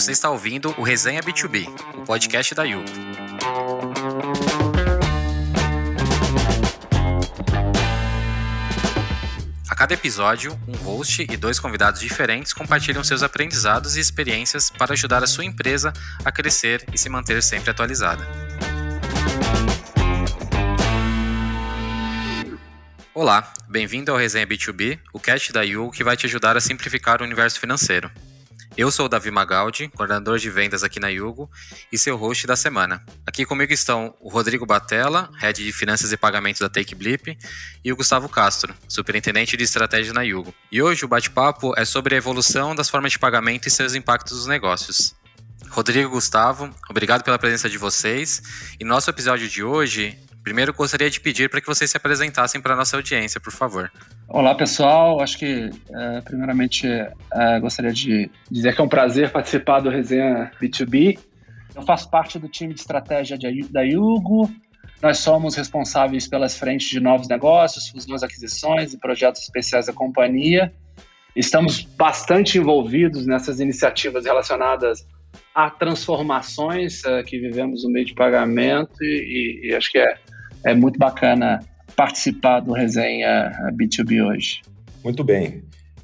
Você 0.00 0.12
está 0.12 0.30
ouvindo 0.30 0.74
o 0.78 0.82
Resenha 0.82 1.20
B2B, 1.22 1.68
o 1.94 2.06
podcast 2.06 2.54
da 2.54 2.64
Yugo. 2.64 2.88
A 9.68 9.74
cada 9.74 9.92
episódio, 9.92 10.58
um 10.66 10.74
host 10.76 11.26
e 11.30 11.36
dois 11.36 11.60
convidados 11.60 12.00
diferentes 12.00 12.54
compartilham 12.54 13.04
seus 13.04 13.22
aprendizados 13.22 13.98
e 13.98 14.00
experiências 14.00 14.70
para 14.70 14.94
ajudar 14.94 15.22
a 15.22 15.26
sua 15.26 15.44
empresa 15.44 15.92
a 16.24 16.32
crescer 16.32 16.82
e 16.94 16.96
se 16.96 17.10
manter 17.10 17.42
sempre 17.42 17.70
atualizada. 17.70 18.26
Olá, 23.12 23.52
bem-vindo 23.68 24.10
ao 24.10 24.16
Resenha 24.16 24.46
B2B, 24.46 24.98
o 25.12 25.20
cast 25.20 25.52
da 25.52 25.60
Yugo 25.60 25.92
que 25.92 26.02
vai 26.02 26.16
te 26.16 26.24
ajudar 26.24 26.56
a 26.56 26.60
simplificar 26.60 27.20
o 27.20 27.24
universo 27.24 27.60
financeiro. 27.60 28.10
Eu 28.80 28.90
sou 28.90 29.04
o 29.04 29.08
Davi 29.10 29.30
Magaldi, 29.30 29.88
coordenador 29.88 30.38
de 30.38 30.48
vendas 30.48 30.82
aqui 30.82 30.98
na 30.98 31.08
Yugo 31.08 31.50
e 31.92 31.98
seu 31.98 32.16
host 32.16 32.46
da 32.46 32.56
semana. 32.56 33.04
Aqui 33.26 33.44
comigo 33.44 33.74
estão 33.74 34.16
o 34.18 34.30
Rodrigo 34.30 34.64
Batella, 34.64 35.28
head 35.36 35.62
de 35.62 35.70
finanças 35.70 36.10
e 36.12 36.16
pagamentos 36.16 36.62
da 36.62 36.68
Take 36.70 36.94
Blip, 36.94 37.36
e 37.84 37.92
o 37.92 37.96
Gustavo 37.96 38.26
Castro, 38.26 38.74
superintendente 38.88 39.54
de 39.54 39.64
estratégia 39.64 40.14
na 40.14 40.22
Yugo. 40.22 40.54
E 40.72 40.80
hoje 40.80 41.04
o 41.04 41.08
bate-papo 41.08 41.74
é 41.76 41.84
sobre 41.84 42.14
a 42.14 42.16
evolução 42.16 42.74
das 42.74 42.88
formas 42.88 43.12
de 43.12 43.18
pagamento 43.18 43.68
e 43.68 43.70
seus 43.70 43.94
impactos 43.94 44.38
nos 44.38 44.46
negócios. 44.46 45.14
Rodrigo 45.68 46.08
Gustavo, 46.08 46.74
obrigado 46.88 47.22
pela 47.22 47.38
presença 47.38 47.68
de 47.68 47.76
vocês. 47.76 48.42
E 48.80 48.84
nosso 48.84 49.10
episódio 49.10 49.46
de 49.46 49.62
hoje 49.62 50.18
Primeiro, 50.42 50.72
gostaria 50.72 51.10
de 51.10 51.20
pedir 51.20 51.50
para 51.50 51.60
que 51.60 51.66
vocês 51.66 51.90
se 51.90 51.96
apresentassem 51.96 52.60
para 52.60 52.72
a 52.72 52.76
nossa 52.76 52.96
audiência, 52.96 53.38
por 53.38 53.52
favor. 53.52 53.92
Olá, 54.32 54.54
pessoal. 54.54 55.20
Acho 55.20 55.36
que, 55.38 55.70
é, 55.92 56.20
primeiramente, 56.20 56.86
é, 56.86 57.58
gostaria 57.58 57.92
de 57.92 58.30
dizer 58.48 58.76
que 58.76 58.80
é 58.80 58.84
um 58.84 58.88
prazer 58.88 59.32
participar 59.32 59.80
do 59.80 59.90
Resenha 59.90 60.52
B2B. 60.62 61.18
Eu 61.74 61.82
faço 61.82 62.08
parte 62.08 62.38
do 62.38 62.48
time 62.48 62.72
de 62.72 62.78
estratégia 62.78 63.36
de, 63.36 63.62
da 63.64 63.82
Yugo. 63.82 64.48
Nós 65.02 65.18
somos 65.18 65.56
responsáveis 65.56 66.28
pelas 66.28 66.56
frentes 66.56 66.88
de 66.88 67.00
novos 67.00 67.26
negócios, 67.26 67.88
fusões, 67.88 68.22
aquisições 68.22 68.94
e 68.94 68.98
projetos 68.98 69.42
especiais 69.42 69.86
da 69.86 69.92
companhia. 69.92 70.72
Estamos 71.34 71.82
bastante 71.82 72.56
envolvidos 72.56 73.26
nessas 73.26 73.58
iniciativas 73.58 74.26
relacionadas 74.26 75.04
a 75.52 75.70
transformações 75.70 77.02
uh, 77.02 77.24
que 77.26 77.36
vivemos 77.36 77.82
no 77.82 77.90
meio 77.90 78.06
de 78.06 78.14
pagamento 78.14 79.02
e, 79.02 79.70
e, 79.70 79.74
acho 79.74 79.90
que 79.90 79.98
é, 79.98 80.18
é 80.66 80.74
muito 80.74 81.00
bacana 81.00 81.58
participar 81.96 82.60
do 82.60 82.72
resenha 82.72 83.52
B2B 83.74 84.26
hoje. 84.26 84.62
Muito 85.02 85.24
bem. 85.24 85.62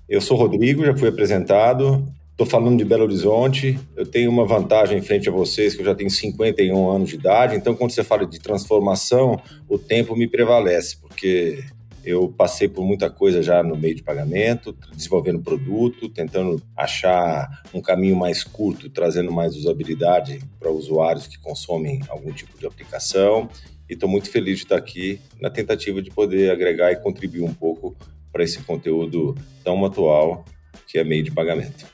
Eu 0.08 0.20
sou 0.20 0.36
Rodrigo, 0.36 0.84
já 0.84 0.96
fui 0.96 1.08
apresentado. 1.08 2.06
Estou 2.30 2.46
falando 2.46 2.76
de 2.76 2.84
Belo 2.84 3.04
Horizonte. 3.04 3.78
Eu 3.96 4.04
tenho 4.06 4.30
uma 4.30 4.44
vantagem 4.44 4.98
em 4.98 5.02
frente 5.02 5.28
a 5.28 5.32
vocês, 5.32 5.74
que 5.74 5.80
eu 5.80 5.86
já 5.86 5.94
tenho 5.94 6.10
51 6.10 6.90
anos 6.90 7.08
de 7.08 7.14
idade. 7.14 7.56
Então, 7.56 7.74
quando 7.74 7.92
você 7.92 8.04
fala 8.04 8.26
de 8.26 8.38
transformação, 8.38 9.40
o 9.66 9.78
tempo 9.78 10.14
me 10.14 10.28
prevalece, 10.28 10.98
porque 10.98 11.64
eu 12.04 12.28
passei 12.28 12.68
por 12.68 12.84
muita 12.84 13.10
coisa 13.10 13.42
já 13.42 13.62
no 13.64 13.76
meio 13.76 13.96
de 13.96 14.02
pagamento, 14.02 14.76
desenvolvendo 14.94 15.40
produto, 15.40 16.08
tentando 16.08 16.62
achar 16.76 17.62
um 17.74 17.80
caminho 17.80 18.14
mais 18.14 18.44
curto, 18.44 18.88
trazendo 18.88 19.32
mais 19.32 19.56
usabilidade 19.56 20.38
para 20.60 20.70
usuários 20.70 21.26
que 21.26 21.36
consomem 21.38 22.00
algum 22.08 22.30
tipo 22.30 22.56
de 22.58 22.66
aplicação. 22.66 23.48
E 23.88 23.94
estou 23.94 24.08
muito 24.08 24.30
feliz 24.30 24.58
de 24.58 24.64
estar 24.64 24.76
aqui 24.76 25.20
na 25.40 25.50
tentativa 25.50 26.02
de 26.02 26.10
poder 26.10 26.50
agregar 26.50 26.92
e 26.92 26.96
contribuir 26.96 27.42
um 27.42 27.54
pouco 27.54 27.96
para 28.32 28.44
esse 28.44 28.58
conteúdo 28.60 29.34
tão 29.64 29.84
atual 29.84 30.44
que 30.86 30.98
é 30.98 31.04
meio 31.04 31.22
de 31.22 31.30
pagamento. 31.30 31.86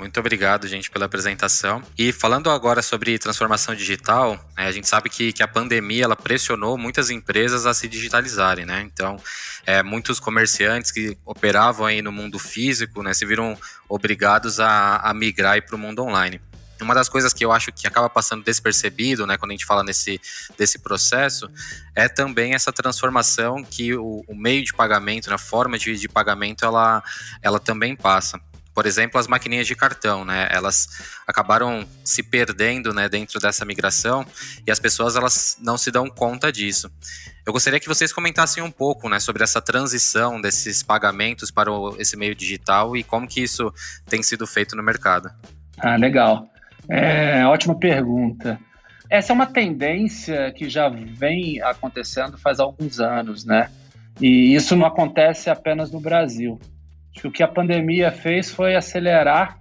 Muito 0.00 0.18
obrigado, 0.18 0.66
gente, 0.66 0.90
pela 0.90 1.04
apresentação. 1.04 1.82
E 1.98 2.10
falando 2.10 2.48
agora 2.48 2.80
sobre 2.80 3.18
transformação 3.18 3.74
digital, 3.74 4.32
né, 4.56 4.66
a 4.66 4.72
gente 4.72 4.88
sabe 4.88 5.10
que, 5.10 5.30
que 5.30 5.42
a 5.42 5.48
pandemia 5.48 6.04
ela 6.04 6.16
pressionou 6.16 6.78
muitas 6.78 7.10
empresas 7.10 7.66
a 7.66 7.74
se 7.74 7.86
digitalizarem, 7.86 8.64
né? 8.64 8.80
Então, 8.80 9.18
é, 9.66 9.82
muitos 9.82 10.18
comerciantes 10.18 10.90
que 10.90 11.18
operavam 11.22 11.84
aí 11.84 12.00
no 12.00 12.10
mundo 12.10 12.38
físico, 12.38 13.02
né, 13.02 13.12
se 13.12 13.26
viram 13.26 13.58
obrigados 13.90 14.58
a, 14.58 14.96
a 14.96 15.12
migrar 15.12 15.62
para 15.66 15.76
o 15.76 15.78
mundo 15.78 16.02
online. 16.02 16.40
Uma 16.84 16.94
das 16.94 17.08
coisas 17.08 17.32
que 17.32 17.44
eu 17.44 17.52
acho 17.52 17.72
que 17.72 17.86
acaba 17.86 18.08
passando 18.08 18.44
despercebido, 18.44 19.26
né, 19.26 19.36
quando 19.36 19.50
a 19.50 19.54
gente 19.54 19.66
fala 19.66 19.82
nesse 19.82 20.20
desse 20.58 20.78
processo, 20.78 21.50
é 21.94 22.08
também 22.08 22.54
essa 22.54 22.72
transformação 22.72 23.62
que 23.64 23.94
o, 23.94 24.24
o 24.26 24.34
meio 24.34 24.64
de 24.64 24.72
pagamento, 24.72 25.30
né, 25.30 25.38
forma 25.38 25.78
de, 25.78 25.96
de 25.96 26.08
pagamento, 26.08 26.64
ela, 26.64 27.02
ela 27.42 27.60
também 27.60 27.96
passa 27.96 28.40
por 28.74 28.86
exemplo, 28.86 29.20
as 29.20 29.26
maquininhas 29.26 29.66
de 29.66 29.74
cartão, 29.74 30.24
né? 30.24 30.48
Elas 30.50 30.88
acabaram 31.26 31.86
se 32.04 32.22
perdendo, 32.22 32.94
né, 32.94 33.08
dentro 33.08 33.38
dessa 33.40 33.64
migração 33.64 34.24
e 34.66 34.70
as 34.70 34.78
pessoas 34.78 35.16
elas 35.16 35.58
não 35.60 35.76
se 35.76 35.90
dão 35.90 36.08
conta 36.08 36.50
disso. 36.52 36.90
Eu 37.44 37.52
gostaria 37.52 37.80
que 37.80 37.88
vocês 37.88 38.12
comentassem 38.12 38.62
um 38.62 38.70
pouco, 38.70 39.08
né, 39.08 39.18
sobre 39.18 39.42
essa 39.42 39.60
transição 39.60 40.40
desses 40.40 40.82
pagamentos 40.82 41.50
para 41.50 41.70
o, 41.70 41.94
esse 42.00 42.16
meio 42.16 42.34
digital 42.34 42.96
e 42.96 43.02
como 43.02 43.26
que 43.26 43.42
isso 43.42 43.72
tem 44.08 44.22
sido 44.22 44.46
feito 44.46 44.76
no 44.76 44.82
mercado. 44.82 45.30
Ah, 45.78 45.96
legal. 45.96 46.48
É, 46.90 47.46
ótima 47.46 47.78
pergunta. 47.78 48.58
Essa 49.08 49.32
é 49.32 49.34
uma 49.34 49.46
tendência 49.46 50.52
que 50.52 50.68
já 50.68 50.88
vem 50.88 51.60
acontecendo 51.62 52.38
faz 52.38 52.60
alguns 52.60 53.00
anos, 53.00 53.44
né? 53.44 53.70
E 54.20 54.54
isso 54.54 54.76
não 54.76 54.86
acontece 54.86 55.50
apenas 55.50 55.90
no 55.90 56.00
Brasil. 56.00 56.58
Acho 57.10 57.22
que 57.22 57.28
o 57.28 57.32
que 57.32 57.42
a 57.42 57.48
pandemia 57.48 58.10
fez 58.10 58.50
foi 58.50 58.76
acelerar 58.76 59.58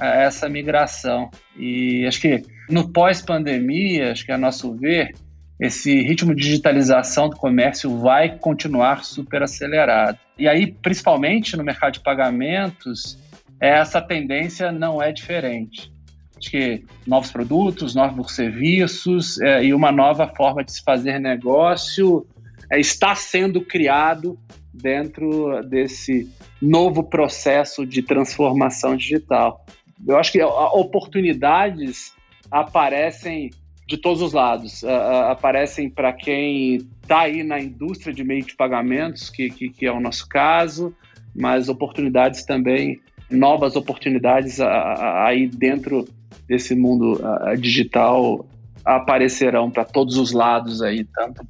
é, 0.00 0.24
essa 0.24 0.48
migração. 0.48 1.30
E 1.56 2.04
acho 2.06 2.20
que 2.20 2.42
no 2.68 2.88
pós-pandemia, 2.88 4.12
acho 4.12 4.24
que 4.24 4.32
a 4.32 4.38
nosso 4.38 4.74
ver, 4.74 5.14
esse 5.60 6.00
ritmo 6.02 6.34
de 6.34 6.42
digitalização 6.42 7.28
do 7.28 7.36
comércio 7.36 7.98
vai 7.98 8.38
continuar 8.38 9.04
super 9.04 9.42
acelerado. 9.42 10.18
E 10.38 10.48
aí, 10.48 10.72
principalmente 10.72 11.56
no 11.56 11.62
mercado 11.62 11.94
de 11.94 12.00
pagamentos, 12.00 13.18
essa 13.60 14.00
tendência 14.00 14.72
não 14.72 15.02
é 15.02 15.12
diferente. 15.12 15.92
Acho 16.40 16.50
que 16.50 16.84
novos 17.06 17.30
produtos, 17.30 17.94
novos 17.94 18.34
serviços 18.34 19.38
é, 19.42 19.62
e 19.62 19.74
uma 19.74 19.92
nova 19.92 20.26
forma 20.26 20.64
de 20.64 20.72
se 20.72 20.82
fazer 20.82 21.20
negócio 21.20 22.26
é, 22.72 22.80
está 22.80 23.14
sendo 23.14 23.60
criado 23.60 24.38
dentro 24.72 25.62
desse 25.68 26.30
novo 26.60 27.02
processo 27.02 27.84
de 27.84 28.00
transformação 28.00 28.96
digital. 28.96 29.66
Eu 30.06 30.16
acho 30.16 30.32
que 30.32 30.42
oportunidades 30.42 32.14
aparecem 32.50 33.50
de 33.86 33.98
todos 33.98 34.22
os 34.22 34.32
lados. 34.32 34.82
aparecem 34.84 35.90
para 35.90 36.12
quem 36.12 36.76
está 37.02 37.22
aí 37.22 37.42
na 37.42 37.60
indústria 37.60 38.14
de 38.14 38.24
meio 38.24 38.44
de 38.44 38.56
pagamentos, 38.56 39.28
que, 39.28 39.50
que, 39.50 39.68
que, 39.68 39.84
é 39.84 39.92
o 39.92 40.00
nosso 40.00 40.26
caso, 40.28 40.94
mas 41.34 41.68
oportunidades 41.68 42.44
também, 42.44 43.00
novas 43.30 43.76
oportunidades 43.76 44.58
aí 44.60 45.48
dentro 45.48 46.06
desse 46.48 46.74
mundo 46.74 47.20
digital 47.58 48.46
aparecerão 48.84 49.70
para 49.70 49.84
todos 49.84 50.16
os 50.16 50.32
lados 50.32 50.82
aí, 50.82 51.04
tanto 51.04 51.44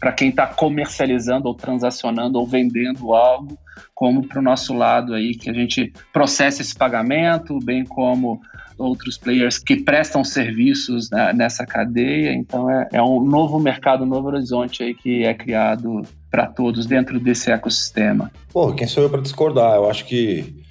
para 0.00 0.12
quem 0.12 0.30
está 0.30 0.46
comercializando 0.46 1.46
ou 1.48 1.54
transacionando 1.54 2.38
ou 2.38 2.46
vendendo 2.46 3.14
algo, 3.14 3.56
como 3.94 4.26
para 4.26 4.40
o 4.40 4.42
nosso 4.42 4.74
lado 4.74 5.14
aí, 5.14 5.34
que 5.34 5.50
a 5.50 5.52
gente 5.52 5.92
processa 6.12 6.62
esse 6.62 6.74
pagamento, 6.74 7.58
bem 7.62 7.84
como 7.84 8.40
outros 8.78 9.16
players 9.16 9.58
que 9.58 9.76
prestam 9.76 10.24
serviços 10.24 11.10
né, 11.10 11.32
nessa 11.32 11.64
cadeia. 11.64 12.32
Então 12.32 12.68
é, 12.68 12.88
é, 12.92 13.02
um 13.02 13.22
novo 13.22 13.60
mercado, 13.60 14.04
um 14.04 14.08
novo 14.08 14.28
horizonte 14.28 14.82
aí 14.82 14.94
que 14.94 15.24
é 15.24 15.34
criado 15.34 16.02
para 16.30 16.46
todos 16.46 16.86
dentro 16.86 17.20
desse 17.20 17.50
ecossistema. 17.50 18.32
Pô, 18.52 18.72
quem 18.72 18.86
sou 18.86 19.02
eu 19.02 19.10
para 19.10 19.20
discordar? 19.20 19.74
Eu 19.74 19.88
acho 19.88 20.04
que 20.06 20.61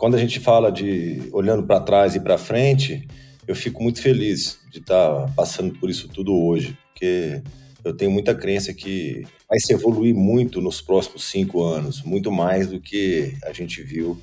quando 0.00 0.14
a 0.14 0.18
gente 0.18 0.40
fala 0.40 0.72
de 0.72 1.28
olhando 1.30 1.62
para 1.62 1.78
trás 1.78 2.14
e 2.14 2.20
para 2.20 2.38
frente, 2.38 3.06
eu 3.46 3.54
fico 3.54 3.82
muito 3.82 4.00
feliz 4.00 4.58
de 4.72 4.78
estar 4.78 5.26
tá 5.26 5.32
passando 5.36 5.78
por 5.78 5.90
isso 5.90 6.08
tudo 6.08 6.34
hoje, 6.34 6.74
porque 6.86 7.42
eu 7.84 7.94
tenho 7.94 8.10
muita 8.10 8.34
crença 8.34 8.72
que 8.72 9.26
vai 9.46 9.60
se 9.60 9.74
evoluir 9.74 10.14
muito 10.14 10.58
nos 10.62 10.80
próximos 10.80 11.24
cinco 11.24 11.62
anos, 11.62 12.02
muito 12.02 12.32
mais 12.32 12.68
do 12.68 12.80
que 12.80 13.36
a 13.44 13.52
gente 13.52 13.82
viu 13.82 14.18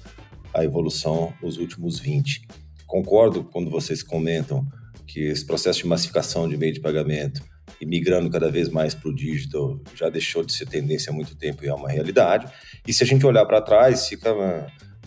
a 0.51 0.63
evolução 0.63 1.31
nos 1.43 1.59
últimos 1.59 1.99
20. 1.99 2.47
Concordo 2.87 3.43
quando 3.43 3.69
vocês 3.69 4.01
comentam 4.01 4.65
que 5.05 5.25
esse 5.25 5.45
processo 5.45 5.83
de 5.83 5.87
massificação 5.87 6.49
de 6.49 6.57
meio 6.57 6.73
de 6.73 6.79
pagamento 6.79 7.43
e 7.79 7.85
migrando 7.85 8.31
cada 8.31 8.49
vez 8.49 8.67
mais 8.67 8.95
para 8.95 9.09
o 9.09 9.15
digital 9.15 9.79
já 9.93 10.09
deixou 10.09 10.43
de 10.43 10.53
ser 10.53 10.65
tendência 10.65 11.11
há 11.11 11.13
muito 11.13 11.35
tempo 11.35 11.63
e 11.63 11.67
é 11.67 11.73
uma 11.75 11.87
realidade. 11.87 12.51
E 12.87 12.91
se 12.91 13.03
a 13.03 13.05
gente 13.05 13.23
olhar 13.27 13.45
para 13.45 13.61
trás, 13.61 14.07
fica 14.07 14.33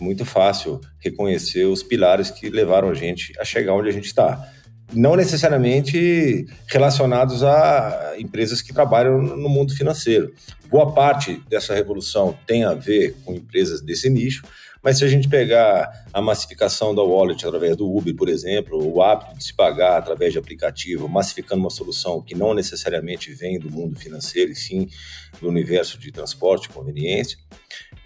muito 0.01 0.25
fácil 0.25 0.81
reconhecer 0.99 1.65
os 1.65 1.83
pilares 1.83 2.29
que 2.29 2.49
levaram 2.49 2.89
a 2.89 2.93
gente 2.93 3.33
a 3.39 3.45
chegar 3.45 3.73
onde 3.73 3.89
a 3.89 3.93
gente 3.93 4.07
está 4.07 4.51
não 4.93 5.15
necessariamente 5.15 6.45
relacionados 6.67 7.43
a 7.43 8.15
empresas 8.17 8.61
que 8.61 8.73
trabalham 8.73 9.21
no 9.21 9.47
mundo 9.47 9.73
financeiro. 9.73 10.33
Boa 10.69 10.93
parte 10.93 11.41
dessa 11.49 11.73
revolução 11.73 12.37
tem 12.45 12.63
a 12.65 12.73
ver 12.73 13.15
com 13.23 13.33
empresas 13.33 13.81
desse 13.81 14.09
nicho, 14.09 14.43
Mas 14.83 14.97
se 14.97 15.05
a 15.05 15.07
gente 15.07 15.29
pegar 15.29 15.91
a 16.11 16.21
massificação 16.21 16.95
da 16.95 17.03
wallet 17.03 17.45
através 17.45 17.77
do 17.77 17.87
Uber, 17.87 18.15
por 18.15 18.27
exemplo, 18.27 18.83
o 18.83 19.01
hábito 19.01 19.37
de 19.37 19.43
se 19.43 19.53
pagar 19.53 19.97
através 19.97 20.33
de 20.33 20.39
aplicativo, 20.39 21.07
massificando 21.07 21.61
uma 21.61 21.69
solução 21.69 22.21
que 22.21 22.33
não 22.33 22.53
necessariamente 22.53 23.31
vem 23.31 23.59
do 23.59 23.69
mundo 23.69 23.99
financeiro, 23.99 24.51
e 24.51 24.55
sim 24.55 24.89
do 25.39 25.47
universo 25.47 25.99
de 25.99 26.11
transporte 26.11 26.69
conveniência, 26.69 27.37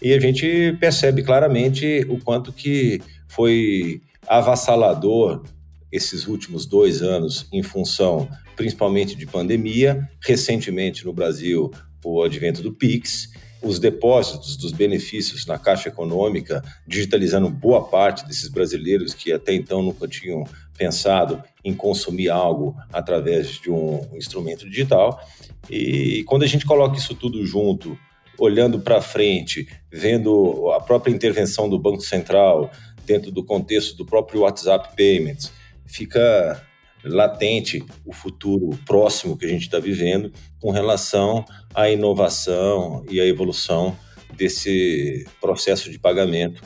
e 0.02 0.14
a 0.14 0.20
gente 0.20 0.76
percebe 0.80 1.24
claramente 1.24 2.06
o 2.10 2.20
quanto 2.20 2.52
que 2.52 3.02
foi 3.30 4.02
avassalador 4.28 5.44
esses 5.92 6.28
últimos 6.28 6.66
dois 6.66 7.02
anos 7.02 7.48
em 7.54 7.64
função 7.64 8.28
principalmente 8.56 9.16
de 9.16 9.26
pandemia, 9.26 10.10
recentemente 10.22 11.06
no 11.06 11.14
Brasil 11.14 11.72
o 12.04 12.22
advento 12.22 12.62
do 12.62 12.72
Pix, 12.72 13.32
os 13.66 13.80
depósitos 13.80 14.56
dos 14.56 14.72
benefícios 14.72 15.46
na 15.48 15.58
Caixa 15.58 15.90
Econômica, 15.90 16.64
digitalizando 16.88 17.50
boa 17.50 17.84
parte 17.84 18.26
desses 18.28 18.48
brasileiros 18.48 19.14
que 19.14 19.34
até 19.34 19.54
então 19.54 19.82
nunca 19.82 20.08
tinham 20.08 20.44
pensado 20.78 21.42
em 21.64 21.74
consumir 21.74 22.30
algo 22.30 22.76
através 22.94 23.60
de 23.60 23.72
um 23.72 24.08
instrumento 24.14 24.70
digital. 24.70 25.20
E 25.68 26.24
quando 26.28 26.44
a 26.44 26.48
gente 26.48 26.64
coloca 26.64 26.98
isso 26.98 27.16
tudo 27.16 27.44
junto, 27.44 27.98
olhando 28.38 28.80
para 28.80 29.02
frente, 29.02 29.68
vendo 29.92 30.70
a 30.72 30.80
própria 30.80 31.12
intervenção 31.12 31.68
do 31.68 31.80
Banco 31.80 32.02
Central 32.02 32.70
dentro 33.04 33.32
do 33.32 33.44
contexto 33.44 33.98
do 33.98 34.06
próprio 34.06 34.42
WhatsApp 34.42 34.96
Payments, 34.96 35.52
fica 35.88 36.62
latente 37.06 37.84
o 38.06 38.14
futuro 38.14 38.78
próximo 38.86 39.38
que 39.38 39.46
a 39.46 39.50
gente 39.50 39.64
está 39.64 39.80
vivendo 39.80 40.32
com 40.60 40.72
relação 40.72 41.46
à 41.74 41.90
inovação 41.90 43.06
e 43.10 43.20
à 43.20 43.26
evolução 43.26 43.98
desse 44.36 45.26
processo 45.40 45.90
de 45.90 46.00
pagamento, 46.00 46.62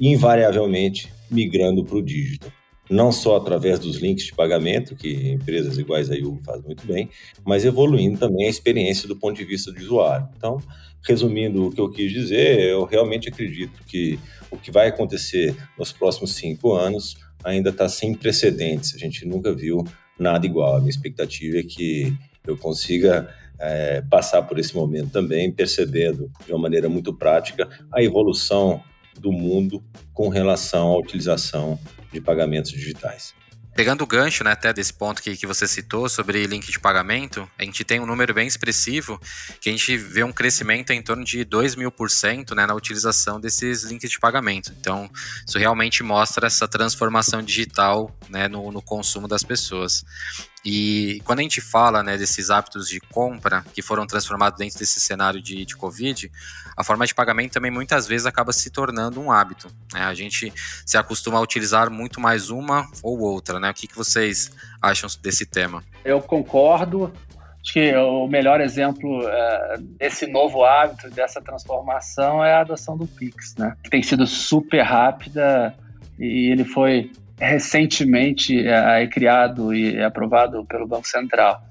invariavelmente 0.00 1.12
migrando 1.30 1.84
para 1.84 1.96
o 1.96 2.02
digital. 2.02 2.50
Não 2.90 3.10
só 3.10 3.36
através 3.36 3.78
dos 3.78 3.96
links 3.96 4.26
de 4.26 4.34
pagamento, 4.34 4.94
que 4.94 5.30
empresas 5.30 5.78
iguais 5.78 6.10
a 6.10 6.14
Yugo 6.14 6.42
fazem 6.44 6.64
muito 6.64 6.86
bem, 6.86 7.08
mas 7.44 7.64
evoluindo 7.64 8.18
também 8.18 8.46
a 8.46 8.50
experiência 8.50 9.08
do 9.08 9.16
ponto 9.16 9.36
de 9.36 9.44
vista 9.44 9.72
do 9.72 9.80
usuário. 9.80 10.28
Então, 10.36 10.60
resumindo 11.02 11.66
o 11.66 11.70
que 11.70 11.80
eu 11.80 11.90
quis 11.90 12.12
dizer, 12.12 12.60
eu 12.60 12.84
realmente 12.84 13.28
acredito 13.28 13.82
que 13.86 14.18
o 14.50 14.58
que 14.58 14.70
vai 14.70 14.88
acontecer 14.88 15.56
nos 15.78 15.92
próximos 15.92 16.34
cinco 16.34 16.74
anos 16.74 17.16
ainda 17.44 17.70
está 17.70 17.88
sem 17.88 18.14
precedentes. 18.14 18.94
A 18.94 18.98
gente 18.98 19.26
nunca 19.26 19.54
viu 19.54 19.84
nada 20.18 20.46
igual. 20.46 20.76
A 20.76 20.78
minha 20.78 20.90
expectativa 20.90 21.58
é 21.58 21.62
que 21.62 22.16
eu 22.46 22.56
consiga 22.56 23.28
é, 23.58 24.02
passar 24.02 24.42
por 24.42 24.58
esse 24.58 24.74
momento 24.74 25.10
também, 25.10 25.52
percebendo 25.52 26.30
de 26.44 26.52
uma 26.52 26.58
maneira 26.58 26.88
muito 26.88 27.12
prática 27.14 27.68
a 27.92 28.02
evolução 28.02 28.82
do 29.18 29.30
mundo 29.30 29.82
com 30.12 30.28
relação 30.28 30.88
à 30.88 30.98
utilização 30.98 31.78
de 32.12 32.20
pagamentos 32.20 32.72
digitais. 32.72 33.34
Pegando 33.74 34.04
o 34.04 34.06
gancho, 34.06 34.44
né, 34.44 34.52
até 34.52 34.72
desse 34.72 34.92
ponto 34.92 35.20
que, 35.20 35.36
que 35.36 35.46
você 35.46 35.66
citou 35.66 36.08
sobre 36.08 36.46
link 36.46 36.70
de 36.70 36.78
pagamento, 36.78 37.50
a 37.58 37.64
gente 37.64 37.82
tem 37.82 37.98
um 37.98 38.06
número 38.06 38.32
bem 38.32 38.46
expressivo 38.46 39.20
que 39.60 39.68
a 39.68 39.72
gente 39.72 39.96
vê 39.96 40.22
um 40.22 40.32
crescimento 40.32 40.92
em 40.92 41.02
torno 41.02 41.24
de 41.24 41.44
2 41.44 41.74
mil 41.74 41.90
por 41.90 42.08
cento 42.08 42.54
né, 42.54 42.66
na 42.66 42.74
utilização 42.74 43.40
desses 43.40 43.82
links 43.82 44.10
de 44.10 44.20
pagamento. 44.20 44.72
Então, 44.78 45.10
isso 45.46 45.58
realmente 45.58 46.04
mostra 46.04 46.46
essa 46.46 46.68
transformação 46.68 47.42
digital 47.42 48.16
né, 48.28 48.46
no, 48.46 48.70
no 48.70 48.80
consumo 48.80 49.26
das 49.26 49.42
pessoas. 49.42 50.04
E 50.64 51.20
quando 51.24 51.40
a 51.40 51.42
gente 51.42 51.60
fala 51.60 52.02
né, 52.02 52.16
desses 52.16 52.48
hábitos 52.48 52.88
de 52.88 52.98
compra 52.98 53.62
que 53.74 53.82
foram 53.82 54.06
transformados 54.06 54.58
dentro 54.58 54.78
desse 54.78 54.98
cenário 54.98 55.42
de, 55.42 55.64
de 55.66 55.76
Covid, 55.76 56.30
a 56.74 56.82
forma 56.82 57.06
de 57.06 57.14
pagamento 57.14 57.52
também 57.52 57.70
muitas 57.70 58.06
vezes 58.06 58.26
acaba 58.26 58.52
se 58.52 58.70
tornando 58.70 59.20
um 59.20 59.30
hábito. 59.30 59.68
Né? 59.92 60.00
A 60.00 60.14
gente 60.14 60.52
se 60.86 60.96
acostuma 60.96 61.38
a 61.38 61.42
utilizar 61.42 61.90
muito 61.90 62.18
mais 62.18 62.48
uma 62.48 62.88
ou 63.02 63.20
outra. 63.20 63.60
Né? 63.60 63.70
O 63.70 63.74
que, 63.74 63.86
que 63.86 63.96
vocês 63.96 64.50
acham 64.80 65.08
desse 65.22 65.44
tema? 65.44 65.84
Eu 66.02 66.22
concordo. 66.22 67.12
Acho 67.62 67.72
que 67.72 67.94
o 67.96 68.26
melhor 68.26 68.60
exemplo 68.60 69.26
é, 69.26 69.76
desse 69.98 70.26
novo 70.26 70.64
hábito, 70.64 71.08
dessa 71.10 71.40
transformação, 71.40 72.44
é 72.44 72.54
a 72.54 72.60
adoção 72.60 72.96
do 72.96 73.06
Pix, 73.06 73.54
né? 73.56 73.74
Que 73.82 73.88
tem 73.88 74.02
sido 74.02 74.26
super 74.26 74.82
rápida 74.82 75.74
e 76.18 76.52
ele 76.52 76.64
foi 76.64 77.10
recentemente 77.38 78.66
é, 78.66 79.06
criado 79.06 79.74
e 79.74 80.02
aprovado 80.02 80.64
pelo 80.66 80.86
Banco 80.86 81.06
Central. 81.06 81.62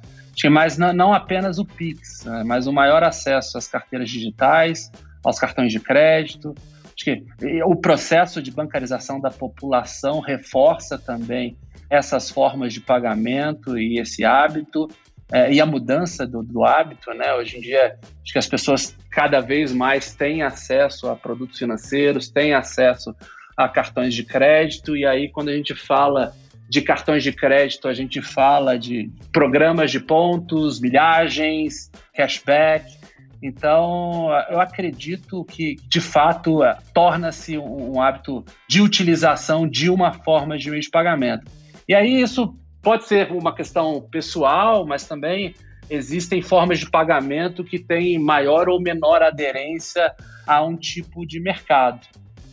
Mas 0.50 0.77
não, 0.77 0.92
não 0.92 1.13
apenas 1.13 1.60
o 1.60 1.65
Pix, 1.65 2.25
né, 2.25 2.44
mas 2.45 2.68
o 2.68 2.74
maior 2.74 3.04
acesso 3.04 3.57
às 3.57 3.68
carteiras 3.68 4.10
digitais, 4.10 4.92
aos 5.24 5.39
cartões 5.39 5.71
de 5.71 5.80
crédito. 5.80 6.54
Acho 6.86 7.06
que 7.06 7.24
o 7.63 7.75
processo 7.75 8.42
de 8.42 8.51
bancarização 8.51 9.19
da 9.19 9.31
população 9.31 10.19
reforça 10.19 10.98
também 10.98 11.57
essas 11.89 12.30
formas 12.30 12.74
de 12.74 12.81
pagamento 12.81 13.77
e 13.77 14.00
esse 14.00 14.25
hábito. 14.25 14.88
É, 15.31 15.51
e 15.51 15.62
a 15.62 15.65
mudança 15.65 16.27
do, 16.27 16.44
do, 16.44 16.63
hábito, 16.63 17.12
né? 17.13 17.33
Hoje 17.33 17.57
em 17.57 17.62
dia, 17.62 17.98
acho 18.21 18.33
que 18.33 18.38
as 18.38 18.48
pessoas 18.48 18.95
cada 19.10 19.39
vez 19.39 19.71
mais 19.71 20.13
têm 20.13 20.44
acesso 20.44 21.07
a 21.07 21.15
produtos 21.15 21.57
financeiros, 21.57 22.30
têm 22.30 22.54
acesso 22.54 23.15
a 23.55 23.67
cartões 23.67 24.13
de 24.13 24.23
crédito, 24.23 24.95
e 24.95 25.05
aí 25.05 25.29
quando 25.29 25.50
a 25.50 25.53
gente 25.53 25.75
fala 25.75 26.33
de 26.69 26.81
cartões 26.81 27.23
de 27.23 27.31
crédito, 27.31 27.88
a 27.88 27.94
gente 27.94 28.21
fala 28.21 28.77
de 28.79 29.11
programas 29.31 29.91
de 29.91 30.00
pontos, 30.00 30.79
milhagens, 30.79 31.91
cashback. 32.15 32.97
Então, 33.41 34.29
eu 34.50 34.59
acredito 34.59 35.44
que, 35.44 35.75
de 35.88 36.00
fato, 36.00 36.61
torna-se 36.94 37.57
um 37.57 38.01
hábito 38.01 38.44
de 38.67 38.81
utilização 38.81 39.67
de 39.67 39.89
uma 39.89 40.13
forma 40.13 40.57
de 40.57 40.69
meio 40.69 40.81
de 40.81 40.89
pagamento. 40.89 41.45
E 41.88 41.94
aí, 41.94 42.21
isso 42.21 42.57
pode 42.81 43.05
ser 43.05 43.31
uma 43.31 43.53
questão 43.53 44.01
pessoal, 44.09 44.83
mas 44.85 45.05
também 45.05 45.53
existem 45.89 46.41
formas 46.41 46.79
de 46.79 46.89
pagamento 46.89 47.63
que 47.63 47.77
têm 47.77 48.17
maior 48.17 48.69
ou 48.69 48.81
menor 48.81 49.21
aderência 49.21 50.11
a 50.47 50.63
um 50.63 50.75
tipo 50.75 51.23
de 51.23 51.39
mercado 51.39 52.07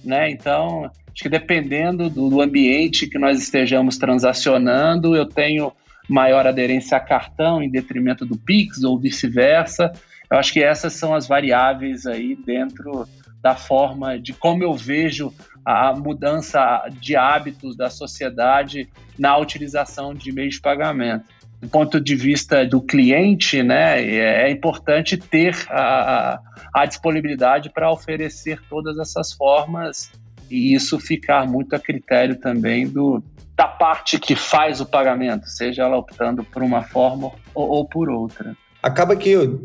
né? 0.04 0.30
Então, 0.30 0.84
acho 0.84 1.22
que 1.22 1.28
dependendo 1.28 2.08
do, 2.08 2.28
do 2.28 2.40
ambiente 2.40 3.06
que 3.06 3.18
nós 3.18 3.40
estejamos 3.40 3.98
transacionando, 3.98 5.14
eu 5.14 5.26
tenho 5.26 5.72
maior 6.08 6.46
aderência 6.46 6.96
a 6.96 7.00
cartão 7.00 7.62
em 7.62 7.70
detrimento 7.70 8.26
do 8.26 8.36
Pix 8.36 8.82
ou 8.82 8.98
vice-versa. 8.98 9.92
Eu 10.30 10.38
acho 10.38 10.52
que 10.52 10.62
essas 10.62 10.92
são 10.94 11.14
as 11.14 11.26
variáveis 11.26 12.06
aí 12.06 12.36
dentro 12.36 13.06
da 13.40 13.54
forma 13.54 14.18
de 14.18 14.32
como 14.32 14.62
eu 14.62 14.74
vejo 14.74 15.32
a 15.64 15.92
mudança 15.92 16.88
de 17.00 17.16
hábitos 17.16 17.76
da 17.76 17.88
sociedade 17.88 18.88
na 19.18 19.36
utilização 19.36 20.14
de 20.14 20.32
meios 20.32 20.54
de 20.54 20.60
pagamento. 20.60 21.24
Do 21.60 21.68
ponto 21.68 22.00
de 22.00 22.16
vista 22.16 22.64
do 22.64 22.80
cliente, 22.80 23.62
né, 23.62 24.02
é 24.02 24.50
importante 24.50 25.16
ter 25.16 25.54
a, 25.68 26.40
a 26.74 26.86
disponibilidade 26.86 27.70
para 27.70 27.92
oferecer 27.92 28.60
todas 28.68 28.98
essas 28.98 29.32
formas 29.32 30.10
e 30.50 30.74
isso 30.74 30.98
ficar 30.98 31.46
muito 31.46 31.76
a 31.76 31.78
critério 31.78 32.40
também 32.40 32.88
do, 32.88 33.22
da 33.54 33.68
parte 33.68 34.18
que 34.18 34.34
faz 34.34 34.80
o 34.80 34.86
pagamento, 34.86 35.46
seja 35.48 35.82
ela 35.82 35.98
optando 35.98 36.42
por 36.42 36.62
uma 36.62 36.82
forma 36.82 37.30
ou, 37.54 37.68
ou 37.68 37.84
por 37.84 38.08
outra. 38.08 38.56
Acaba 38.82 39.14
que 39.14 39.36
o, 39.36 39.62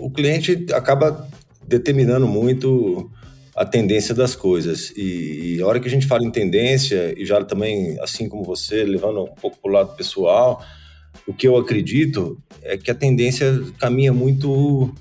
o 0.00 0.10
cliente 0.10 0.66
acaba 0.72 1.28
determinando 1.66 2.26
muito 2.26 3.10
a 3.54 3.64
tendência 3.64 4.14
das 4.14 4.36
coisas. 4.36 4.90
E, 4.96 5.56
e, 5.56 5.62
a 5.62 5.66
hora 5.66 5.80
que 5.80 5.88
a 5.88 5.90
gente 5.90 6.06
fala 6.06 6.24
em 6.24 6.30
tendência, 6.30 7.14
e 7.16 7.24
já 7.24 7.42
também, 7.42 7.98
assim 8.00 8.28
como 8.28 8.44
você, 8.44 8.84
levando 8.84 9.22
um 9.22 9.34
pouco 9.34 9.58
para 9.58 9.70
o 9.70 9.74
lado 9.74 9.96
pessoal, 9.96 10.62
o 11.26 11.34
que 11.34 11.46
eu 11.46 11.56
acredito 11.56 12.38
é 12.62 12.76
que 12.76 12.90
a 12.90 12.94
tendência 12.94 13.62
caminha 13.78 14.12
muito 14.12 14.92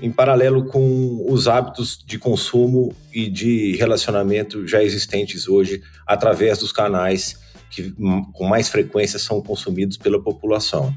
em 0.00 0.10
paralelo 0.10 0.66
com 0.66 1.24
os 1.28 1.48
hábitos 1.48 2.02
de 2.06 2.18
consumo 2.18 2.94
e 3.12 3.28
de 3.28 3.76
relacionamento 3.76 4.66
já 4.66 4.82
existentes 4.82 5.48
hoje 5.48 5.82
através 6.06 6.58
dos 6.58 6.72
canais 6.72 7.36
que 7.70 7.92
com 8.32 8.44
mais 8.44 8.68
frequência 8.68 9.18
são 9.18 9.42
consumidos 9.42 9.96
pela 9.96 10.22
população. 10.22 10.94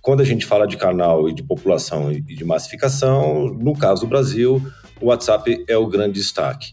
Quando 0.00 0.20
a 0.20 0.24
gente 0.24 0.46
fala 0.46 0.66
de 0.66 0.76
canal 0.76 1.28
e 1.28 1.34
de 1.34 1.42
população 1.42 2.12
e 2.12 2.20
de 2.20 2.44
massificação, 2.44 3.48
no 3.54 3.76
caso 3.76 4.02
do 4.02 4.06
Brasil, 4.06 4.62
o 5.00 5.06
WhatsApp 5.06 5.64
é 5.66 5.76
o 5.76 5.86
grande 5.86 6.14
destaque. 6.14 6.72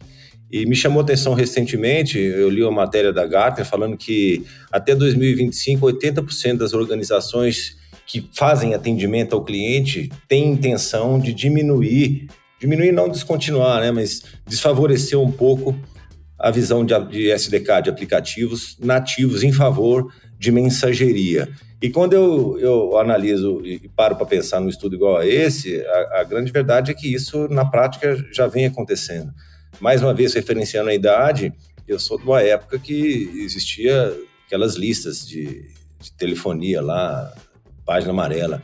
E 0.51 0.65
me 0.65 0.75
chamou 0.75 1.01
atenção 1.01 1.33
recentemente, 1.33 2.19
eu 2.19 2.49
li 2.49 2.61
uma 2.61 2.71
matéria 2.71 3.13
da 3.13 3.25
Gartner 3.25 3.65
falando 3.65 3.95
que 3.95 4.45
até 4.69 4.93
2025, 4.93 5.85
80% 5.85 6.57
das 6.57 6.73
organizações 6.73 7.77
que 8.05 8.29
fazem 8.33 8.73
atendimento 8.73 9.33
ao 9.33 9.45
cliente 9.45 10.11
têm 10.27 10.51
intenção 10.51 11.17
de 11.17 11.33
diminuir, 11.33 12.27
diminuir 12.59 12.91
não 12.91 13.07
descontinuar, 13.07 13.79
né, 13.79 13.91
mas 13.91 14.23
desfavorecer 14.45 15.17
um 15.17 15.31
pouco 15.31 15.73
a 16.37 16.51
visão 16.51 16.85
de, 16.85 16.99
de 17.05 17.31
SDK, 17.31 17.83
de 17.83 17.89
aplicativos 17.89 18.77
nativos 18.77 19.43
em 19.43 19.53
favor 19.53 20.11
de 20.37 20.51
mensageria. 20.51 21.47
E 21.81 21.89
quando 21.89 22.11
eu, 22.11 22.59
eu 22.59 22.97
analiso 22.97 23.61
e 23.63 23.87
paro 23.95 24.17
para 24.17 24.25
pensar 24.25 24.59
num 24.59 24.67
estudo 24.67 24.95
igual 24.95 25.15
a 25.15 25.25
esse, 25.25 25.81
a, 25.85 26.19
a 26.19 26.23
grande 26.25 26.51
verdade 26.51 26.91
é 26.91 26.93
que 26.93 27.13
isso, 27.13 27.47
na 27.47 27.63
prática, 27.63 28.17
já 28.33 28.47
vem 28.47 28.65
acontecendo 28.65 29.31
Mais 29.79 30.01
uma 30.01 30.13
vez, 30.13 30.33
referenciando 30.33 30.89
a 30.89 30.93
idade, 30.93 31.53
eu 31.87 31.99
sou 31.99 32.17
de 32.17 32.23
uma 32.23 32.41
época 32.41 32.77
que 32.79 33.31
existia 33.43 34.15
aquelas 34.45 34.75
listas 34.75 35.27
de, 35.27 35.69
de 35.99 36.11
telefonia 36.13 36.81
lá, 36.81 37.33
página 37.85 38.11
amarela. 38.11 38.61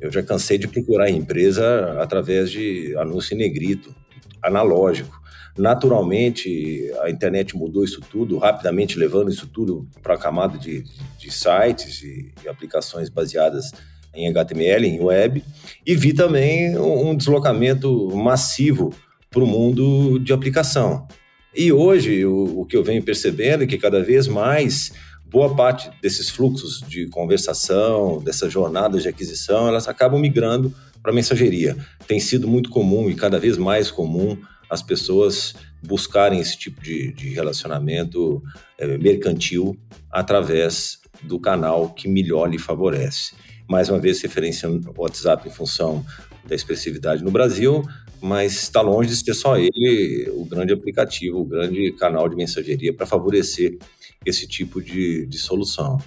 Eu 0.00 0.10
já 0.10 0.22
cansei 0.22 0.58
de 0.58 0.68
procurar 0.68 1.10
empresa 1.10 2.00
através 2.00 2.50
de 2.50 2.96
anúncio 2.96 3.34
em 3.34 3.38
negrito, 3.38 3.94
analógico. 4.42 5.22
Naturalmente, 5.56 6.92
a 7.00 7.10
internet 7.10 7.56
mudou 7.56 7.84
isso 7.84 8.00
tudo, 8.00 8.38
rapidamente 8.38 8.98
levando 8.98 9.30
isso 9.30 9.46
tudo 9.46 9.88
para 10.02 10.14
a 10.14 10.18
camada 10.18 10.58
de, 10.58 10.84
de, 11.16 11.30
sites 11.30 12.02
e, 12.02 12.32
aplicações 12.48 13.08
baseadas 13.08 13.70
em 14.12 14.28
HTML, 14.28 14.86
em 14.86 15.00
web, 15.00 15.44
e 15.86 15.94
vi 15.94 16.12
também 16.12 16.76
um 16.76 17.16
deslocamento 17.16 18.14
massivo 18.16 18.92
para 19.34 19.42
o 19.42 19.46
mundo 19.46 20.20
de 20.20 20.32
aplicação. 20.32 21.08
E 21.52 21.72
hoje, 21.72 22.24
o, 22.24 22.60
o, 22.60 22.64
que 22.64 22.76
eu 22.76 22.84
venho 22.84 23.02
percebendo 23.02 23.64
é 23.64 23.66
que 23.66 23.76
cada 23.76 24.00
vez 24.00 24.28
mais 24.28 24.92
boa 25.26 25.54
parte 25.56 25.90
desses 26.00 26.30
fluxos 26.30 26.80
de 26.86 27.08
conversação, 27.08 28.22
dessas 28.22 28.52
jornadas 28.52 29.02
de 29.02 29.08
aquisição, 29.08 29.66
elas 29.66 29.88
acabam 29.88 30.20
migrando 30.20 30.72
para 31.02 31.12
mensageria. 31.12 31.76
Tem 32.06 32.20
sido 32.20 32.46
muito 32.46 32.70
comum 32.70 33.10
e 33.10 33.14
cada 33.16 33.38
vez 33.38 33.58
mais 33.58 33.90
comum 33.90 34.38
as 34.70 34.82
pessoas 34.82 35.54
buscarem 35.82 36.38
esse 36.38 36.56
tipo 36.56 36.80
de, 36.80 37.12
de 37.12 37.30
relacionamento 37.30 38.40
é, 38.78 38.96
mercantil 38.96 39.76
através 40.10 41.00
do 41.22 41.40
canal 41.40 41.90
que 41.90 42.08
melhor 42.08 42.48
lhe 42.48 42.58
favorece. 42.58 43.34
Mais 43.68 43.88
uma 43.88 43.98
vez, 43.98 44.20
referenciando 44.22 44.92
o 44.96 45.02
WhatsApp 45.02 45.48
em 45.48 45.52
função 45.52 46.04
da 46.46 46.54
expressividade 46.54 47.24
no 47.24 47.30
Brasil, 47.30 47.82
mas 48.24 48.54
está 48.54 48.80
longe 48.80 49.10
de 49.10 49.16
ser 49.16 49.34
só 49.34 49.58
ele 49.58 50.30
o 50.34 50.46
grande 50.46 50.72
aplicativo, 50.72 51.40
o 51.40 51.44
grande 51.44 51.92
canal 51.92 52.26
de 52.26 52.34
mensageria 52.34 52.90
para 52.90 53.04
favorecer 53.04 53.76
esse 54.24 54.48
tipo 54.48 54.80
de, 54.80 55.26
de 55.26 55.36
solução. 55.36 55.98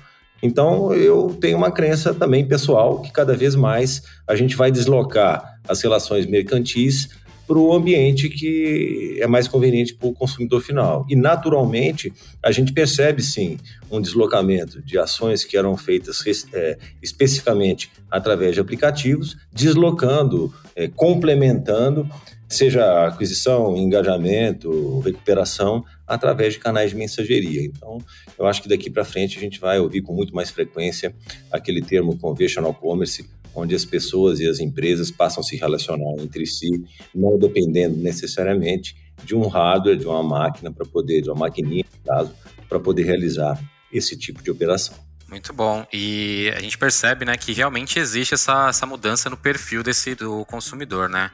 Então, 0.41 0.91
eu 0.95 1.38
tenho 1.39 1.55
uma 1.55 1.71
crença 1.71 2.15
também 2.15 2.47
pessoal 2.47 3.03
que 3.03 3.12
cada 3.12 3.36
vez 3.36 3.53
mais 3.53 4.01
a 4.27 4.36
gente 4.36 4.55
vai 4.55 4.71
deslocar 4.71 5.59
as 5.67 5.79
relações 5.79 6.25
mercantis 6.25 7.07
para 7.48 7.58
o 7.58 7.74
ambiente 7.74 8.27
que 8.27 9.18
é 9.22 9.25
mais 9.25 9.48
conveniente 9.48 9.96
para 9.96 10.10
o 10.10 10.13
consumidor 10.13 10.62
final. 10.62 11.06
E, 11.10 11.16
naturalmente, 11.16 12.12
a 12.44 12.51
gente 12.51 12.74
percebe, 12.74 13.24
sim, 13.24 13.58
um 13.89 14.01
deslocamento 14.01 14.82
de 14.82 15.00
ações 15.00 15.46
que 15.46 15.56
eram 15.56 15.77
feitas 15.77 16.22
é, 16.54 16.77
especificamente 17.01 17.89
através 18.12 18.54
de 18.54 18.60
aplicativos, 18.60 19.38
deslocando, 19.51 20.54
é, 20.75 20.89
complementando, 20.89 22.08
seja 22.50 23.08
aquisição, 23.08 23.75
engajamento, 23.77 25.00
recuperação, 25.00 25.84
através 26.06 26.54
de 26.54 26.60
canais 26.60 26.92
de 26.92 26.96
mensageria. 26.96 27.63
Então, 27.63 27.98
eu 28.39 28.46
acho 28.46 28.62
que 28.62 28.70
daqui 28.70 28.89
para 28.89 29.04
frente 29.04 29.38
a 29.38 29.42
gente 29.42 29.60
vai 29.60 29.80
ouvir 29.80 30.01
com 30.01 30.13
muito 30.13 30.34
mais 30.34 30.50
frequência 30.50 31.13
aquele 31.51 31.82
termo 31.82 32.18
conventional 32.18 32.74
commerce 32.74 33.27
onde 33.58 33.74
as 33.74 33.84
pessoas 33.84 34.40
e 34.40 34.48
as 34.48 34.60
empresas 34.60 35.10
passam 35.10 35.42
a 35.42 35.44
se 35.44 35.58
relacionar 35.58 36.14
entre 36.20 36.46
si, 36.46 36.70
não 37.14 37.40
dependendo 37.40 37.98
necessariamente 37.98 38.96
de 39.24 39.36
um 39.36 39.48
hardware, 39.48 39.98
de 39.98 40.06
uma 40.06 40.22
máquina 40.22 40.72
para 40.72 40.86
poder, 40.86 41.22
de 41.22 41.30
uma 41.30 41.40
maquininha, 41.40 41.84
no 41.92 42.14
caso, 42.14 42.36
para 42.70 42.80
poder 42.80 43.04
realizar 43.04 43.60
esse 43.92 44.16
tipo 44.16 44.44
de 44.44 44.52
operação. 44.52 44.96
Muito 45.28 45.52
bom. 45.52 45.86
E 45.92 46.50
a 46.56 46.62
gente 46.62 46.78
percebe, 46.78 47.26
né, 47.26 47.36
que 47.36 47.52
realmente 47.52 48.00
existe 48.00 48.34
essa, 48.34 48.70
essa 48.70 48.86
mudança 48.86 49.30
no 49.30 49.36
perfil 49.36 49.84
desse 49.84 50.16
do 50.16 50.46
consumidor, 50.46 51.10
né? 51.10 51.32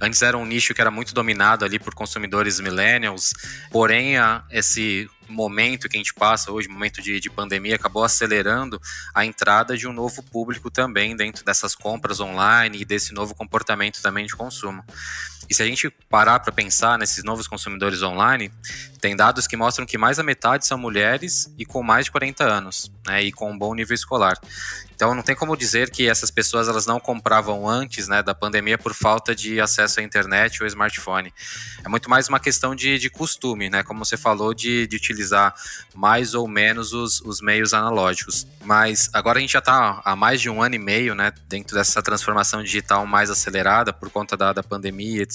Antes 0.00 0.22
era 0.22 0.38
um 0.38 0.46
nicho 0.46 0.72
que 0.72 0.80
era 0.80 0.90
muito 0.90 1.12
dominado 1.12 1.62
ali 1.62 1.78
por 1.78 1.94
consumidores 1.94 2.58
millennials, 2.58 3.34
porém 3.70 4.16
a, 4.16 4.44
esse 4.50 5.10
momento 5.28 5.88
que 5.88 5.96
a 5.96 6.00
gente 6.00 6.14
passa 6.14 6.52
hoje, 6.52 6.68
momento 6.68 7.02
de, 7.02 7.20
de 7.20 7.30
pandemia, 7.30 7.76
acabou 7.76 8.04
acelerando 8.04 8.80
a 9.14 9.24
entrada 9.24 9.76
de 9.76 9.86
um 9.86 9.92
novo 9.92 10.22
público 10.22 10.70
também 10.70 11.16
dentro 11.16 11.44
dessas 11.44 11.74
compras 11.74 12.20
online 12.20 12.78
e 12.80 12.84
desse 12.84 13.12
novo 13.12 13.34
comportamento 13.34 14.00
também 14.02 14.26
de 14.26 14.36
consumo. 14.36 14.84
E 15.48 15.54
se 15.54 15.62
a 15.62 15.66
gente 15.66 15.90
parar 16.08 16.40
para 16.40 16.52
pensar 16.52 16.98
nesses 16.98 17.24
novos 17.24 17.46
consumidores 17.46 18.02
online, 18.02 18.50
tem 19.00 19.14
dados 19.14 19.46
que 19.46 19.56
mostram 19.56 19.84
que 19.84 19.98
mais 19.98 20.16
da 20.16 20.22
metade 20.22 20.66
são 20.66 20.78
mulheres 20.78 21.52
e 21.58 21.66
com 21.66 21.82
mais 21.82 22.06
de 22.06 22.10
40 22.10 22.42
anos, 22.44 22.90
né, 23.06 23.22
e 23.22 23.30
com 23.30 23.50
um 23.52 23.58
bom 23.58 23.74
nível 23.74 23.94
escolar. 23.94 24.38
Então 24.94 25.14
não 25.14 25.22
tem 25.22 25.34
como 25.34 25.56
dizer 25.56 25.90
que 25.90 26.08
essas 26.08 26.30
pessoas 26.30 26.68
elas 26.68 26.86
não 26.86 27.00
compravam 27.00 27.68
antes 27.68 28.08
né, 28.08 28.22
da 28.22 28.34
pandemia 28.34 28.78
por 28.78 28.94
falta 28.94 29.34
de 29.34 29.60
acesso 29.60 30.00
à 30.00 30.02
internet 30.02 30.62
ou 30.62 30.66
smartphone. 30.66 31.34
É 31.84 31.88
muito 31.88 32.08
mais 32.08 32.28
uma 32.28 32.40
questão 32.40 32.74
de, 32.74 32.98
de 32.98 33.10
costume, 33.10 33.68
né? 33.68 33.82
Como 33.82 34.04
você 34.04 34.16
falou, 34.16 34.54
de, 34.54 34.86
de 34.86 34.96
utilizar 34.96 35.54
mais 35.94 36.32
ou 36.34 36.46
menos 36.48 36.92
os, 36.92 37.20
os 37.20 37.40
meios 37.40 37.74
analógicos. 37.74 38.46
Mas 38.64 39.10
agora 39.12 39.38
a 39.38 39.40
gente 39.40 39.52
já 39.52 39.58
está 39.58 40.00
há 40.04 40.16
mais 40.16 40.40
de 40.40 40.48
um 40.48 40.62
ano 40.62 40.76
e 40.76 40.78
meio 40.78 41.14
né, 41.14 41.32
dentro 41.48 41.76
dessa 41.76 42.02
transformação 42.02 42.62
digital 42.62 43.04
mais 43.04 43.30
acelerada 43.30 43.92
por 43.92 44.08
conta 44.10 44.36
da, 44.36 44.52
da 44.52 44.62
pandemia, 44.62 45.22
etc. 45.22 45.33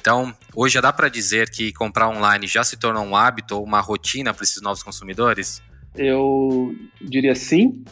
Então, 0.00 0.34
hoje 0.54 0.74
já 0.74 0.80
dá 0.80 0.92
para 0.92 1.08
dizer 1.08 1.50
que 1.50 1.72
comprar 1.72 2.08
online 2.08 2.46
já 2.46 2.64
se 2.64 2.76
tornou 2.76 3.04
um 3.04 3.16
hábito 3.16 3.56
ou 3.56 3.64
uma 3.64 3.80
rotina 3.80 4.32
para 4.32 4.44
esses 4.44 4.62
novos 4.62 4.82
consumidores? 4.82 5.62
Eu 5.94 6.74
diria 7.00 7.34
sim, 7.34 7.84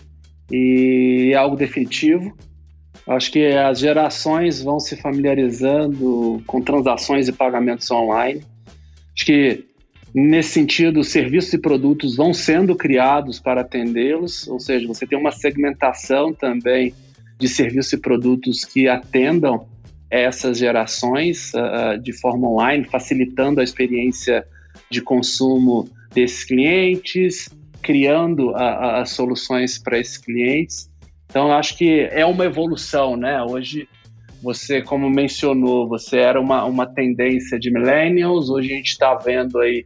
e 0.51 1.31
é 1.33 1.37
algo 1.37 1.57
definitivo. 1.57 2.37
Acho 3.07 3.31
que 3.31 3.47
as 3.47 3.79
gerações 3.79 4.63
vão 4.63 4.81
se 4.81 4.97
familiarizando 4.97 6.43
com 6.47 6.63
transações 6.63 7.29
e 7.29 7.33
pagamentos 7.33 7.91
online. 7.91 8.43
Acho 9.15 9.27
que, 9.27 9.67
nesse 10.15 10.51
sentido, 10.51 11.05
serviços 11.05 11.53
e 11.53 11.59
produtos 11.59 12.17
vão 12.17 12.33
sendo 12.33 12.75
criados 12.75 13.39
para 13.39 13.61
atendê-los, 13.61 14.49
ou 14.49 14.59
seja, 14.59 14.87
você 14.87 15.07
tem 15.07 15.19
uma 15.19 15.33
segmentação 15.33 16.33
também 16.33 16.95
de 17.39 17.49
serviços 17.49 17.93
e 17.93 17.99
produtos 17.99 18.65
que 18.65 18.89
atendam 18.89 19.67
essas 20.23 20.59
gerações 20.59 21.53
uh, 21.55 21.99
de 22.01 22.13
forma 22.13 22.49
online, 22.49 22.85
facilitando 22.85 23.61
a 23.61 23.65
experiência 23.65 24.47
de 24.91 25.01
consumo 25.01 25.89
desses 26.15 26.45
clientes, 26.45 27.49
criando 27.83 28.55
as 28.57 29.11
soluções 29.11 29.79
para 29.79 29.99
esses 29.99 30.17
clientes. 30.17 30.91
Então, 31.29 31.53
acho 31.53 31.77
que 31.77 32.09
é 32.11 32.25
uma 32.25 32.45
evolução, 32.45 33.17
né? 33.17 33.43
Hoje, 33.43 33.89
você, 34.43 34.81
como 34.81 35.11
mencionou, 35.11 35.89
você 35.89 36.19
era 36.19 36.41
uma, 36.41 36.65
uma 36.65 36.87
tendência 36.87 37.59
de 37.59 37.71
millennials, 37.71 38.49
hoje 38.49 38.73
a 38.73 38.77
gente 38.77 38.91
está 38.91 39.15
vendo 39.15 39.59
aí 39.59 39.85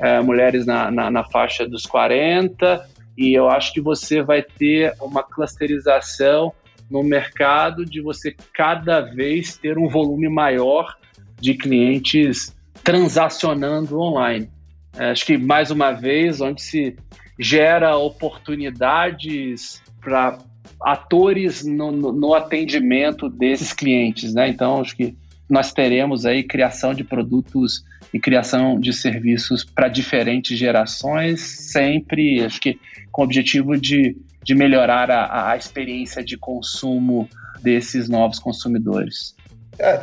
é, 0.00 0.20
mulheres 0.20 0.66
na, 0.66 0.90
na, 0.90 1.10
na, 1.10 1.24
faixa 1.24 1.66
dos 1.66 1.86
40, 1.86 2.88
e 3.16 3.34
eu 3.34 3.48
acho 3.48 3.72
que 3.72 3.80
você 3.80 4.22
vai 4.22 4.42
ter 4.42 4.94
uma 5.00 5.22
clusterização 5.22 6.52
no 6.90 7.02
mercado 7.02 7.84
de 7.84 8.00
você 8.00 8.34
cada 8.54 9.00
vez 9.00 9.56
ter 9.56 9.78
um 9.78 9.88
volume 9.88 10.28
maior 10.28 10.96
de 11.40 11.54
clientes 11.54 12.56
transacionando 12.82 14.00
online. 14.00 14.48
É, 14.96 15.10
acho 15.10 15.24
que, 15.26 15.36
mais 15.36 15.70
uma 15.70 15.92
vez, 15.92 16.40
onde 16.40 16.62
se 16.62 16.96
gera 17.38 17.96
oportunidades 17.96 19.82
para 20.00 20.38
atores 20.82 21.64
no, 21.64 21.92
no, 21.92 22.12
no, 22.12 22.34
atendimento 22.34 23.28
desses 23.28 23.72
clientes, 23.72 24.34
né? 24.34 24.48
Então, 24.48 24.80
acho 24.80 24.96
que 24.96 25.16
nós 25.48 25.72
teremos 25.72 26.26
aí 26.26 26.42
criação 26.42 26.92
de 26.92 27.04
produtos 27.04 27.84
e 28.12 28.18
criação 28.18 28.78
de 28.78 28.92
serviços 28.92 29.64
para 29.64 29.88
diferentes 29.88 30.58
gerações, 30.58 31.40
sempre, 31.40 32.44
acho 32.44 32.60
que 32.60 32.78
com 33.10 33.22
o 33.22 33.24
objetivo 33.24 33.76
de, 33.76 34.16
de 34.48 34.54
melhorar 34.54 35.10
a, 35.10 35.50
a 35.50 35.56
experiência 35.58 36.24
de 36.24 36.38
consumo 36.38 37.28
desses 37.60 38.08
novos 38.08 38.38
consumidores. 38.38 39.36
É, 39.78 40.00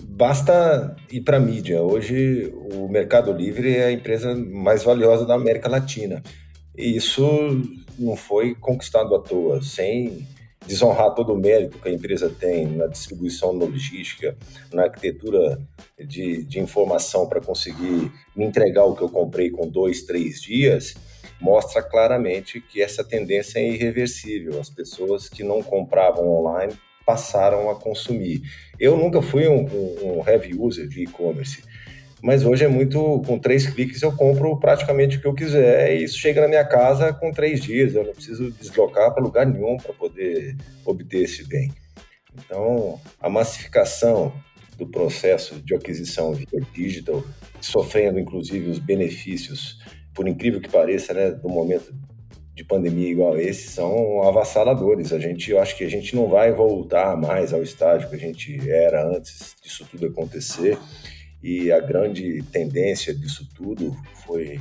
basta 0.00 0.94
ir 1.10 1.22
para 1.22 1.38
a 1.38 1.40
mídia. 1.40 1.82
Hoje, 1.82 2.54
o 2.72 2.86
Mercado 2.86 3.32
Livre 3.32 3.74
é 3.74 3.86
a 3.86 3.92
empresa 3.92 4.32
mais 4.32 4.84
valiosa 4.84 5.26
da 5.26 5.34
América 5.34 5.68
Latina. 5.68 6.22
E 6.78 6.96
isso 6.96 7.20
não 7.98 8.14
foi 8.14 8.54
conquistado 8.54 9.12
à 9.12 9.20
toa, 9.20 9.60
sem 9.60 10.24
desonrar 10.64 11.12
todo 11.12 11.32
o 11.32 11.36
mérito 11.36 11.76
que 11.78 11.88
a 11.88 11.92
empresa 11.92 12.30
tem 12.30 12.68
na 12.68 12.86
distribuição 12.86 13.50
logística, 13.50 14.36
na 14.72 14.84
arquitetura 14.84 15.60
de, 15.98 16.44
de 16.44 16.60
informação 16.60 17.28
para 17.28 17.40
conseguir 17.40 18.12
me 18.36 18.44
entregar 18.44 18.84
o 18.84 18.94
que 18.94 19.02
eu 19.02 19.08
comprei 19.08 19.50
com 19.50 19.68
dois, 19.68 20.02
três 20.02 20.40
dias, 20.40 20.94
mostra 21.40 21.82
claramente 21.82 22.60
que 22.60 22.82
essa 22.82 23.02
tendência 23.02 23.58
é 23.58 23.68
irreversível. 23.68 24.60
As 24.60 24.70
pessoas 24.70 25.28
que 25.28 25.42
não 25.42 25.62
compravam 25.62 26.28
online 26.28 26.74
passaram 27.04 27.70
a 27.70 27.74
consumir. 27.74 28.42
Eu 28.78 28.96
nunca 28.96 29.20
fui 29.20 29.48
um, 29.48 29.66
um, 29.66 30.18
um 30.18 30.28
heavy 30.28 30.54
user 30.56 30.86
de 30.86 31.02
e-commerce 31.02 31.62
mas 32.22 32.44
hoje 32.44 32.64
é 32.64 32.68
muito, 32.68 33.22
com 33.26 33.38
três 33.38 33.66
cliques 33.66 34.02
eu 34.02 34.12
compro 34.12 34.58
praticamente 34.58 35.16
o 35.16 35.20
que 35.20 35.26
eu 35.26 35.34
quiser 35.34 35.96
e 35.96 36.04
isso 36.04 36.18
chega 36.18 36.40
na 36.40 36.48
minha 36.48 36.64
casa 36.64 37.12
com 37.12 37.32
três 37.32 37.60
dias, 37.60 37.94
eu 37.94 38.04
não 38.04 38.12
preciso 38.12 38.50
deslocar 38.52 39.12
para 39.12 39.22
lugar 39.22 39.46
nenhum 39.46 39.76
para 39.78 39.92
poder 39.94 40.56
obter 40.84 41.22
esse 41.22 41.46
bem. 41.46 41.72
Então, 42.34 43.00
a 43.20 43.28
massificação 43.28 44.32
do 44.76 44.86
processo 44.86 45.60
de 45.60 45.74
aquisição 45.74 46.32
via 46.32 46.60
digital, 46.72 47.24
sofrendo 47.60 48.18
inclusive 48.18 48.70
os 48.70 48.78
benefícios, 48.78 49.78
por 50.14 50.28
incrível 50.28 50.60
que 50.60 50.68
pareça, 50.68 51.14
né, 51.14 51.30
do 51.30 51.48
momento 51.48 51.94
de 52.54 52.64
pandemia 52.64 53.08
igual 53.08 53.38
esse, 53.38 53.68
são 53.68 54.22
avassaladores. 54.22 55.12
A 55.12 55.18
gente, 55.18 55.50
eu 55.50 55.60
acho 55.60 55.76
que 55.76 55.84
a 55.84 55.88
gente 55.88 56.14
não 56.14 56.28
vai 56.28 56.52
voltar 56.52 57.16
mais 57.16 57.54
ao 57.54 57.62
estágio 57.62 58.08
que 58.10 58.16
a 58.16 58.18
gente 58.18 58.70
era 58.70 59.06
antes 59.06 59.56
disso 59.62 59.86
tudo 59.90 60.06
acontecer. 60.06 60.78
E 61.42 61.72
a 61.72 61.80
grande 61.80 62.42
tendência 62.52 63.14
disso 63.14 63.48
tudo 63.54 63.96
foi 64.26 64.60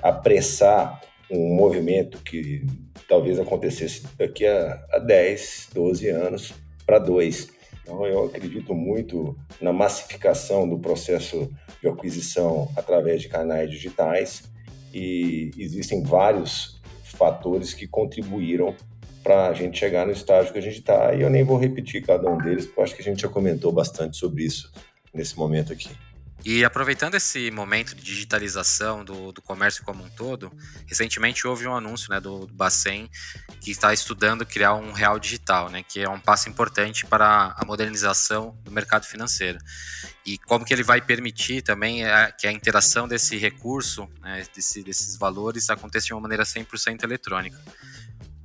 apressar 0.00 1.00
um 1.28 1.54
movimento 1.54 2.18
que 2.22 2.64
talvez 3.08 3.40
acontecesse 3.40 4.04
daqui 4.16 4.46
a, 4.46 4.84
a 4.92 4.98
10, 4.98 5.70
12 5.74 6.08
anos 6.10 6.52
para 6.86 7.00
dois. 7.00 7.48
Então, 7.82 8.06
eu 8.06 8.24
acredito 8.26 8.72
muito 8.72 9.36
na 9.60 9.72
massificação 9.72 10.68
do 10.68 10.78
processo 10.78 11.50
de 11.80 11.88
aquisição 11.88 12.70
através 12.76 13.22
de 13.22 13.28
canais 13.28 13.68
digitais 13.68 14.51
e 14.92 15.50
existem 15.58 16.02
vários 16.02 16.80
fatores 17.04 17.74
que 17.74 17.86
contribuíram 17.86 18.74
para 19.22 19.48
a 19.48 19.52
gente 19.52 19.78
chegar 19.78 20.06
no 20.06 20.12
estágio 20.12 20.52
que 20.52 20.58
a 20.58 20.62
gente 20.62 20.78
está. 20.78 21.14
E 21.14 21.22
eu 21.22 21.30
nem 21.30 21.44
vou 21.44 21.56
repetir 21.56 22.04
cada 22.04 22.28
um 22.28 22.38
deles, 22.38 22.66
porque 22.66 22.80
eu 22.80 22.84
acho 22.84 22.96
que 22.96 23.02
a 23.02 23.04
gente 23.04 23.22
já 23.22 23.28
comentou 23.28 23.70
bastante 23.72 24.16
sobre 24.16 24.44
isso 24.44 24.72
nesse 25.14 25.38
momento 25.38 25.72
aqui. 25.72 25.90
E 26.44 26.64
aproveitando 26.64 27.14
esse 27.14 27.52
momento 27.52 27.94
de 27.94 28.02
digitalização 28.02 29.04
do, 29.04 29.30
do 29.30 29.40
comércio 29.40 29.84
como 29.84 30.02
um 30.02 30.10
todo, 30.10 30.52
recentemente 30.86 31.46
houve 31.46 31.68
um 31.68 31.74
anúncio 31.74 32.10
né, 32.10 32.20
do, 32.20 32.46
do 32.46 32.52
Bacen 32.52 33.08
que 33.60 33.70
está 33.70 33.92
estudando 33.92 34.44
criar 34.44 34.74
um 34.74 34.90
real 34.90 35.20
digital, 35.20 35.70
né, 35.70 35.84
que 35.84 36.00
é 36.00 36.08
um 36.08 36.18
passo 36.18 36.48
importante 36.48 37.06
para 37.06 37.54
a 37.56 37.64
modernização 37.64 38.58
do 38.64 38.72
mercado 38.72 39.06
financeiro. 39.06 39.58
E 40.26 40.36
como 40.36 40.64
que 40.64 40.74
ele 40.74 40.82
vai 40.82 41.00
permitir 41.00 41.62
também 41.62 42.04
é, 42.04 42.32
que 42.32 42.48
a 42.48 42.52
interação 42.52 43.06
desse 43.06 43.36
recurso, 43.36 44.08
né, 44.20 44.44
desse, 44.52 44.82
desses 44.82 45.16
valores, 45.16 45.70
aconteça 45.70 46.06
de 46.06 46.12
uma 46.12 46.22
maneira 46.22 46.42
100% 46.42 47.04
eletrônica. 47.04 47.58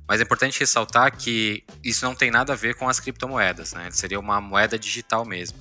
Mas 0.06 0.20
é 0.20 0.22
importante 0.22 0.60
ressaltar 0.60 1.14
que 1.16 1.64
isso 1.84 2.04
não 2.04 2.14
tem 2.14 2.30
nada 2.30 2.52
a 2.52 2.56
ver 2.56 2.76
com 2.76 2.88
as 2.88 2.98
criptomoedas, 2.98 3.74
né? 3.74 3.90
Seria 3.90 4.18
uma 4.18 4.40
moeda 4.40 4.78
digital 4.78 5.22
mesmo 5.22 5.58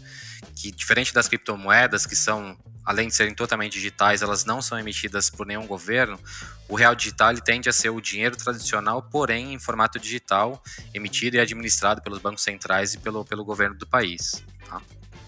que 0.57 0.71
diferente 0.71 1.13
das 1.13 1.27
criptomoedas, 1.27 2.05
que 2.05 2.15
são, 2.15 2.57
além 2.83 3.07
de 3.07 3.15
serem 3.15 3.35
totalmente 3.35 3.73
digitais, 3.73 4.21
elas 4.21 4.43
não 4.43 4.61
são 4.61 4.79
emitidas 4.79 5.29
por 5.29 5.45
nenhum 5.45 5.67
governo, 5.67 6.19
o 6.67 6.75
real 6.75 6.95
digital 6.95 7.33
tende 7.35 7.69
a 7.69 7.73
ser 7.73 7.89
o 7.89 8.01
dinheiro 8.01 8.35
tradicional, 8.35 9.03
porém 9.03 9.53
em 9.53 9.59
formato 9.59 9.99
digital, 9.99 10.61
emitido 10.93 11.37
e 11.37 11.39
administrado 11.39 12.01
pelos 12.01 12.19
bancos 12.19 12.43
centrais 12.43 12.95
e 12.95 12.97
pelo, 12.97 13.23
pelo 13.23 13.45
governo 13.45 13.77
do 13.77 13.85
país. 13.85 14.43
Tá? 14.67 14.81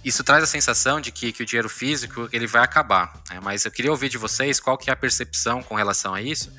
Isso 0.04 0.24
traz 0.24 0.44
a 0.44 0.48
sensação 0.48 1.00
de 1.00 1.12
que, 1.12 1.32
que 1.32 1.44
o 1.44 1.46
dinheiro 1.46 1.70
físico 1.70 2.28
ele 2.32 2.48
vai 2.48 2.64
acabar, 2.64 3.14
né? 3.30 3.40
mas 3.42 3.66
eu 3.66 3.72
queria 3.72 3.92
ouvir 3.92 4.10
de 4.10 4.18
vocês 4.18 4.60
qual 4.60 4.78
que 4.78 4.90
é 4.90 4.94
a 4.94 4.96
percepção 4.96 5.62
com 5.62 5.76
relação 5.76 6.14
a 6.14 6.22
isso. 6.22 6.52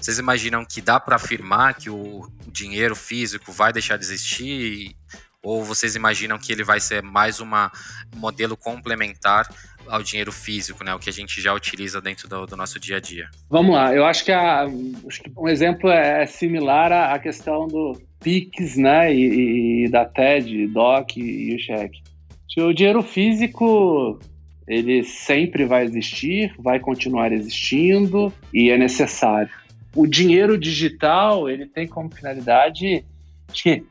Vocês 0.00 0.18
imaginam 0.18 0.64
que 0.64 0.80
dá 0.80 1.00
para 1.00 1.16
afirmar 1.16 1.74
que 1.74 1.88
o 1.88 2.30
dinheiro 2.46 2.94
físico 2.94 3.52
vai 3.52 3.72
deixar 3.72 3.96
de 3.96 4.04
existir 4.04 4.96
ou 5.42 5.64
vocês 5.64 5.94
imaginam 5.94 6.38
que 6.38 6.52
ele 6.52 6.64
vai 6.64 6.80
ser 6.80 7.02
mais 7.02 7.40
uma, 7.40 7.70
um 8.14 8.18
modelo 8.18 8.56
complementar 8.56 9.48
ao 9.86 10.02
dinheiro 10.02 10.32
físico, 10.32 10.84
né? 10.84 10.94
O 10.94 10.98
que 10.98 11.08
a 11.08 11.12
gente 11.12 11.40
já 11.40 11.54
utiliza 11.54 12.00
dentro 12.00 12.28
do, 12.28 12.46
do 12.46 12.56
nosso 12.56 12.78
dia 12.78 12.96
a 12.96 13.00
dia. 13.00 13.28
Vamos 13.48 13.74
lá, 13.74 13.94
eu 13.94 14.04
acho 14.04 14.24
que, 14.24 14.32
a, 14.32 14.64
acho 14.64 15.22
que 15.22 15.32
um 15.36 15.48
exemplo 15.48 15.90
é 15.90 16.26
similar 16.26 16.92
à, 16.92 17.14
à 17.14 17.18
questão 17.18 17.66
do 17.66 18.00
Pix, 18.20 18.76
né? 18.76 19.14
E, 19.14 19.84
e 19.84 19.88
da 19.88 20.04
TED, 20.04 20.66
DOC 20.68 21.16
e 21.16 21.54
o 21.54 21.58
cheque. 21.58 22.02
O 22.58 22.72
dinheiro 22.72 23.02
físico 23.02 24.18
ele 24.66 25.02
sempre 25.02 25.64
vai 25.64 25.84
existir, 25.84 26.52
vai 26.58 26.80
continuar 26.80 27.32
existindo 27.32 28.32
e 28.52 28.70
é 28.70 28.76
necessário. 28.76 29.50
O 29.94 30.06
dinheiro 30.06 30.58
digital 30.58 31.48
ele 31.48 31.66
tem 31.66 31.86
como 31.86 32.14
finalidade 32.14 33.04
que 33.52 33.70
é, 33.70 33.82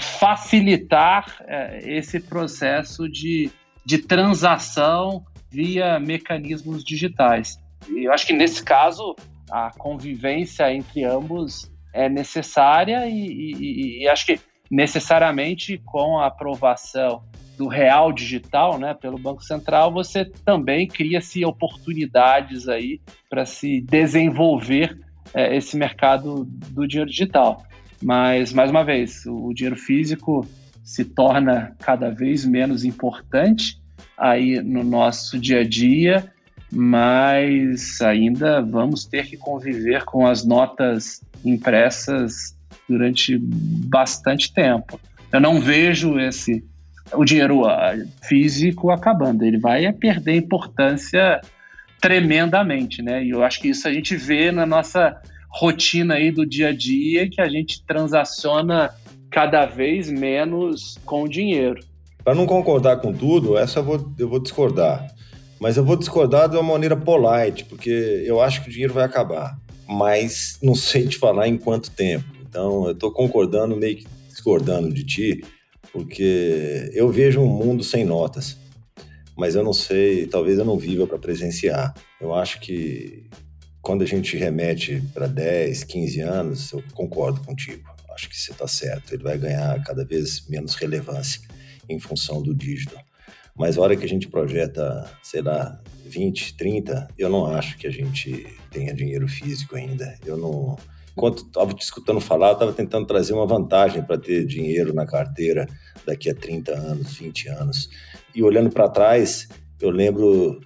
facilitar 0.00 1.42
é, 1.46 1.80
esse 1.84 2.20
processo 2.20 3.08
de, 3.08 3.50
de 3.84 3.98
transação 3.98 5.24
via 5.50 5.98
mecanismos 5.98 6.84
digitais. 6.84 7.58
E 7.88 8.06
eu 8.06 8.12
acho 8.12 8.26
que 8.26 8.32
nesse 8.32 8.62
caso 8.62 9.14
a 9.50 9.70
convivência 9.76 10.72
entre 10.72 11.04
ambos 11.04 11.70
é 11.94 12.08
necessária 12.08 13.06
e, 13.06 13.14
e, 13.14 14.02
e 14.02 14.08
acho 14.08 14.26
que 14.26 14.40
necessariamente 14.70 15.78
com 15.78 16.18
a 16.18 16.26
aprovação 16.26 17.22
do 17.56 17.66
real 17.66 18.12
digital, 18.12 18.78
né, 18.78 18.94
pelo 18.94 19.18
Banco 19.18 19.42
Central, 19.42 19.92
você 19.92 20.24
também 20.24 20.86
cria-se 20.86 21.44
oportunidades 21.44 22.68
aí 22.68 23.00
para 23.28 23.44
se 23.44 23.80
desenvolver 23.80 24.96
é, 25.34 25.56
esse 25.56 25.76
mercado 25.76 26.44
do 26.44 26.86
dinheiro 26.86 27.10
digital. 27.10 27.64
Mas, 28.02 28.52
mais 28.52 28.70
uma 28.70 28.84
vez, 28.84 29.24
o 29.26 29.52
dinheiro 29.52 29.76
físico 29.76 30.46
se 30.84 31.04
torna 31.04 31.76
cada 31.80 32.10
vez 32.10 32.44
menos 32.44 32.84
importante 32.84 33.78
aí 34.16 34.60
no 34.62 34.82
nosso 34.82 35.38
dia 35.38 35.60
a 35.60 35.64
dia, 35.64 36.32
mas 36.72 38.00
ainda 38.00 38.60
vamos 38.62 39.04
ter 39.04 39.26
que 39.26 39.36
conviver 39.36 40.04
com 40.04 40.26
as 40.26 40.44
notas 40.44 41.22
impressas 41.44 42.56
durante 42.88 43.38
bastante 43.38 44.52
tempo. 44.52 45.00
Eu 45.32 45.40
não 45.40 45.60
vejo 45.60 46.18
esse 46.18 46.64
o 47.12 47.24
dinheiro 47.24 47.62
físico 48.22 48.90
acabando, 48.90 49.44
ele 49.44 49.58
vai 49.58 49.90
perder 49.92 50.36
importância 50.36 51.40
tremendamente, 52.00 53.02
né? 53.02 53.24
E 53.24 53.30
eu 53.30 53.42
acho 53.42 53.60
que 53.60 53.68
isso 53.68 53.88
a 53.88 53.92
gente 53.92 54.14
vê 54.16 54.52
na 54.52 54.66
nossa 54.66 55.20
rotina 55.48 56.14
aí 56.14 56.30
do 56.30 56.46
dia 56.46 56.68
a 56.68 56.72
dia 56.72 57.28
que 57.28 57.40
a 57.40 57.48
gente 57.48 57.84
transaciona 57.84 58.90
cada 59.30 59.66
vez 59.66 60.10
menos 60.10 60.98
com 61.04 61.22
o 61.22 61.28
dinheiro. 61.28 61.80
Para 62.24 62.34
não 62.34 62.46
concordar 62.46 62.98
com 62.98 63.12
tudo, 63.12 63.56
essa 63.56 63.78
eu 63.80 63.84
vou, 63.84 64.12
eu 64.18 64.28
vou 64.28 64.38
discordar. 64.40 65.06
Mas 65.60 65.76
eu 65.76 65.84
vou 65.84 65.96
discordar 65.96 66.48
de 66.48 66.56
uma 66.56 66.62
maneira 66.62 66.96
polite, 66.96 67.64
porque 67.64 68.22
eu 68.24 68.40
acho 68.40 68.62
que 68.62 68.68
o 68.68 68.72
dinheiro 68.72 68.94
vai 68.94 69.04
acabar. 69.04 69.58
Mas 69.88 70.58
não 70.62 70.74
sei 70.74 71.06
te 71.06 71.16
falar 71.16 71.48
em 71.48 71.56
quanto 71.56 71.90
tempo. 71.90 72.26
Então, 72.42 72.86
eu 72.86 72.92
estou 72.92 73.10
concordando, 73.10 73.76
meio 73.76 73.96
que 73.96 74.06
discordando 74.28 74.92
de 74.92 75.04
ti, 75.04 75.44
porque 75.92 76.90
eu 76.92 77.10
vejo 77.10 77.40
um 77.40 77.46
mundo 77.46 77.82
sem 77.82 78.04
notas. 78.04 78.56
Mas 79.36 79.54
eu 79.54 79.64
não 79.64 79.72
sei, 79.72 80.26
talvez 80.26 80.58
eu 80.58 80.64
não 80.64 80.78
viva 80.78 81.06
para 81.06 81.18
presenciar. 81.18 81.94
Eu 82.20 82.34
acho 82.34 82.60
que 82.60 83.28
quando 83.82 84.02
a 84.02 84.06
gente 84.06 84.36
remete 84.36 85.02
para 85.14 85.26
10, 85.26 85.84
15 85.84 86.20
anos, 86.20 86.72
eu 86.72 86.82
concordo 86.94 87.40
contigo. 87.40 87.88
Acho 88.14 88.28
que 88.28 88.36
você 88.36 88.50
está 88.50 88.66
certo. 88.66 89.14
Ele 89.14 89.22
vai 89.22 89.38
ganhar 89.38 89.82
cada 89.84 90.04
vez 90.04 90.46
menos 90.48 90.74
relevância 90.74 91.40
em 91.88 91.98
função 91.98 92.42
do 92.42 92.54
digital. 92.54 93.02
Mas 93.56 93.76
a 93.76 93.80
hora 93.80 93.96
que 93.96 94.04
a 94.04 94.08
gente 94.08 94.28
projeta, 94.28 95.10
sei 95.22 95.42
lá, 95.42 95.80
20, 96.04 96.56
30, 96.56 97.08
eu 97.18 97.28
não 97.28 97.46
acho 97.46 97.76
que 97.76 97.86
a 97.86 97.90
gente 97.90 98.46
tenha 98.70 98.94
dinheiro 98.94 99.26
físico 99.26 99.76
ainda. 99.76 100.16
Eu 100.24 100.36
não. 100.36 100.76
Enquanto 101.12 101.44
estava 101.44 101.74
te 101.74 101.82
escutando 101.82 102.20
falar, 102.20 102.52
estava 102.52 102.72
tentando 102.72 103.06
trazer 103.06 103.32
uma 103.32 103.46
vantagem 103.46 104.02
para 104.02 104.16
ter 104.16 104.46
dinheiro 104.46 104.94
na 104.94 105.04
carteira 105.04 105.66
daqui 106.06 106.30
a 106.30 106.34
30 106.34 106.72
anos, 106.72 107.16
20 107.16 107.48
anos. 107.48 107.90
E 108.32 108.42
olhando 108.42 108.70
para 108.70 108.88
trás, 108.88 109.48
eu 109.80 109.90
lembro 109.90 110.60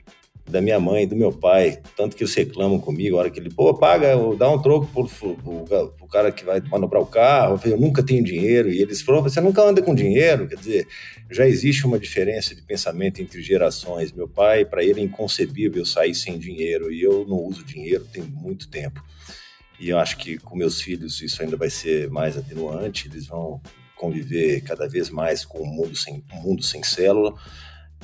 da 0.48 0.61
minha 0.61 0.78
mãe, 0.78 1.07
do 1.07 1.16
meu 1.16 1.33
pai, 1.33 1.81
tanto 1.96 2.16
que 2.16 2.22
eles 2.22 2.35
reclamam 2.35 2.78
comigo, 2.78 3.16
a 3.16 3.20
hora 3.20 3.31
que 3.31 3.38
ele, 3.38 3.50
pô, 3.50 3.72
paga, 3.74 4.14
dá 4.37 4.50
um 4.50 4.61
troco 4.61 4.87
pro, 4.87 5.37
pro, 5.37 5.88
pro 5.90 6.09
cara 6.09 6.33
que 6.33 6.44
vai 6.44 6.61
manobrar 6.61 7.02
o 7.02 7.07
carro, 7.07 7.61
eu 7.64 7.78
nunca 7.78 8.02
tenho 8.02 8.22
dinheiro, 8.24 8.70
e 8.70 8.81
eles 8.81 9.00
falam, 9.00 9.22
você 9.22 9.40
nunca 9.40 9.62
anda 9.62 9.81
com 9.81 9.94
dinheiro, 9.94 10.48
quer 10.48 10.57
dizer, 10.57 10.88
já 11.31 11.46
existe 11.46 11.87
uma 11.87 11.98
diferença 11.98 12.55
de 12.55 12.62
pensamento 12.62 13.22
entre 13.22 13.40
gerações, 13.40 14.12
meu 14.12 14.28
pai, 14.28 14.64
para 14.64 14.85
ele 14.85 15.00
é 15.00 15.05
inconcebível 15.05 15.85
sair 15.87 16.14
sem 16.14 16.38
dinheiro, 16.38 16.92
e 16.92 17.02
eu 17.02 17.24
não 17.26 17.37
uso 17.37 17.64
dinheiro 17.64 18.05
tem 18.12 18.22
muito 18.22 18.68
tempo, 18.68 19.02
e 19.78 19.88
eu 19.88 19.98
acho 19.98 20.16
que 20.18 20.38
com 20.38 20.57
meus 20.57 20.81
filhos 20.81 21.22
isso 21.22 21.42
ainda 21.42 21.57
vai 21.57 21.70
ser 21.70 22.11
mais 22.11 22.37
atenuante, 22.37 23.09
eles 23.09 23.26
vão 23.26 23.61
conviver 23.96 24.61
cada 24.62 24.88
vez 24.88 25.09
mais 25.09 25.44
com 25.44 25.59
o 25.59 25.62
um 25.62 25.66
mundo 25.66 25.96
sem, 25.96 26.24
um 26.35 26.40
mundo 26.40 26.62
sem 26.64 26.83
célula, 26.83 27.35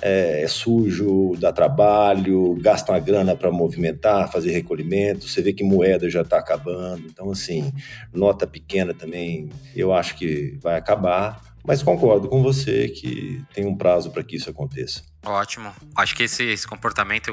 é, 0.01 0.43
é 0.43 0.49
sujo, 0.49 1.35
dá 1.39 1.53
trabalho, 1.53 2.57
gasta 2.61 2.93
uma 2.93 3.01
grana 3.01 3.37
para 3.37 3.51
movimentar, 3.51 4.31
fazer 4.31 4.53
recolhimento. 4.53 5.29
Você 5.29 5.43
vê 5.43 5.53
que 5.53 5.65
moeda 5.65 6.09
já 6.09 6.23
está 6.23 6.39
acabando. 6.39 7.07
Então, 7.07 7.31
assim, 7.31 7.73
nota 8.13 8.47
pequena 8.47 8.95
também, 8.95 9.51
eu 9.75 9.93
acho 9.93 10.17
que 10.17 10.57
vai 10.63 10.77
acabar. 10.77 11.41
Mas 11.67 11.83
concordo 11.83 12.29
com 12.29 12.43
você 12.43 12.89
que 12.89 13.43
tem 13.53 13.67
um 13.67 13.77
prazo 13.77 14.11
para 14.11 14.23
que 14.23 14.37
isso 14.37 14.49
aconteça. 14.49 15.03
Ótimo. 15.25 15.71
Acho 15.95 16.17
que 16.17 16.23
esse, 16.23 16.45
esse 16.45 16.67
comportamento 16.67 17.29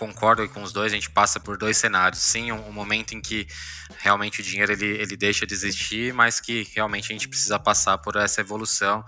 concordo 0.00 0.48
com 0.48 0.62
os 0.62 0.72
dois, 0.72 0.90
a 0.90 0.94
gente 0.94 1.10
passa 1.10 1.38
por 1.38 1.58
dois 1.58 1.76
cenários. 1.76 2.22
Sim, 2.22 2.52
um, 2.52 2.68
um, 2.68 2.72
momento 2.72 3.14
em 3.14 3.20
que 3.20 3.46
realmente 3.98 4.40
o 4.40 4.42
dinheiro 4.42 4.72
ele, 4.72 4.86
ele 4.86 5.14
deixa 5.14 5.46
de 5.46 5.52
existir, 5.52 6.14
mas 6.14 6.40
que 6.40 6.66
realmente 6.74 7.12
a 7.12 7.12
gente 7.12 7.28
precisa 7.28 7.58
passar 7.58 7.98
por 7.98 8.16
essa 8.16 8.40
evolução. 8.40 9.04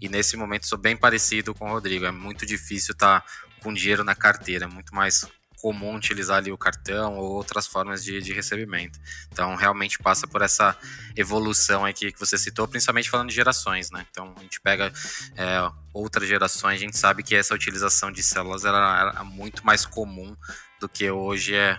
E 0.00 0.08
nesse 0.08 0.36
momento 0.36 0.66
sou 0.66 0.76
bem 0.76 0.96
parecido 0.96 1.54
com 1.54 1.66
o 1.66 1.70
Rodrigo. 1.70 2.04
É 2.04 2.10
muito 2.10 2.44
difícil 2.44 2.92
estar 2.92 3.20
tá 3.20 3.26
com 3.60 3.72
dinheiro 3.72 4.02
na 4.02 4.16
carteira, 4.16 4.64
é 4.64 4.68
muito 4.68 4.92
mais 4.92 5.24
comum 5.62 5.94
utilizar 5.94 6.38
ali 6.38 6.50
o 6.50 6.58
cartão 6.58 7.16
ou 7.16 7.30
outras 7.30 7.68
formas 7.68 8.02
de, 8.02 8.20
de 8.20 8.32
recebimento. 8.32 8.98
Então, 9.30 9.54
realmente 9.54 9.96
passa 9.96 10.26
por 10.26 10.42
essa 10.42 10.76
evolução 11.16 11.86
aqui 11.86 12.10
que 12.10 12.18
você 12.18 12.36
citou, 12.36 12.66
principalmente 12.66 13.08
falando 13.08 13.28
de 13.28 13.34
gerações, 13.36 13.88
né? 13.92 14.04
Então, 14.10 14.34
a 14.36 14.42
gente 14.42 14.60
pega 14.60 14.92
é, 15.36 15.70
outras 15.94 16.28
gerações, 16.28 16.74
a 16.74 16.84
gente 16.84 16.98
sabe 16.98 17.22
que 17.22 17.36
essa 17.36 17.54
utilização 17.54 18.10
de 18.10 18.24
células 18.24 18.64
era, 18.64 19.12
era 19.14 19.24
muito 19.24 19.64
mais 19.64 19.86
comum 19.86 20.36
do 20.80 20.88
que 20.88 21.08
hoje 21.08 21.54
é 21.54 21.78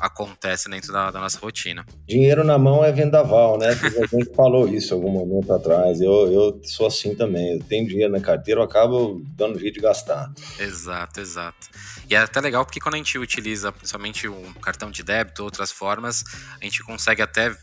acontece 0.00 0.68
dentro 0.70 0.90
da, 0.92 1.10
da, 1.10 1.20
nossa 1.20 1.38
rotina. 1.38 1.84
Dinheiro 2.08 2.42
na 2.42 2.56
mão 2.56 2.82
é 2.82 2.90
vendaval, 2.90 3.58
né? 3.58 3.68
A 3.68 4.06
gente 4.16 4.34
falou 4.34 4.66
isso 4.66 4.94
algum 4.94 5.10
momento 5.10 5.52
atrás. 5.52 6.00
Eu, 6.00 6.32
eu 6.32 6.60
sou 6.64 6.86
assim 6.86 7.14
também. 7.14 7.52
Eu 7.52 7.62
tenho 7.62 7.86
dinheiro 7.86 8.10
na 8.10 8.20
carteira, 8.20 8.60
eu 8.60 8.64
acabo 8.64 9.22
dando 9.36 9.58
jeito 9.58 9.74
de 9.74 9.80
gastar. 9.80 10.32
Exato, 10.58 11.20
exato. 11.20 11.68
E 12.10 12.14
é 12.16 12.18
até 12.18 12.40
legal 12.40 12.64
porque 12.64 12.80
quando 12.80 12.96
a 12.96 12.98
gente 12.98 13.16
utiliza 13.16 13.70
principalmente 13.70 14.26
um 14.26 14.52
cartão 14.54 14.90
de 14.90 15.04
débito, 15.04 15.44
outras 15.44 15.70
formas, 15.70 16.24
a 16.60 16.64
gente 16.64 16.82
consegue 16.82 17.22
até 17.22 17.56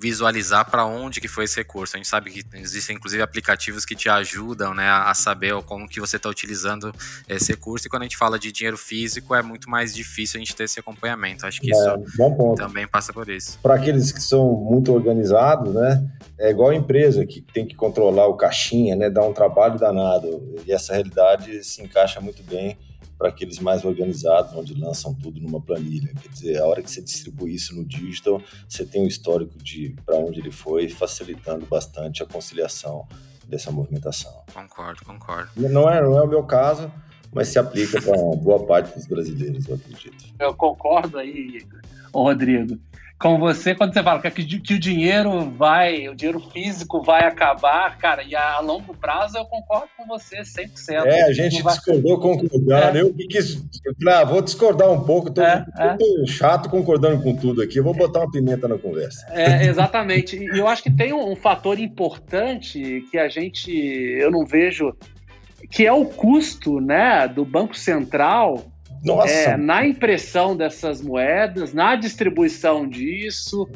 visualizar 0.00 0.70
para 0.70 0.84
onde 0.86 1.20
que 1.20 1.26
foi 1.26 1.42
esse 1.42 1.56
recurso. 1.56 1.96
A 1.96 1.98
gente 1.98 2.06
sabe 2.06 2.30
que 2.30 2.44
existem 2.54 2.94
inclusive 2.94 3.20
aplicativos 3.20 3.84
que 3.84 3.96
te 3.96 4.08
ajudam 4.08 4.72
né, 4.72 4.88
a 4.88 5.12
saber 5.14 5.52
como 5.64 5.88
que 5.88 5.98
você 5.98 6.16
está 6.16 6.28
utilizando 6.28 6.94
esse 7.28 7.50
recurso. 7.50 7.88
E 7.88 7.90
quando 7.90 8.02
a 8.02 8.04
gente 8.04 8.16
fala 8.16 8.38
de 8.38 8.52
dinheiro 8.52 8.78
físico, 8.78 9.34
é 9.34 9.42
muito 9.42 9.68
mais 9.68 9.92
difícil 9.92 10.38
a 10.38 10.44
gente 10.44 10.54
ter 10.54 10.62
esse 10.62 10.78
acompanhamento. 10.78 11.44
Acho 11.44 11.60
que 11.60 11.74
é, 11.74 11.76
isso 11.76 12.54
também 12.56 12.86
passa 12.86 13.12
por 13.12 13.28
isso. 13.28 13.58
Para 13.60 13.74
aqueles 13.74 14.12
que 14.12 14.22
são 14.22 14.52
muito 14.52 14.92
organizados, 14.92 15.74
né, 15.74 16.08
é 16.38 16.50
igual 16.50 16.70
a 16.70 16.74
empresa 16.76 17.26
que 17.26 17.40
tem 17.40 17.66
que 17.66 17.74
controlar 17.74 18.28
o 18.28 18.36
caixinha, 18.36 18.94
né, 18.94 19.10
dá 19.10 19.24
um 19.24 19.32
trabalho 19.32 19.76
danado. 19.76 20.54
E 20.64 20.72
essa 20.72 20.92
realidade 20.92 21.64
se 21.64 21.82
encaixa 21.82 22.20
muito 22.20 22.44
bem 22.44 22.78
para 23.16 23.28
aqueles 23.28 23.58
mais 23.58 23.84
organizados, 23.84 24.54
onde 24.54 24.74
lançam 24.74 25.12
tudo 25.14 25.40
numa 25.40 25.60
planilha. 25.60 26.14
Quer 26.22 26.28
dizer, 26.28 26.58
a 26.58 26.66
hora 26.66 26.82
que 26.82 26.90
você 26.90 27.02
distribui 27.02 27.54
isso 27.54 27.74
no 27.74 27.84
digital, 27.84 28.40
você 28.68 28.84
tem 28.84 29.02
o 29.02 29.04
um 29.04 29.08
histórico 29.08 29.58
de 29.58 29.96
para 30.06 30.16
onde 30.16 30.40
ele 30.40 30.52
foi, 30.52 30.88
facilitando 30.88 31.66
bastante 31.66 32.22
a 32.22 32.26
conciliação 32.26 33.06
dessa 33.46 33.72
movimentação. 33.72 34.42
Concordo, 34.52 35.04
concordo. 35.04 35.50
Não 35.56 35.90
é, 35.90 36.00
não 36.02 36.18
é 36.18 36.22
o 36.22 36.28
meu 36.28 36.44
caso, 36.44 36.92
mas 37.32 37.48
se 37.48 37.58
aplica 37.58 38.00
para 38.00 38.16
boa 38.36 38.64
parte 38.64 38.94
dos 38.94 39.06
brasileiros, 39.06 39.66
eu 39.68 39.74
acredito. 39.74 40.24
Eu 40.38 40.54
concordo 40.54 41.18
aí, 41.18 41.66
Rodrigo 42.14 42.78
com 43.18 43.36
você 43.38 43.74
quando 43.74 43.92
você 43.92 44.02
fala 44.02 44.20
que, 44.20 44.60
que, 44.60 44.74
o 44.74 44.78
dinheiro 44.78 45.50
vai, 45.50 46.08
o 46.08 46.14
dinheiro 46.14 46.38
físico 46.38 47.02
vai 47.02 47.24
acabar, 47.24 47.98
cara, 47.98 48.22
e 48.22 48.36
a, 48.36 48.60
longo 48.60 48.94
prazo 48.94 49.36
eu 49.36 49.44
concordo 49.44 49.88
com 49.96 50.06
você 50.06 50.42
100%. 50.42 51.04
É, 51.04 51.22
a 51.24 51.32
gente 51.32 51.60
vai... 51.60 51.74
discordou 51.74 52.20
concordando. 52.20 52.98
É. 52.98 53.02
Eu 53.02 53.12
quis, 53.12 53.56
eu 53.84 53.94
falei, 53.98 54.14
ah, 54.14 54.24
vou 54.24 54.40
discordar 54.40 54.88
um 54.90 55.02
pouco, 55.02 55.30
tô, 55.30 55.42
é, 55.42 55.66
é. 55.78 56.26
chato 56.26 56.70
concordando 56.70 57.20
com 57.22 57.34
tudo 57.34 57.60
aqui, 57.60 57.78
eu 57.78 57.84
vou 57.84 57.94
botar 57.94 58.20
uma 58.20 58.30
pimenta 58.30 58.68
na 58.68 58.78
conversa. 58.78 59.26
É, 59.30 59.66
exatamente. 59.66 60.36
e 60.36 60.56
eu 60.56 60.68
acho 60.68 60.84
que 60.84 60.90
tem 60.90 61.12
um, 61.12 61.32
um 61.32 61.36
fator 61.36 61.78
importante 61.80 63.04
que 63.10 63.18
a 63.18 63.28
gente, 63.28 63.72
eu 63.72 64.30
não 64.30 64.46
vejo, 64.46 64.94
que 65.70 65.84
é 65.84 65.92
o 65.92 66.04
custo, 66.04 66.80
né, 66.80 67.26
do 67.26 67.44
Banco 67.44 67.76
Central 67.76 68.64
nossa. 69.04 69.32
É, 69.32 69.56
na 69.56 69.86
impressão 69.86 70.56
dessas 70.56 71.00
moedas, 71.00 71.72
na 71.72 71.94
distribuição 71.96 72.88
disso, 72.88 73.68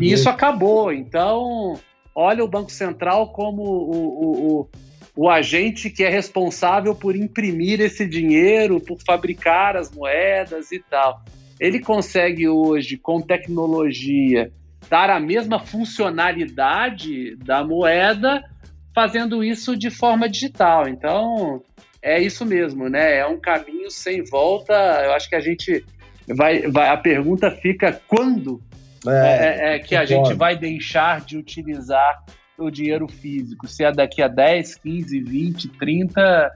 e 0.00 0.12
isso 0.12 0.28
acabou. 0.28 0.92
Então, 0.92 1.78
olha 2.14 2.44
o 2.44 2.48
Banco 2.48 2.70
Central 2.70 3.32
como 3.32 3.62
o, 3.62 3.90
o, 3.90 4.60
o, 4.60 4.68
o, 5.16 5.30
agente 5.30 5.90
que 5.90 6.02
é 6.02 6.08
responsável 6.08 6.94
por 6.94 7.14
imprimir 7.16 7.80
esse 7.80 8.06
dinheiro, 8.06 8.80
por 8.80 8.98
fabricar 9.04 9.76
as 9.76 9.90
moedas 9.90 10.72
e 10.72 10.78
tal. 10.78 11.22
Ele 11.58 11.78
consegue 11.78 12.48
hoje, 12.48 12.96
com 12.96 13.20
tecnologia, 13.20 14.50
dar 14.88 15.10
a 15.10 15.20
mesma 15.20 15.58
funcionalidade 15.60 17.36
da 17.36 17.62
moeda, 17.62 18.42
fazendo 18.94 19.44
isso 19.44 19.76
de 19.76 19.90
forma 19.90 20.28
digital. 20.28 20.88
Então, 20.88 21.62
é 22.02 22.20
isso 22.20 22.44
mesmo, 22.46 22.88
né? 22.88 23.18
É 23.18 23.26
um 23.26 23.38
caminho 23.38 23.90
sem 23.90 24.24
volta. 24.24 24.72
Eu 25.04 25.12
acho 25.12 25.28
que 25.28 25.34
a 25.34 25.40
gente 25.40 25.84
vai. 26.28 26.62
vai 26.62 26.88
a 26.88 26.96
pergunta 26.96 27.50
fica 27.50 28.00
quando 28.08 28.62
é, 29.06 29.72
é, 29.72 29.74
é 29.74 29.78
que 29.78 29.96
a 29.96 30.04
gente 30.04 30.34
vai 30.34 30.56
deixar 30.56 31.20
de 31.20 31.36
utilizar 31.36 32.24
o 32.58 32.70
dinheiro 32.70 33.08
físico? 33.08 33.66
Se 33.66 33.84
é 33.84 33.92
daqui 33.92 34.22
a 34.22 34.28
10, 34.28 34.76
15, 34.76 35.20
20, 35.20 35.68
30 35.68 36.52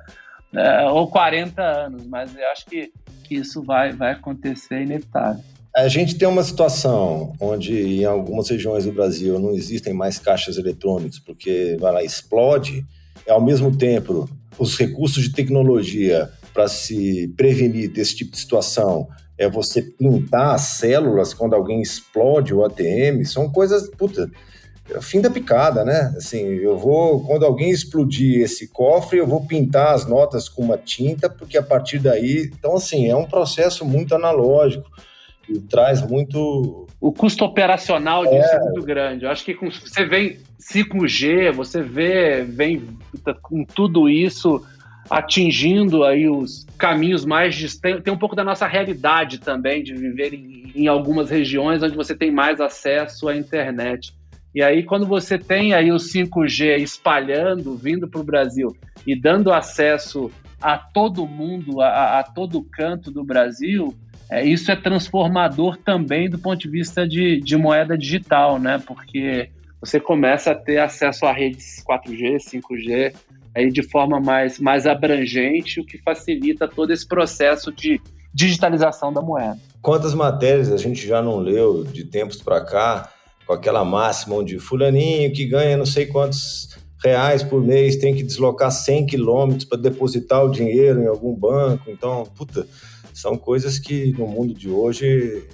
é, 0.55 0.87
ou 0.87 1.09
40 1.09 1.63
anos, 1.63 2.07
mas 2.07 2.35
eu 2.37 2.49
acho 2.49 2.67
que, 2.67 2.93
que 3.25 3.37
isso 3.37 3.63
vai, 3.63 3.93
vai 3.93 4.13
acontecer 4.13 4.83
inevitável. 4.83 5.43
A 5.75 5.89
gente 5.89 6.17
tem 6.17 6.29
uma 6.29 6.45
situação 6.45 7.33
onde 7.41 8.01
em 8.01 8.05
algumas 8.05 8.49
regiões 8.49 8.85
do 8.85 8.93
Brasil 8.93 9.41
não 9.41 9.51
existem 9.51 9.93
mais 9.93 10.21
caixas 10.21 10.57
eletrônicos, 10.57 11.19
porque 11.19 11.77
vai 11.81 11.93
lá, 11.93 12.05
explode, 12.05 12.87
e 13.27 13.31
ao 13.31 13.41
mesmo 13.41 13.77
tempo 13.77 14.29
os 14.59 14.77
recursos 14.77 15.23
de 15.25 15.33
tecnologia 15.33 16.31
para 16.53 16.69
se 16.69 17.29
prevenir 17.37 17.91
desse 17.91 18.17
tipo 18.17 18.33
de 18.33 18.39
situação 18.39 19.09
é 19.37 19.49
você 19.49 19.83
pintar 19.83 20.55
as 20.55 20.63
células 20.79 21.35
quando 21.35 21.55
alguém 21.55 21.83
explode 21.83 22.55
o 22.55 22.65
ATM, 22.65 23.25
são 23.25 23.51
coisas, 23.51 23.91
puta, 23.91 24.31
é 24.91 25.01
fim 25.01 25.21
da 25.21 25.31
picada, 25.31 25.85
né? 25.85 26.15
Assim, 26.17 26.45
eu 26.45 26.79
vou, 26.79 27.25
quando 27.25 27.45
alguém 27.45 27.71
explodir 27.71 28.43
esse 28.43 28.69
cofre, 28.69 29.19
eu 29.19 29.27
vou 29.27 29.45
pintar 29.47 29.95
as 29.95 30.07
notas 30.07 30.49
com 30.49 30.63
uma 30.63 30.79
tinta, 30.79 31.29
porque 31.29 31.57
a 31.57 31.63
partir 31.63 31.99
daí, 31.99 32.51
então 32.53 32.77
assim, 32.77 33.09
é 33.09 33.17
um 33.17 33.27
processo 33.27 33.85
muito 33.85 34.15
analógico 34.15 34.89
e 35.49 35.59
traz 35.61 36.03
muito... 36.03 36.87
O 37.01 37.13
custo 37.13 37.45
operacional 37.45 38.25
disso 38.25 38.49
é, 38.53 38.57
é 38.57 38.61
muito 38.61 38.83
grande. 38.83 39.25
Eu 39.25 39.31
acho 39.31 39.45
que 39.45 39.55
com, 39.55 39.71
você 39.71 40.05
vem 40.05 40.39
5G, 40.61 41.53
você 41.53 41.83
vê, 41.83 42.43
vem 42.43 42.89
com 43.43 43.65
tudo 43.65 44.09
isso 44.09 44.65
atingindo 45.11 46.03
aí 46.05 46.29
os 46.29 46.67
caminhos 46.79 47.25
mais 47.25 47.55
distantes. 47.55 48.03
Tem 48.03 48.13
um 48.13 48.19
pouco 48.19 48.35
da 48.35 48.45
nossa 48.45 48.67
realidade 48.67 49.39
também 49.39 49.83
de 49.83 49.95
viver 49.95 50.33
em, 50.33 50.73
em, 50.75 50.89
algumas 50.89 51.31
regiões 51.31 51.83
onde 51.83 51.95
você 51.95 52.15
tem 52.15 52.31
mais 52.31 52.61
acesso 52.61 53.29
à 53.29 53.37
internet. 53.37 54.13
E 54.55 54.63
aí, 54.63 54.85
quando 54.85 55.05
você 55.05 55.37
tem 55.37 55.75
aí 55.75 55.91
o 55.91 55.97
5G 55.97 56.79
espalhando, 56.79 57.77
vindo 57.77 58.09
para 58.09 58.21
o 58.21 58.25
Brasil 58.25 58.75
e 59.07 59.19
dando 59.19 59.53
acesso 59.53 60.31
a 60.63 60.79
todo 60.79 61.27
mundo, 61.27 61.81
a, 61.81 62.21
a 62.21 62.23
todo 62.23 62.63
canto 62.63 63.11
do 63.11 63.25
Brasil, 63.25 63.95
é, 64.35 64.45
isso 64.45 64.71
é 64.73 64.77
transformador 64.77 65.77
também 65.77 66.29
do 66.29 66.39
ponto 66.39 66.59
de 66.59 66.69
vista 66.69 67.07
de, 67.07 67.41
de 67.41 67.57
moeda 67.57 67.97
digital, 67.97 68.59
né? 68.59 68.83
Porque 68.85 69.49
você 69.81 70.01
começa 70.01 70.51
a 70.51 70.55
ter 70.55 70.79
acesso 70.79 71.25
a 71.25 71.33
redes 71.33 71.85
4G, 71.89 72.39
5G, 72.39 73.15
aí 73.55 73.71
de 73.71 73.83
forma 73.83 74.19
mais, 74.19 74.59
mais 74.59 74.87
abrangente, 74.87 75.79
o 75.79 75.87
que 75.87 75.99
facilita 75.99 76.67
todo 76.67 76.93
esse 76.93 77.07
processo 77.07 77.71
de 77.71 78.01
digitalização 78.35 79.13
da 79.13 79.23
moeda. 79.23 79.59
Quantas 79.81 80.15
matérias 80.15 80.73
a 80.73 80.77
gente 80.77 81.07
já 81.07 81.23
não 81.23 81.39
leu 81.39 81.85
de 81.85 82.05
tempos 82.05 82.43
para 82.43 82.61
cá, 82.65 83.13
com 83.47 83.53
aquela 83.53 83.85
máxima 83.85 84.35
onde 84.35 84.59
fulaninho 84.59 85.33
que 85.33 85.45
ganha 85.45 85.77
não 85.77 85.87
sei 85.87 86.07
quantos 86.07 86.77
reais 87.05 87.43
por 87.43 87.63
mês 87.63 87.97
tem 87.97 88.15
que 88.15 88.23
deslocar 88.23 88.73
100 88.73 89.07
quilômetros 89.07 89.65
para 89.67 89.79
depositar 89.79 90.45
o 90.45 90.51
dinheiro 90.51 91.03
em 91.03 91.07
algum 91.07 91.35
banco. 91.35 91.91
Então, 91.91 92.25
puta, 92.35 92.67
são 93.15 93.39
coisas 93.39 93.79
que 93.79 94.13
no 94.13 94.27
mundo 94.27 94.53
de 94.53 94.69
hoje 94.69 95.47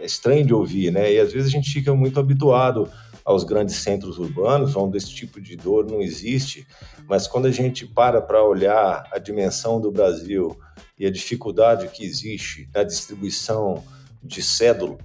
é 0.00 0.06
estranho 0.06 0.44
de 0.44 0.54
ouvir, 0.54 0.90
né? 0.90 1.12
E 1.12 1.20
às 1.20 1.32
vezes 1.32 1.48
a 1.48 1.52
gente 1.52 1.70
fica 1.70 1.94
muito 1.94 2.18
habituado 2.18 2.90
aos 3.24 3.44
grandes 3.44 3.76
centros 3.76 4.18
urbanos, 4.18 4.74
onde 4.74 4.96
esse 4.96 5.10
tipo 5.10 5.40
de 5.40 5.56
dor 5.56 5.84
não 5.84 6.00
existe, 6.00 6.66
mas 7.08 7.26
quando 7.26 7.46
a 7.46 7.50
gente 7.50 7.86
para 7.86 8.22
para 8.22 8.42
olhar 8.42 9.06
a 9.12 9.18
dimensão 9.18 9.80
do 9.80 9.90
Brasil 9.90 10.56
e 10.98 11.04
a 11.04 11.10
dificuldade 11.10 11.88
que 11.88 12.04
existe 12.04 12.68
na 12.74 12.82
distribuição 12.82 13.84
de 14.22 14.42
cédula 14.42 14.96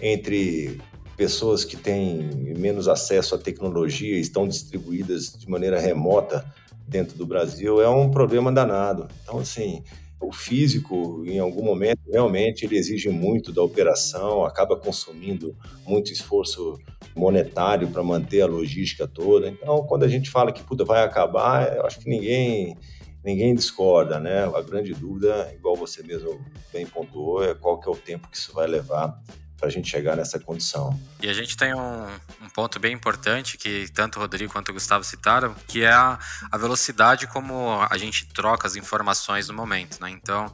entre 0.00 0.80
pessoas 1.16 1.64
que 1.64 1.76
têm 1.76 2.28
menos 2.56 2.88
acesso 2.88 3.34
à 3.34 3.38
tecnologia 3.38 4.16
e 4.16 4.20
estão 4.20 4.46
distribuídas 4.46 5.32
de 5.32 5.48
maneira 5.48 5.78
remota 5.78 6.44
dentro 6.88 7.16
do 7.16 7.24
Brasil, 7.24 7.80
é 7.80 7.88
um 7.88 8.10
problema 8.10 8.50
danado. 8.50 9.06
Então, 9.22 9.38
assim, 9.38 9.84
o 10.20 10.32
físico, 10.32 11.24
em 11.26 11.38
algum 11.38 11.64
momento, 11.64 12.00
realmente 12.10 12.64
ele 12.64 12.76
exige 12.76 13.08
muito 13.08 13.52
da 13.52 13.62
operação, 13.62 14.44
acaba 14.44 14.76
consumindo 14.76 15.56
muito 15.86 16.12
esforço 16.12 16.78
monetário 17.16 17.88
para 17.88 18.02
manter 18.02 18.42
a 18.42 18.46
logística 18.46 19.06
toda. 19.08 19.48
Então, 19.48 19.82
quando 19.84 20.04
a 20.04 20.08
gente 20.08 20.30
fala 20.30 20.52
que 20.52 20.62
puta, 20.62 20.84
vai 20.84 21.02
acabar, 21.02 21.74
eu 21.76 21.86
acho 21.86 21.98
que 22.00 22.08
ninguém 22.08 22.76
ninguém 23.22 23.54
discorda, 23.54 24.18
né? 24.18 24.44
A 24.44 24.62
grande 24.62 24.94
dúvida, 24.94 25.52
igual 25.54 25.76
você 25.76 26.02
mesmo 26.02 26.40
bem 26.72 26.86
pontuou, 26.86 27.44
é 27.44 27.54
qual 27.54 27.78
que 27.78 27.88
é 27.88 27.92
o 27.92 27.96
tempo 27.96 28.28
que 28.28 28.36
isso 28.36 28.52
vai 28.54 28.66
levar 28.66 29.20
para 29.60 29.68
a 29.68 29.70
gente 29.70 29.90
chegar 29.90 30.16
nessa 30.16 30.40
condição. 30.40 30.98
E 31.22 31.28
a 31.28 31.34
gente 31.34 31.54
tem 31.54 31.74
um, 31.74 32.06
um, 32.40 32.48
ponto 32.54 32.80
bem 32.80 32.94
importante 32.94 33.58
que 33.58 33.86
tanto 33.92 34.16
o 34.16 34.22
Rodrigo 34.22 34.50
quanto 34.50 34.70
o 34.70 34.72
Gustavo 34.72 35.04
citaram, 35.04 35.54
que 35.68 35.82
é 35.82 35.92
a, 35.92 36.18
a 36.50 36.56
velocidade 36.56 37.26
como 37.26 37.78
a 37.88 37.98
gente 37.98 38.26
troca 38.26 38.66
as 38.66 38.74
informações 38.74 39.48
no 39.48 39.54
momento, 39.54 40.00
né? 40.00 40.10
Então, 40.10 40.46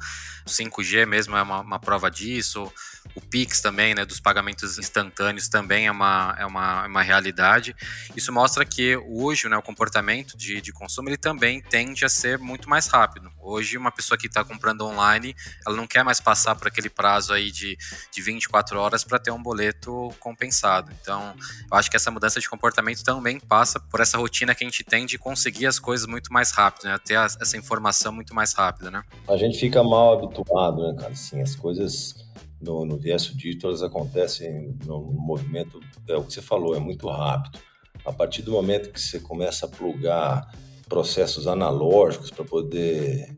o 0.44 0.50
5G 0.50 1.06
mesmo 1.06 1.36
é 1.36 1.42
uma, 1.42 1.60
uma 1.60 1.78
prova 1.78 2.10
disso, 2.10 2.70
o 3.16 3.20
Pix 3.20 3.62
também, 3.62 3.94
né, 3.94 4.04
dos 4.04 4.20
pagamentos 4.20 4.78
instantâneos 4.78 5.48
também 5.48 5.86
é 5.86 5.90
uma, 5.90 6.36
é 6.38 6.44
uma, 6.44 6.84
é 6.84 6.86
uma 6.86 7.02
realidade. 7.02 7.74
Isso 8.14 8.30
mostra 8.30 8.64
que 8.64 8.94
hoje 9.08 9.48
né, 9.48 9.56
o 9.56 9.62
comportamento 9.62 10.36
de, 10.36 10.60
de 10.60 10.70
consumo 10.70 11.08
ele 11.08 11.16
também 11.16 11.62
tende 11.62 12.04
a 12.04 12.10
ser 12.10 12.38
muito 12.38 12.68
mais 12.68 12.86
rápido. 12.86 13.32
Hoje, 13.40 13.78
uma 13.78 13.90
pessoa 13.90 14.18
que 14.18 14.26
está 14.26 14.44
comprando 14.44 14.82
online, 14.82 15.34
ela 15.66 15.74
não 15.74 15.86
quer 15.86 16.04
mais 16.04 16.20
passar 16.20 16.54
por 16.56 16.68
aquele 16.68 16.90
prazo 16.90 17.32
aí 17.32 17.50
de, 17.50 17.78
de 18.12 18.20
24 18.20 18.78
horas 18.78 19.02
para 19.02 19.18
ter 19.18 19.30
um 19.30 19.42
boleto 19.42 20.14
compensado. 20.20 20.92
Então, 21.00 21.34
eu 21.70 21.76
acho 21.78 21.90
que 21.90 21.96
essa 21.96 22.10
mudança 22.10 22.38
de 22.38 22.48
comportamento 22.48 23.02
também 23.02 23.40
passa 23.40 23.80
por 23.80 24.00
essa 24.00 24.18
rotina 24.18 24.54
que 24.54 24.62
a 24.62 24.66
gente 24.66 24.84
tem 24.84 25.06
de 25.06 25.16
conseguir 25.16 25.66
as 25.66 25.78
coisas 25.78 26.06
muito 26.06 26.30
mais 26.30 26.50
rápido, 26.50 26.84
né? 26.84 26.98
Ter 27.02 27.14
essa 27.14 27.56
informação 27.56 28.12
muito 28.12 28.34
mais 28.34 28.52
rápida, 28.52 28.90
né? 28.90 29.02
A 29.26 29.38
gente 29.38 29.58
fica 29.58 29.82
mal 29.82 30.18
habituado, 30.18 30.82
né, 30.82 30.94
cara? 30.98 31.12
Assim, 31.12 31.40
as 31.40 31.54
coisas 31.54 32.25
no, 32.60 32.84
no 32.84 32.96
Viesso 32.96 33.36
Digital 33.36 33.70
elas 33.70 33.82
acontecem 33.82 34.76
no 34.84 35.00
movimento, 35.00 35.80
é 36.08 36.16
o 36.16 36.24
que 36.24 36.32
você 36.32 36.42
falou, 36.42 36.74
é 36.74 36.80
muito 36.80 37.08
rápido. 37.08 37.58
A 38.04 38.12
partir 38.12 38.42
do 38.42 38.52
momento 38.52 38.90
que 38.90 39.00
você 39.00 39.18
começa 39.18 39.66
a 39.66 39.68
plugar 39.68 40.50
processos 40.88 41.46
analógicos 41.46 42.30
para 42.30 42.44
poder 42.44 43.36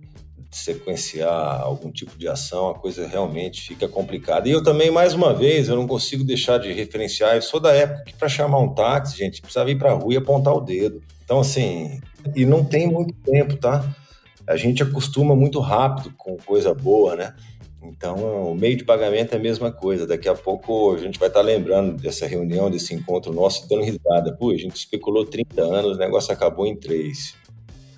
sequenciar 0.51 1.61
algum 1.61 1.91
tipo 1.91 2.17
de 2.19 2.27
ação, 2.27 2.71
a 2.71 2.75
coisa 2.75 3.07
realmente 3.07 3.63
fica 3.63 3.87
complicada. 3.87 4.49
E 4.49 4.53
eu 4.53 4.63
também, 4.63 4.91
mais 4.91 5.15
uma 5.15 5.35
vez, 5.35 5.69
eu 5.69 5.77
não 5.77 5.87
consigo 5.87 6.25
deixar 6.25 6.59
de 6.59 6.73
referenciar, 6.73 7.37
eu 7.37 7.43
sou 7.43 7.61
da 7.61 7.73
época 7.73 8.05
que 8.05 8.15
para 8.15 8.29
chamar 8.29 8.59
um 8.59 8.75
táxi, 8.75 9.19
gente, 9.19 9.43
precisava 9.43 9.71
ir 9.71 9.79
para 9.79 9.93
a 9.93 9.95
rua 9.95 10.15
e 10.15 10.17
apontar 10.17 10.55
o 10.55 10.61
dedo. 10.61 11.03
Então, 11.23 11.41
assim, 11.41 12.01
e 12.35 12.47
não 12.47 12.65
tem 12.65 12.87
muito 12.87 13.15
tempo, 13.15 13.57
tá? 13.57 13.85
A 14.47 14.57
gente 14.57 14.83
acostuma 14.83 15.37
muito 15.37 15.61
rápido 15.61 16.13
com 16.17 16.37
coisa 16.39 16.73
boa, 16.73 17.15
né? 17.15 17.35
Então, 17.83 18.51
o 18.51 18.55
meio 18.55 18.77
de 18.77 18.85
pagamento 18.85 19.33
é 19.33 19.37
a 19.37 19.41
mesma 19.41 19.71
coisa. 19.71 20.07
Daqui 20.07 20.29
a 20.29 20.35
pouco 20.35 20.95
a 20.95 20.99
gente 20.99 21.19
vai 21.19 21.29
estar 21.29 21.41
lembrando 21.41 21.97
dessa 22.01 22.27
reunião, 22.27 22.71
desse 22.71 22.95
encontro 22.95 23.33
nosso, 23.33 23.69
dando 23.69 23.83
risada. 23.83 24.37
Pô, 24.37 24.51
a 24.51 24.57
gente 24.57 24.77
especulou 24.77 25.25
30 25.25 25.63
anos, 25.63 25.97
o 25.97 26.01
negócio 26.01 26.33
acabou 26.33 26.67
em 26.67 26.77
3. 26.77 27.35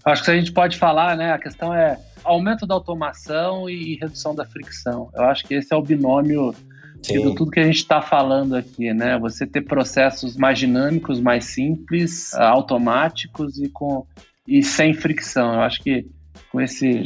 Acho 0.05 0.25
que 0.25 0.31
a 0.31 0.37
gente 0.37 0.53
pode 0.53 0.79
falar, 0.79 1.17
né? 1.17 1.33
A 1.33 1.39
questão 1.39 1.75
é 1.75 1.99
aumento 2.25 2.67
da 2.67 2.75
automação 2.75 3.69
e 3.69 3.97
redução 3.97 4.35
da 4.35 4.45
fricção. 4.45 5.11
Eu 5.15 5.25
acho 5.25 5.45
que 5.45 5.55
esse 5.55 5.73
é 5.73 5.77
o 5.77 5.83
binômio 5.83 6.55
Sim. 7.03 7.29
de 7.29 7.35
tudo 7.35 7.51
que 7.51 7.61
a 7.61 7.65
gente 7.65 7.77
está 7.77 8.01
falando 8.01 8.55
aqui, 8.55 8.93
né? 8.93 9.19
Você 9.19 9.47
ter 9.47 9.63
processos 9.63 10.37
mais 10.37 10.59
dinâmicos, 10.59 11.21
mais 11.21 11.47
simples, 11.47 12.35
automáticos 12.35 13.59
e 13.59 13.69
com 13.69 14.07
e 14.47 14.63
sem 14.63 14.93
fricção. 14.95 15.55
Eu 15.55 15.61
acho 15.61 15.83
que 15.83 16.07
com 16.51 16.61
esse, 16.61 17.03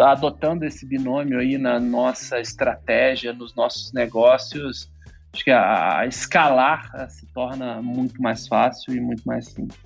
adotando 0.00 0.64
esse 0.64 0.86
binômio 0.86 1.38
aí 1.38 1.58
na 1.58 1.80
nossa 1.80 2.40
estratégia, 2.40 3.32
nos 3.32 3.54
nossos 3.54 3.92
negócios, 3.92 4.88
acho 5.32 5.44
que 5.44 5.50
a, 5.50 5.98
a 6.00 6.06
escalar 6.06 6.90
a, 6.94 7.08
se 7.08 7.26
torna 7.26 7.82
muito 7.82 8.20
mais 8.22 8.46
fácil 8.46 8.94
e 8.94 9.00
muito 9.00 9.22
mais 9.24 9.46
simples. 9.46 9.78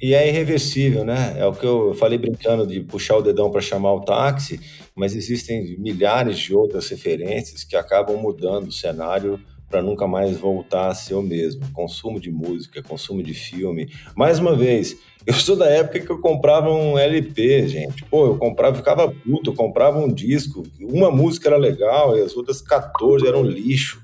E 0.00 0.14
é 0.14 0.26
irreversível, 0.28 1.04
né? 1.04 1.34
É 1.38 1.44
o 1.44 1.52
que 1.52 1.64
eu 1.64 1.92
falei 1.92 2.16
brincando 2.16 2.66
de 2.66 2.80
puxar 2.80 3.16
o 3.16 3.22
dedão 3.22 3.50
para 3.50 3.60
chamar 3.60 3.92
o 3.92 4.00
táxi, 4.00 4.58
mas 4.96 5.14
existem 5.14 5.78
milhares 5.78 6.38
de 6.38 6.54
outras 6.54 6.88
referências 6.88 7.64
que 7.64 7.76
acabam 7.76 8.16
mudando 8.16 8.68
o 8.68 8.72
cenário 8.72 9.38
para 9.70 9.80
nunca 9.80 10.06
mais 10.06 10.36
voltar 10.36 10.88
a 10.88 10.94
ser 10.94 11.14
o 11.14 11.22
mesmo. 11.22 11.62
Consumo 11.72 12.20
de 12.20 12.30
música, 12.30 12.82
consumo 12.82 13.22
de 13.22 13.32
filme. 13.32 13.88
Mais 14.16 14.40
uma 14.40 14.54
vez, 14.54 14.98
eu 15.24 15.34
sou 15.34 15.54
da 15.54 15.66
época 15.66 16.00
que 16.00 16.10
eu 16.10 16.20
comprava 16.20 16.70
um 16.70 16.98
LP, 16.98 17.68
gente. 17.68 18.04
Pô, 18.04 18.26
eu 18.26 18.36
comprava, 18.36 18.76
ficava 18.76 19.08
puto, 19.08 19.50
eu 19.50 19.54
comprava 19.54 19.98
um 20.00 20.12
disco, 20.12 20.64
uma 20.80 21.10
música 21.10 21.48
era 21.48 21.56
legal 21.56 22.18
e 22.18 22.20
as 22.20 22.36
outras 22.36 22.60
14 22.60 23.26
eram 23.26 23.44
lixo. 23.44 24.02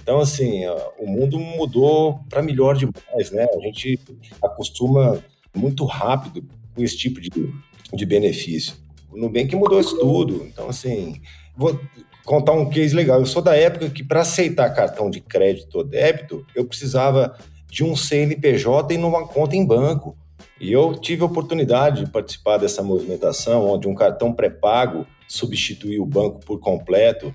Então, 0.00 0.20
assim, 0.20 0.62
o 0.98 1.06
mundo 1.06 1.38
mudou 1.38 2.20
para 2.28 2.42
melhor 2.42 2.76
demais, 2.76 3.30
né? 3.32 3.46
A 3.52 3.60
gente 3.60 3.98
acostuma 4.42 5.22
muito 5.54 5.84
rápido 5.84 6.44
com 6.74 6.82
esse 6.82 6.96
tipo 6.96 7.20
de, 7.20 7.30
de 7.92 8.06
benefício. 8.06 8.74
O 9.10 9.16
Nubank 9.16 9.54
mudou 9.56 9.80
isso 9.80 9.98
tudo. 9.98 10.46
Então, 10.46 10.68
assim, 10.68 11.20
vou, 11.56 11.80
contar 12.24 12.52
um 12.52 12.68
case 12.68 12.94
legal. 12.94 13.20
Eu 13.20 13.26
sou 13.26 13.42
da 13.42 13.56
época 13.56 13.90
que, 13.90 14.02
para 14.02 14.22
aceitar 14.22 14.74
cartão 14.74 15.10
de 15.10 15.20
crédito 15.20 15.76
ou 15.76 15.84
débito, 15.84 16.44
eu 16.54 16.64
precisava 16.64 17.36
de 17.70 17.84
um 17.84 17.94
CNPJ 17.94 18.94
e 18.94 18.98
numa 18.98 19.26
conta 19.26 19.56
em 19.56 19.64
banco. 19.64 20.16
E 20.60 20.72
eu 20.72 20.94
tive 20.94 21.22
a 21.22 21.26
oportunidade 21.26 22.04
de 22.04 22.10
participar 22.10 22.58
dessa 22.58 22.82
movimentação, 22.82 23.68
onde 23.68 23.88
um 23.88 23.94
cartão 23.94 24.32
pré-pago 24.32 25.06
substituiu 25.28 26.02
o 26.02 26.06
banco 26.06 26.40
por 26.40 26.58
completo 26.60 27.34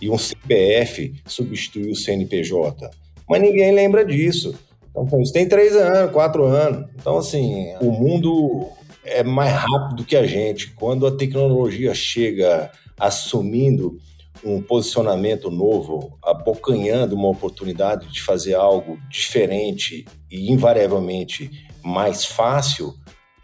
e 0.00 0.10
um 0.10 0.18
CPF 0.18 1.14
substituiu 1.26 1.92
o 1.92 1.96
CNPJ. 1.96 2.90
Mas 3.28 3.42
ninguém 3.42 3.72
lembra 3.72 4.04
disso. 4.04 4.54
Então, 4.90 5.20
isso 5.20 5.32
tem 5.32 5.48
três 5.48 5.74
anos, 5.74 6.12
quatro 6.12 6.44
anos. 6.44 6.88
Então, 6.94 7.18
assim, 7.18 7.74
o 7.80 7.90
mundo 7.90 8.68
é 9.04 9.22
mais 9.22 9.52
rápido 9.52 10.04
que 10.04 10.16
a 10.16 10.26
gente. 10.26 10.72
Quando 10.72 11.06
a 11.06 11.16
tecnologia 11.16 11.94
chega 11.94 12.70
assumindo 12.98 13.98
um 14.44 14.62
posicionamento 14.62 15.50
novo, 15.50 16.18
abocanhando 16.22 17.16
uma 17.16 17.28
oportunidade 17.28 18.08
de 18.12 18.22
fazer 18.22 18.54
algo 18.54 18.98
diferente 19.08 20.04
e 20.30 20.50
invariavelmente 20.50 21.50
mais 21.82 22.24
fácil, 22.24 22.94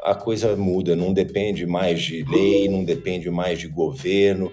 a 0.02 0.14
coisa 0.14 0.54
muda, 0.54 0.94
não 0.94 1.12
depende 1.12 1.64
mais 1.66 2.02
de 2.02 2.22
lei, 2.24 2.68
não 2.68 2.84
depende 2.84 3.30
mais 3.30 3.58
de 3.58 3.66
governo. 3.66 4.52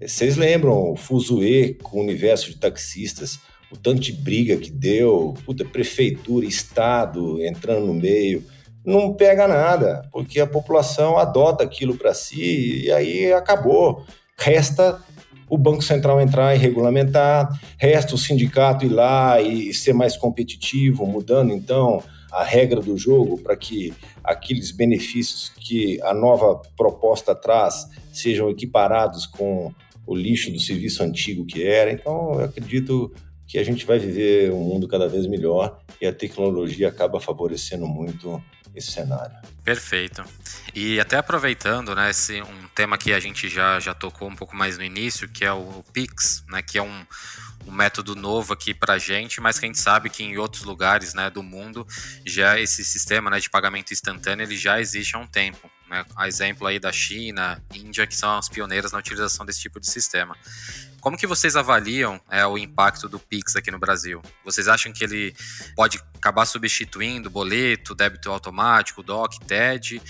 Vocês 0.00 0.36
lembram 0.36 0.92
o 0.92 0.96
Fuzue 0.96 1.74
com 1.82 1.98
o 1.98 2.02
universo 2.02 2.50
de 2.50 2.58
taxistas, 2.58 3.40
o 3.72 3.76
tanto 3.76 4.00
de 4.00 4.12
briga 4.12 4.56
que 4.56 4.70
deu, 4.70 5.34
puta, 5.44 5.64
prefeitura, 5.64 6.46
estado 6.46 7.42
entrando 7.42 7.86
no 7.86 7.94
meio, 7.94 8.44
não 8.84 9.12
pega 9.12 9.48
nada, 9.48 10.08
porque 10.12 10.38
a 10.38 10.46
população 10.46 11.18
adota 11.18 11.64
aquilo 11.64 11.96
para 11.96 12.14
si 12.14 12.84
e 12.84 12.92
aí 12.92 13.32
acabou. 13.32 14.04
Resta 14.38 15.02
o 15.48 15.56
Banco 15.56 15.82
Central 15.82 16.20
entrar 16.20 16.54
e 16.54 16.58
regulamentar, 16.58 17.48
resta 17.78 18.14
o 18.14 18.18
sindicato 18.18 18.84
ir 18.84 18.88
lá 18.88 19.40
e 19.40 19.72
ser 19.72 19.92
mais 19.92 20.16
competitivo, 20.16 21.06
mudando 21.06 21.52
então 21.52 22.02
a 22.32 22.42
regra 22.42 22.80
do 22.80 22.98
jogo 22.98 23.38
para 23.38 23.56
que 23.56 23.94
aqueles 24.22 24.70
benefícios 24.70 25.48
que 25.48 26.00
a 26.02 26.12
nova 26.12 26.60
proposta 26.76 27.34
traz 27.34 27.86
sejam 28.12 28.50
equiparados 28.50 29.26
com 29.26 29.72
o 30.06 30.14
lixo 30.14 30.52
do 30.52 30.60
serviço 30.60 31.02
antigo 31.02 31.46
que 31.46 31.62
era. 31.62 31.90
Então, 31.90 32.34
eu 32.34 32.44
acredito 32.44 33.12
que 33.46 33.58
a 33.58 33.64
gente 33.64 33.86
vai 33.86 33.98
viver 33.98 34.52
um 34.52 34.60
mundo 34.60 34.88
cada 34.88 35.08
vez 35.08 35.26
melhor 35.26 35.78
e 36.00 36.06
a 36.06 36.12
tecnologia 36.12 36.88
acaba 36.88 37.20
favorecendo 37.20 37.86
muito 37.86 38.42
esse 38.76 38.92
cenário. 38.92 39.34
Perfeito. 39.64 40.22
E 40.74 41.00
até 41.00 41.16
aproveitando, 41.16 41.94
né, 41.94 42.10
esse 42.10 42.42
um 42.42 42.68
tema 42.74 42.98
que 42.98 43.12
a 43.12 43.18
gente 43.18 43.48
já, 43.48 43.80
já 43.80 43.94
tocou 43.94 44.28
um 44.28 44.36
pouco 44.36 44.54
mais 44.54 44.76
no 44.76 44.84
início, 44.84 45.28
que 45.28 45.44
é 45.44 45.52
o 45.52 45.82
Pix, 45.92 46.44
né, 46.48 46.60
que 46.60 46.76
é 46.76 46.82
um, 46.82 47.06
um 47.66 47.72
método 47.72 48.14
novo 48.14 48.52
aqui 48.52 48.74
para 48.74 48.94
a 48.94 48.98
gente, 48.98 49.40
mas 49.40 49.58
que 49.58 49.64
a 49.64 49.68
gente 49.68 49.80
sabe 49.80 50.10
que 50.10 50.22
em 50.22 50.36
outros 50.36 50.64
lugares, 50.64 51.14
né, 51.14 51.30
do 51.30 51.42
mundo, 51.42 51.86
já 52.24 52.60
esse 52.60 52.84
sistema, 52.84 53.30
né, 53.30 53.40
de 53.40 53.48
pagamento 53.48 53.92
instantâneo, 53.92 54.44
ele 54.44 54.56
já 54.56 54.80
existe 54.80 55.16
há 55.16 55.18
um 55.18 55.26
tempo. 55.26 55.70
Né, 55.88 56.04
a 56.16 56.26
exemplo 56.26 56.66
aí 56.66 56.78
da 56.78 56.92
China, 56.92 57.62
Índia, 57.72 58.06
que 58.06 58.16
são 58.16 58.36
as 58.36 58.48
pioneiras 58.48 58.92
na 58.92 58.98
utilização 58.98 59.46
desse 59.46 59.60
tipo 59.60 59.80
de 59.80 59.88
sistema. 59.88 60.36
Como 61.06 61.16
que 61.16 61.24
vocês 61.24 61.54
avaliam 61.54 62.20
é, 62.28 62.44
o 62.44 62.58
impacto 62.58 63.08
do 63.08 63.20
Pix 63.20 63.54
aqui 63.54 63.70
no 63.70 63.78
Brasil? 63.78 64.20
Vocês 64.44 64.66
acham 64.66 64.92
que 64.92 65.04
ele 65.04 65.36
pode 65.76 66.02
acabar 66.16 66.44
substituindo 66.44 67.30
boleto, 67.30 67.94
débito 67.94 68.28
automático, 68.28 69.04
DOC, 69.04 69.38
TED? 69.46 70.02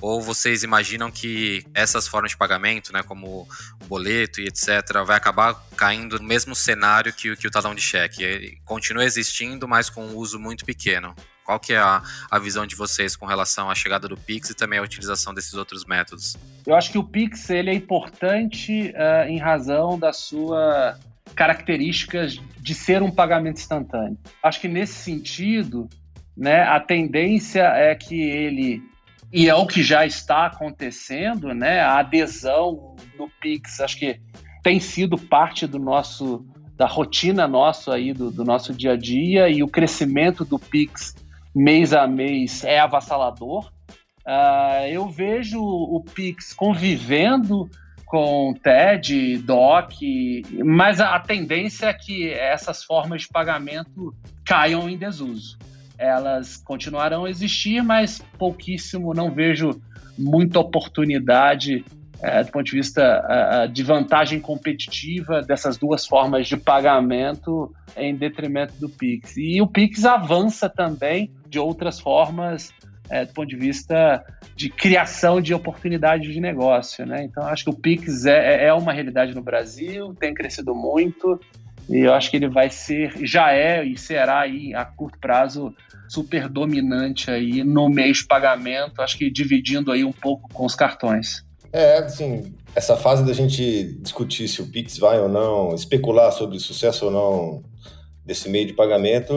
Ou 0.00 0.22
vocês 0.22 0.62
imaginam 0.62 1.10
que 1.10 1.66
essas 1.74 2.06
formas 2.06 2.30
de 2.30 2.36
pagamento, 2.36 2.92
né, 2.92 3.02
como 3.02 3.48
o 3.82 3.84
boleto 3.86 4.40
e 4.40 4.46
etc., 4.46 5.04
vai 5.04 5.16
acabar 5.16 5.60
caindo 5.76 6.20
no 6.20 6.24
mesmo 6.24 6.54
cenário 6.54 7.12
que, 7.12 7.34
que 7.34 7.48
o 7.48 7.50
talão 7.50 7.74
de 7.74 7.82
cheque? 7.82 8.22
Ele 8.22 8.56
continua 8.64 9.04
existindo, 9.04 9.66
mas 9.66 9.90
com 9.90 10.06
um 10.06 10.14
uso 10.14 10.38
muito 10.38 10.64
pequeno. 10.64 11.16
Qual 11.44 11.58
que 11.58 11.72
é 11.72 11.78
a, 11.78 12.00
a 12.30 12.38
visão 12.38 12.64
de 12.64 12.76
vocês 12.76 13.16
com 13.16 13.26
relação 13.26 13.68
à 13.68 13.74
chegada 13.74 14.06
do 14.06 14.16
Pix 14.16 14.50
e 14.50 14.54
também 14.54 14.78
a 14.78 14.82
utilização 14.82 15.34
desses 15.34 15.54
outros 15.54 15.84
métodos? 15.84 16.36
Eu 16.66 16.74
acho 16.74 16.90
que 16.90 16.98
o 16.98 17.04
Pix 17.04 17.50
ele 17.50 17.70
é 17.70 17.74
importante 17.74 18.90
uh, 18.90 19.28
em 19.28 19.38
razão 19.38 19.98
da 19.98 20.12
sua 20.12 20.98
características 21.34 22.40
de 22.60 22.74
ser 22.74 23.02
um 23.02 23.10
pagamento 23.10 23.56
instantâneo. 23.56 24.16
Acho 24.42 24.60
que 24.60 24.68
nesse 24.68 24.94
sentido, 24.94 25.88
né, 26.36 26.62
a 26.62 26.78
tendência 26.78 27.62
é 27.62 27.94
que 27.94 28.20
ele 28.20 28.82
e 29.32 29.48
é 29.48 29.54
o 29.54 29.66
que 29.66 29.82
já 29.82 30.06
está 30.06 30.46
acontecendo, 30.46 31.52
né? 31.52 31.80
A 31.80 31.98
adesão 31.98 32.94
do 33.18 33.28
Pix, 33.40 33.80
acho 33.80 33.98
que 33.98 34.20
tem 34.62 34.78
sido 34.78 35.18
parte 35.18 35.66
do 35.66 35.78
nosso 35.78 36.46
da 36.76 36.86
rotina 36.86 37.46
nossa 37.46 37.94
aí 37.94 38.12
do, 38.12 38.30
do 38.30 38.44
nosso 38.44 38.72
dia 38.72 38.92
a 38.92 38.96
dia 38.96 39.48
e 39.48 39.62
o 39.62 39.68
crescimento 39.68 40.44
do 40.44 40.58
Pix 40.58 41.14
mês 41.54 41.92
a 41.92 42.06
mês 42.06 42.64
é 42.64 42.78
avassalador. 42.78 43.72
Uh, 44.26 44.86
eu 44.88 45.08
vejo 45.08 45.60
o 45.62 46.02
Pix 46.02 46.52
convivendo 46.54 47.68
com 48.06 48.54
TED, 48.54 49.38
DOC, 49.38 50.42
mas 50.64 51.00
a, 51.00 51.16
a 51.16 51.20
tendência 51.20 51.86
é 51.86 51.92
que 51.92 52.30
essas 52.30 52.84
formas 52.84 53.22
de 53.22 53.28
pagamento 53.28 54.14
caiam 54.44 54.88
em 54.88 54.96
desuso. 54.96 55.58
Elas 55.98 56.56
continuarão 56.56 57.24
a 57.24 57.30
existir, 57.30 57.82
mas 57.82 58.22
pouquíssimo, 58.38 59.12
não 59.12 59.30
vejo 59.30 59.80
muita 60.18 60.60
oportunidade 60.60 61.84
é, 62.22 62.42
do 62.42 62.50
ponto 62.50 62.64
de 62.64 62.72
vista 62.72 63.02
é, 63.28 63.64
é, 63.64 63.66
de 63.66 63.82
vantagem 63.82 64.40
competitiva 64.40 65.42
dessas 65.42 65.76
duas 65.76 66.06
formas 66.06 66.46
de 66.46 66.56
pagamento 66.56 67.74
em 67.96 68.14
detrimento 68.14 68.74
do 68.80 68.88
Pix. 68.88 69.36
E 69.36 69.60
o 69.60 69.66
Pix 69.66 70.04
avança 70.04 70.68
também 70.68 71.30
de 71.48 71.58
outras 71.58 72.00
formas 72.00 72.72
é, 73.08 73.24
do 73.24 73.32
ponto 73.32 73.48
de 73.48 73.56
vista 73.56 74.24
de 74.56 74.68
criação 74.68 75.40
de 75.40 75.52
oportunidades 75.52 76.32
de 76.32 76.40
negócio. 76.40 77.04
Né? 77.04 77.24
Então, 77.24 77.44
acho 77.44 77.64
que 77.64 77.70
o 77.70 77.74
Pix 77.74 78.24
é, 78.26 78.66
é 78.66 78.72
uma 78.72 78.92
realidade 78.92 79.34
no 79.34 79.42
Brasil, 79.42 80.14
tem 80.14 80.32
crescido 80.32 80.74
muito, 80.74 81.40
e 81.88 81.98
eu 81.98 82.14
acho 82.14 82.30
que 82.30 82.36
ele 82.36 82.48
vai 82.48 82.70
ser, 82.70 83.12
já 83.26 83.52
é 83.52 83.84
e 83.84 83.96
será 83.98 84.40
aí 84.40 84.74
a 84.74 84.84
curto 84.84 85.18
prazo 85.18 85.74
super 86.08 86.48
dominante 86.48 87.30
aí 87.30 87.62
no 87.62 87.88
mês 87.88 88.18
de 88.18 88.26
pagamento, 88.26 89.00
acho 89.02 89.18
que 89.18 89.30
dividindo 89.30 89.92
aí 89.92 90.04
um 90.04 90.12
pouco 90.12 90.48
com 90.52 90.64
os 90.64 90.74
cartões. 90.74 91.44
É, 91.72 91.98
assim, 91.98 92.54
essa 92.74 92.96
fase 92.96 93.24
da 93.24 93.32
gente 93.32 93.98
discutir 94.00 94.48
se 94.48 94.62
o 94.62 94.66
Pix 94.66 94.96
vai 94.96 95.18
ou 95.18 95.28
não, 95.28 95.74
especular 95.74 96.30
sobre 96.32 96.58
sucesso 96.58 97.06
ou 97.06 97.10
não 97.10 97.73
desse 98.24 98.48
meio 98.48 98.66
de 98.66 98.72
pagamento 98.72 99.34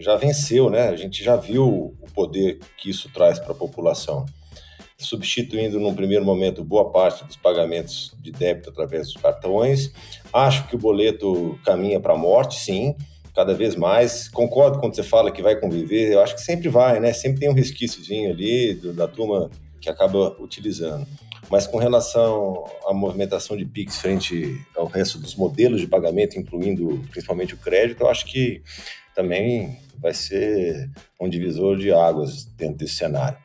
já 0.00 0.16
venceu, 0.16 0.70
né? 0.70 0.88
A 0.88 0.96
gente 0.96 1.22
já 1.22 1.36
viu 1.36 1.94
o 2.00 2.06
poder 2.14 2.58
que 2.76 2.90
isso 2.90 3.10
traz 3.12 3.38
para 3.38 3.52
a 3.52 3.54
população. 3.54 4.24
Substituindo 4.96 5.78
num 5.78 5.94
primeiro 5.94 6.24
momento 6.24 6.64
boa 6.64 6.90
parte 6.90 7.24
dos 7.24 7.36
pagamentos 7.36 8.14
de 8.20 8.32
débito 8.32 8.70
através 8.70 9.12
dos 9.12 9.22
cartões. 9.22 9.92
Acho 10.32 10.66
que 10.66 10.74
o 10.74 10.78
boleto 10.78 11.58
caminha 11.64 12.00
para 12.00 12.14
a 12.14 12.18
morte, 12.18 12.58
sim, 12.58 12.96
cada 13.34 13.54
vez 13.54 13.76
mais. 13.76 14.28
Concordo 14.28 14.80
quando 14.80 14.96
você 14.96 15.02
fala 15.02 15.30
que 15.30 15.42
vai 15.42 15.54
conviver, 15.54 16.12
eu 16.12 16.20
acho 16.20 16.34
que 16.34 16.40
sempre 16.40 16.68
vai, 16.68 16.98
né? 16.98 17.12
Sempre 17.12 17.40
tem 17.40 17.48
um 17.48 17.54
resquíciozinho 17.54 18.30
ali 18.30 18.74
da 18.74 19.06
turma 19.06 19.50
que 19.80 19.88
acaba 19.88 20.36
utilizando. 20.40 21.06
Mas 21.50 21.66
com 21.66 21.78
relação 21.78 22.64
à 22.86 22.92
movimentação 22.92 23.56
de 23.56 23.64
PIX 23.64 23.98
frente 23.98 24.60
ao 24.76 24.86
resto 24.86 25.18
dos 25.18 25.34
modelos 25.34 25.80
de 25.80 25.86
pagamento, 25.86 26.38
incluindo 26.38 27.02
principalmente 27.10 27.54
o 27.54 27.58
crédito, 27.58 28.02
eu 28.02 28.08
acho 28.08 28.26
que 28.26 28.62
também 29.14 29.78
vai 29.98 30.12
ser 30.12 30.90
um 31.20 31.28
divisor 31.28 31.76
de 31.76 31.90
águas 31.90 32.44
dentro 32.44 32.76
desse 32.76 32.96
cenário. 32.96 33.38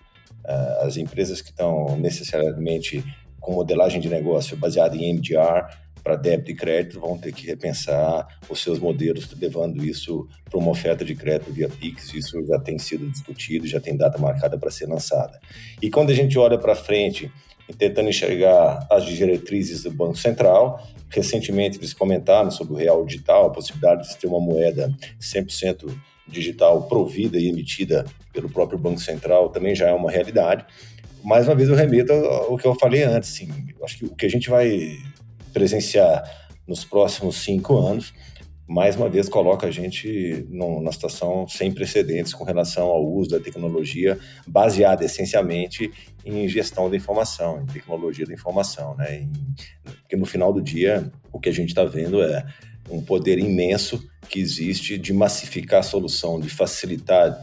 Eh, 0.45 0.77
as 0.81 0.97
empresas 0.97 1.41
que 1.41 1.49
estão 1.49 1.97
necessariamente 1.97 3.03
com 3.39 3.53
modelagem 3.53 3.99
de 3.99 4.09
negócio 4.09 4.57
baseada 4.57 4.95
em 4.95 5.13
MDR 5.13 5.67
para 6.03 6.17
débito 6.17 6.51
e 6.51 6.55
crédito 6.55 6.99
vão 6.99 7.17
ter 7.17 7.31
que 7.31 7.47
repensar 7.47 8.27
os 8.49 8.61
seus 8.61 8.77
modelos, 8.77 9.33
levando 9.39 9.83
isso 9.83 10.27
para 10.49 10.59
uma 10.59 10.69
oferta 10.69 11.05
de 11.05 11.15
crédito 11.15 11.51
via 11.51 11.69
Pix. 11.69 12.13
Isso 12.13 12.45
já 12.45 12.59
tem 12.59 12.77
sido 12.77 13.09
discutido, 13.09 13.65
já 13.65 13.79
tem 13.79 13.95
data 13.95 14.17
marcada 14.17 14.57
para 14.57 14.69
ser 14.69 14.87
lançada. 14.87 15.39
E 15.81 15.89
quando 15.89 16.09
a 16.09 16.13
gente 16.13 16.37
olha 16.37 16.57
para 16.57 16.75
frente 16.75 17.31
e 17.69 17.73
tentando 17.73 18.09
enxergar 18.09 18.85
as 18.89 19.05
diretrizes 19.05 19.83
do 19.83 19.91
Banco 19.91 20.17
Central. 20.17 20.81
Recentemente 21.09 21.77
eles 21.77 21.93
comentaram 21.93 22.51
sobre 22.51 22.73
o 22.73 22.77
real 22.77 23.05
digital, 23.05 23.45
a 23.45 23.49
possibilidade 23.49 24.09
de 24.09 24.17
ter 24.17 24.27
uma 24.27 24.39
moeda 24.39 24.93
100% 25.19 25.95
digital 26.27 26.83
provida 26.83 27.37
e 27.37 27.47
emitida 27.47 28.05
pelo 28.31 28.49
próprio 28.49 28.79
Banco 28.79 28.99
Central 28.99 29.49
também 29.49 29.75
já 29.75 29.87
é 29.87 29.93
uma 29.93 30.09
realidade. 30.09 30.65
Mais 31.23 31.47
uma 31.47 31.55
vez 31.55 31.69
eu 31.69 31.75
remeto 31.75 32.11
ao 32.11 32.57
que 32.57 32.65
eu 32.65 32.75
falei 32.75 33.03
antes, 33.03 33.31
assim, 33.31 33.49
acho 33.83 33.97
que 33.97 34.05
o 34.05 34.15
que 34.15 34.25
a 34.25 34.29
gente 34.29 34.49
vai 34.49 34.97
presenciar 35.53 36.23
nos 36.67 36.83
próximos 36.83 37.37
cinco 37.37 37.77
anos 37.77 38.13
mais 38.73 38.95
uma 38.95 39.07
vez 39.07 39.29
coloca 39.29 39.67
a 39.67 39.71
gente 39.71 40.47
numa 40.49 40.91
situação 40.91 41.47
sem 41.47 41.71
precedentes 41.71 42.33
com 42.33 42.43
relação 42.43 42.87
ao 42.87 43.05
uso 43.05 43.29
da 43.29 43.39
tecnologia 43.39 44.17
baseada 44.47 45.05
essencialmente 45.05 45.91
em 46.25 46.47
gestão 46.49 46.89
da 46.89 46.97
informação, 46.97 47.61
em 47.61 47.67
tecnologia 47.67 48.25
da 48.25 48.33
informação, 48.33 48.95
né? 48.97 49.29
Porque 49.83 50.15
no 50.15 50.25
final 50.25 50.51
do 50.51 50.59
dia 50.59 51.11
o 51.31 51.39
que 51.39 51.49
a 51.49 51.51
gente 51.51 51.69
está 51.69 51.85
vendo 51.85 52.23
é 52.23 52.43
um 52.89 52.99
poder 52.99 53.37
imenso 53.37 54.03
que 54.27 54.39
existe 54.39 54.97
de 54.97 55.13
massificar 55.13 55.81
a 55.81 55.83
solução, 55.83 56.39
de 56.39 56.49
facilitar 56.49 57.39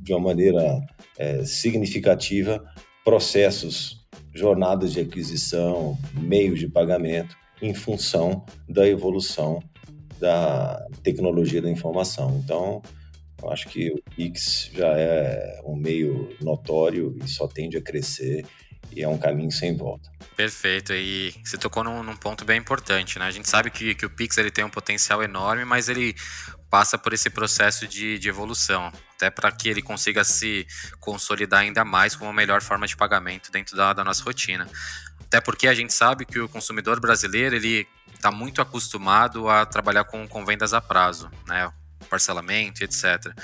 de 0.00 0.14
uma 0.14 0.20
maneira 0.20 0.80
é, 1.18 1.44
significativa 1.44 2.64
processos, 3.04 4.08
jornadas 4.32 4.94
de 4.94 5.00
aquisição, 5.00 5.98
meios 6.14 6.58
de 6.58 6.66
pagamento 6.66 7.36
em 7.60 7.74
função 7.74 8.46
da 8.66 8.88
evolução 8.88 9.62
da 10.22 10.86
tecnologia 11.02 11.60
da 11.60 11.68
informação. 11.68 12.40
Então, 12.42 12.80
eu 13.42 13.50
acho 13.50 13.68
que 13.68 13.90
o 13.90 14.00
Pix 14.14 14.70
já 14.72 14.86
é 14.86 15.60
um 15.64 15.74
meio 15.74 16.34
notório 16.40 17.18
e 17.22 17.28
só 17.28 17.48
tende 17.48 17.76
a 17.76 17.82
crescer 17.82 18.46
e 18.92 19.02
é 19.02 19.08
um 19.08 19.18
caminho 19.18 19.50
sem 19.50 19.76
volta. 19.76 20.08
Perfeito, 20.36 20.92
e 20.92 21.34
você 21.44 21.58
tocou 21.58 21.82
num, 21.82 22.04
num, 22.04 22.16
ponto 22.16 22.44
bem 22.44 22.58
importante, 22.58 23.18
né? 23.18 23.24
A 23.24 23.30
gente 23.32 23.48
sabe 23.48 23.70
que, 23.70 23.96
que 23.96 24.06
o 24.06 24.10
Pix 24.10 24.38
ele 24.38 24.50
tem 24.50 24.64
um 24.64 24.70
potencial 24.70 25.22
enorme, 25.22 25.64
mas 25.64 25.88
ele 25.88 26.14
passa 26.70 26.96
por 26.96 27.12
esse 27.12 27.28
processo 27.28 27.86
de, 27.88 28.18
de 28.18 28.28
evolução, 28.28 28.92
até 29.16 29.28
para 29.28 29.50
que 29.50 29.68
ele 29.68 29.82
consiga 29.82 30.22
se 30.22 30.66
consolidar 31.00 31.60
ainda 31.60 31.84
mais 31.84 32.14
como 32.14 32.30
a 32.30 32.32
melhor 32.32 32.62
forma 32.62 32.86
de 32.86 32.96
pagamento 32.96 33.50
dentro 33.50 33.76
da, 33.76 33.92
da 33.92 34.04
nossa 34.04 34.22
rotina. 34.22 34.68
Até 35.20 35.40
porque 35.40 35.66
a 35.66 35.74
gente 35.74 35.92
sabe 35.92 36.24
que 36.24 36.38
o 36.38 36.48
consumidor 36.48 37.00
brasileiro 37.00 37.56
ele 37.56 37.88
está 38.22 38.30
muito 38.30 38.62
acostumado 38.62 39.48
a 39.48 39.66
trabalhar 39.66 40.04
com, 40.04 40.28
com 40.28 40.44
vendas 40.44 40.72
a 40.72 40.80
prazo, 40.80 41.28
né? 41.48 41.68
Parcelamento, 42.08 42.84
etc. 42.84 43.34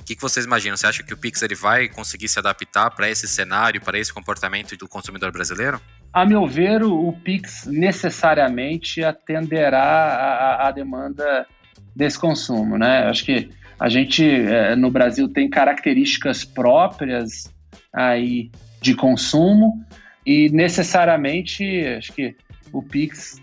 O 0.00 0.04
que, 0.04 0.14
que 0.14 0.22
vocês 0.22 0.46
imaginam? 0.46 0.76
Você 0.76 0.86
acha 0.86 1.02
que 1.02 1.12
o 1.12 1.16
Pix 1.16 1.42
ele 1.42 1.56
vai 1.56 1.88
conseguir 1.88 2.28
se 2.28 2.38
adaptar 2.38 2.90
para 2.92 3.10
esse 3.10 3.26
cenário, 3.26 3.80
para 3.80 3.98
esse 3.98 4.12
comportamento 4.12 4.76
do 4.76 4.88
consumidor 4.88 5.32
brasileiro? 5.32 5.80
A 6.12 6.24
meu 6.24 6.46
ver, 6.46 6.82
o 6.84 7.12
Pix 7.12 7.66
necessariamente 7.66 9.02
atenderá 9.02 10.58
à 10.60 10.70
demanda 10.70 11.46
desse 11.94 12.18
consumo, 12.18 12.78
né? 12.78 13.08
Acho 13.08 13.24
que 13.24 13.50
a 13.78 13.88
gente 13.88 14.24
é, 14.24 14.76
no 14.76 14.90
Brasil 14.90 15.28
tem 15.28 15.50
características 15.50 16.44
próprias 16.44 17.52
aí 17.92 18.50
de 18.80 18.94
consumo 18.94 19.84
e 20.24 20.48
necessariamente, 20.50 21.64
acho 21.98 22.12
que 22.12 22.36
o 22.72 22.82
Pix, 22.82 23.40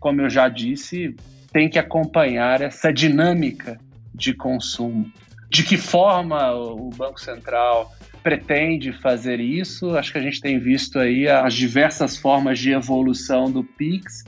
como 0.00 0.22
eu 0.22 0.30
já 0.30 0.48
disse, 0.48 1.14
tem 1.52 1.68
que 1.68 1.78
acompanhar 1.78 2.62
essa 2.62 2.92
dinâmica 2.92 3.78
de 4.14 4.34
consumo. 4.34 5.12
De 5.50 5.62
que 5.62 5.76
forma 5.76 6.52
o 6.52 6.90
Banco 6.90 7.20
Central 7.20 7.92
pretende 8.22 8.92
fazer 8.92 9.40
isso? 9.40 9.96
Acho 9.96 10.12
que 10.12 10.18
a 10.18 10.22
gente 10.22 10.40
tem 10.40 10.58
visto 10.58 10.98
aí 10.98 11.28
as 11.28 11.54
diversas 11.54 12.16
formas 12.16 12.58
de 12.58 12.72
evolução 12.72 13.50
do 13.50 13.62
Pix 13.62 14.24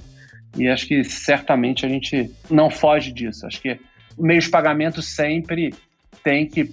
e 0.56 0.68
acho 0.68 0.86
que 0.86 1.02
certamente 1.04 1.86
a 1.86 1.88
gente 1.88 2.30
não 2.50 2.70
foge 2.70 3.10
disso. 3.12 3.46
Acho 3.46 3.60
que 3.60 3.78
o 4.16 4.22
meio 4.22 4.40
de 4.40 4.50
pagamento 4.50 5.00
sempre 5.00 5.74
tem 6.22 6.46
que, 6.46 6.70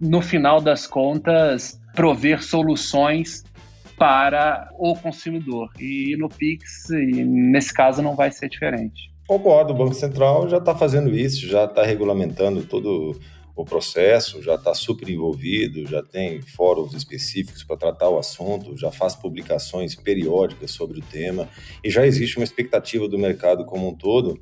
no 0.00 0.22
final 0.22 0.60
das 0.60 0.86
contas, 0.86 1.80
prover 1.94 2.42
soluções 2.42 3.44
para 4.00 4.70
o 4.78 4.96
consumidor. 4.96 5.68
E 5.78 6.16
no 6.16 6.30
Pix, 6.30 6.88
e 6.88 7.22
nesse 7.22 7.70
caso, 7.74 8.00
não 8.00 8.16
vai 8.16 8.32
ser 8.32 8.48
diferente. 8.48 9.12
Concordo, 9.28 9.74
o 9.74 9.76
Banco 9.76 9.92
Central 9.92 10.48
já 10.48 10.56
está 10.56 10.74
fazendo 10.74 11.14
isso, 11.14 11.46
já 11.46 11.66
está 11.66 11.84
regulamentando 11.84 12.62
todo 12.64 13.20
o 13.54 13.62
processo, 13.62 14.42
já 14.42 14.54
está 14.54 14.72
super 14.72 15.06
envolvido, 15.06 15.86
já 15.86 16.02
tem 16.02 16.40
fóruns 16.40 16.94
específicos 16.94 17.62
para 17.62 17.76
tratar 17.76 18.08
o 18.08 18.18
assunto, 18.18 18.74
já 18.74 18.90
faz 18.90 19.14
publicações 19.14 19.94
periódicas 19.94 20.70
sobre 20.70 20.98
o 20.98 21.02
tema 21.02 21.46
e 21.84 21.90
já 21.90 22.06
existe 22.06 22.38
uma 22.38 22.44
expectativa 22.44 23.06
do 23.06 23.18
mercado 23.18 23.66
como 23.66 23.86
um 23.86 23.94
todo 23.94 24.40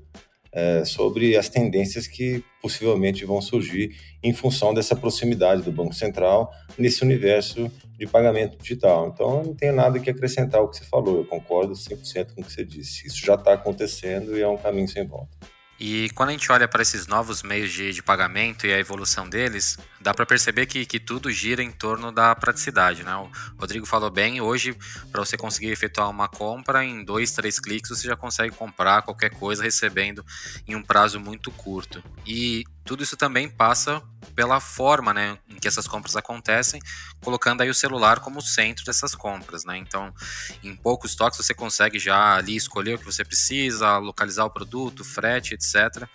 é, 0.53 0.85
sobre 0.85 1.37
as 1.37 1.49
tendências 1.49 2.07
que 2.07 2.43
possivelmente 2.61 3.25
vão 3.25 3.41
surgir 3.41 3.97
em 4.23 4.33
função 4.33 4.75
dessa 4.75 4.97
proximidade 4.97 5.63
do 5.63 5.73
Banco 5.73 5.95
Central 5.95 6.51
nesse 6.77 7.03
universo 7.03 7.71
de 7.99 8.07
pagamento 8.07 8.57
digital. 8.59 9.09
Então, 9.09 9.43
não 9.43 9.55
tenho 9.55 9.75
nada 9.75 9.99
que 9.99 10.11
acrescentar 10.11 10.61
ao 10.61 10.69
que 10.69 10.77
você 10.77 10.85
falou, 10.85 11.19
eu 11.19 11.25
concordo 11.25 11.73
100% 11.73 12.35
com 12.35 12.41
o 12.41 12.45
que 12.45 12.53
você 12.53 12.65
disse. 12.65 13.07
Isso 13.07 13.25
já 13.25 13.35
está 13.35 13.55
acontecendo 13.55 14.37
e 14.37 14.43
é 14.43 14.49
um 14.49 14.57
caminho 14.57 14.89
sem 14.89 15.07
volta. 15.07 15.37
E 15.79 16.11
quando 16.11 16.31
a 16.31 16.33
gente 16.33 16.51
olha 16.51 16.67
para 16.67 16.83
esses 16.83 17.07
novos 17.07 17.43
meios 17.43 17.73
de, 17.73 17.93
de, 17.93 18.03
pagamento 18.03 18.67
e 18.67 18.73
a 18.73 18.79
evolução 18.79 19.29
deles, 19.29 19.79
dá 20.01 20.13
para 20.13 20.27
perceber 20.27 20.67
que, 20.67 20.85
que 20.85 20.99
tudo 20.99 21.31
gira 21.31 21.63
em 21.63 21.71
torno 21.71 22.11
da 22.11 22.35
praticidade. 22.35 23.05
Né? 23.05 23.15
O 23.15 23.31
Rodrigo 23.57 23.87
falou 23.87 24.11
bem, 24.11 24.41
hoje, 24.41 24.77
para 25.13 25.25
você 25.25 25.37
conseguir 25.37 25.71
efetuar 25.71 26.11
uma 26.11 26.29
compra, 26.29 26.85
em 26.85 27.05
dois, 27.05 27.31
três 27.33 27.61
cliques 27.61 27.91
você 27.91 28.09
já 28.09 28.17
consegue 28.17 28.55
comprar 28.55 29.03
qualquer 29.03 29.31
coisa 29.31 29.63
recebendo 29.63 30.25
em 30.67 30.75
um 30.75 30.83
prazo 30.83 31.21
muito 31.21 31.51
curto. 31.53 32.03
E 32.27 32.65
tudo 32.85 33.05
isso 33.05 33.17
também 33.17 33.49
passa 33.49 34.03
pela 34.39 34.61
forma 34.61 35.13
né, 35.13 35.37
em 35.49 35.57
que 35.57 35.67
essas 35.67 35.89
compras 35.89 36.15
acontecem, 36.15 36.81
colocando 37.21 37.63
aí 37.63 37.69
o 37.69 37.75
celular 37.75 38.21
como 38.21 38.41
centro 38.41 38.85
dessas 38.85 39.13
compras. 39.13 39.65
Né? 39.65 39.77
Então, 39.79 40.15
em 40.63 40.77
poucos 40.77 41.17
toques 41.17 41.45
você 41.45 41.53
consegue 41.53 41.99
já 41.99 42.37
ali 42.37 42.55
escolher 42.55 42.95
o 42.95 42.99
que 43.01 43.05
você 43.05 43.25
precisa, 43.25 43.99
localizar 43.99 44.45
o 44.45 44.51
produto, 44.51 45.03
frete, 45.03 45.55
etc. 45.55 46.09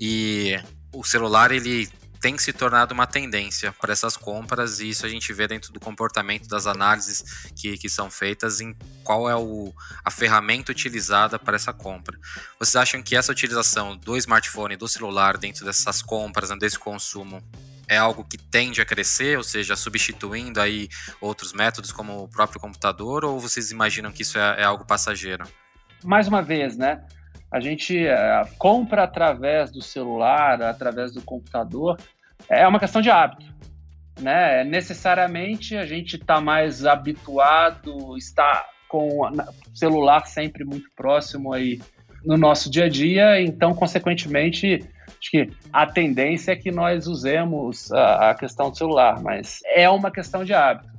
E 0.00 0.60
o 0.92 1.04
celular 1.04 1.52
ele 1.52 1.88
tem 2.20 2.36
se 2.36 2.52
tornado 2.52 2.92
uma 2.92 3.06
tendência 3.06 3.72
para 3.72 3.92
essas 3.92 4.16
compras 4.16 4.78
e 4.78 4.90
isso 4.90 5.06
a 5.06 5.08
gente 5.08 5.32
vê 5.32 5.48
dentro 5.48 5.72
do 5.72 5.80
comportamento 5.80 6.46
das 6.48 6.66
análises 6.66 7.50
que, 7.56 7.78
que 7.78 7.88
são 7.88 8.10
feitas 8.10 8.60
em 8.60 8.76
qual 9.02 9.28
é 9.28 9.34
o, 9.34 9.72
a 10.04 10.10
ferramenta 10.10 10.70
utilizada 10.70 11.38
para 11.38 11.56
essa 11.56 11.72
compra. 11.72 12.18
Vocês 12.58 12.76
acham 12.76 13.02
que 13.02 13.16
essa 13.16 13.32
utilização 13.32 13.96
do 13.96 14.16
smartphone, 14.18 14.76
do 14.76 14.86
celular 14.86 15.38
dentro 15.38 15.64
dessas 15.64 16.02
compras, 16.02 16.50
né, 16.50 16.56
desse 16.56 16.78
consumo, 16.78 17.42
é 17.88 17.96
algo 17.96 18.22
que 18.22 18.38
tende 18.38 18.80
a 18.80 18.84
crescer, 18.84 19.36
ou 19.36 19.42
seja, 19.42 19.74
substituindo 19.74 20.60
aí 20.60 20.88
outros 21.20 21.52
métodos 21.52 21.90
como 21.90 22.22
o 22.22 22.28
próprio 22.28 22.60
computador, 22.60 23.24
ou 23.24 23.40
vocês 23.40 23.72
imaginam 23.72 24.12
que 24.12 24.22
isso 24.22 24.38
é, 24.38 24.60
é 24.60 24.64
algo 24.64 24.84
passageiro? 24.84 25.44
Mais 26.04 26.28
uma 26.28 26.40
vez, 26.40 26.76
né? 26.76 27.04
A 27.52 27.60
gente 27.60 28.06
uh, 28.06 28.48
compra 28.58 29.04
através 29.04 29.70
do 29.70 29.82
celular, 29.82 30.62
através 30.62 31.12
do 31.12 31.22
computador, 31.22 31.98
é 32.48 32.66
uma 32.66 32.78
questão 32.78 33.02
de 33.02 33.10
hábito. 33.10 33.44
Né? 34.20 34.64
Necessariamente 34.64 35.76
a 35.76 35.86
gente 35.86 36.16
está 36.16 36.40
mais 36.40 36.84
habituado, 36.84 38.16
está 38.16 38.64
com 38.88 39.20
o 39.20 39.30
celular 39.74 40.26
sempre 40.26 40.64
muito 40.64 40.88
próximo 40.94 41.52
aí 41.52 41.80
no 42.24 42.36
nosso 42.36 42.70
dia 42.70 42.84
a 42.84 42.88
dia, 42.88 43.40
então, 43.40 43.72
consequentemente, 43.72 44.84
acho 45.06 45.30
que 45.30 45.50
a 45.72 45.86
tendência 45.86 46.52
é 46.52 46.56
que 46.56 46.70
nós 46.70 47.06
usemos 47.06 47.90
a, 47.92 48.30
a 48.30 48.34
questão 48.34 48.70
do 48.70 48.76
celular, 48.76 49.22
mas 49.22 49.60
é 49.64 49.88
uma 49.88 50.10
questão 50.10 50.44
de 50.44 50.52
hábito. 50.52 50.90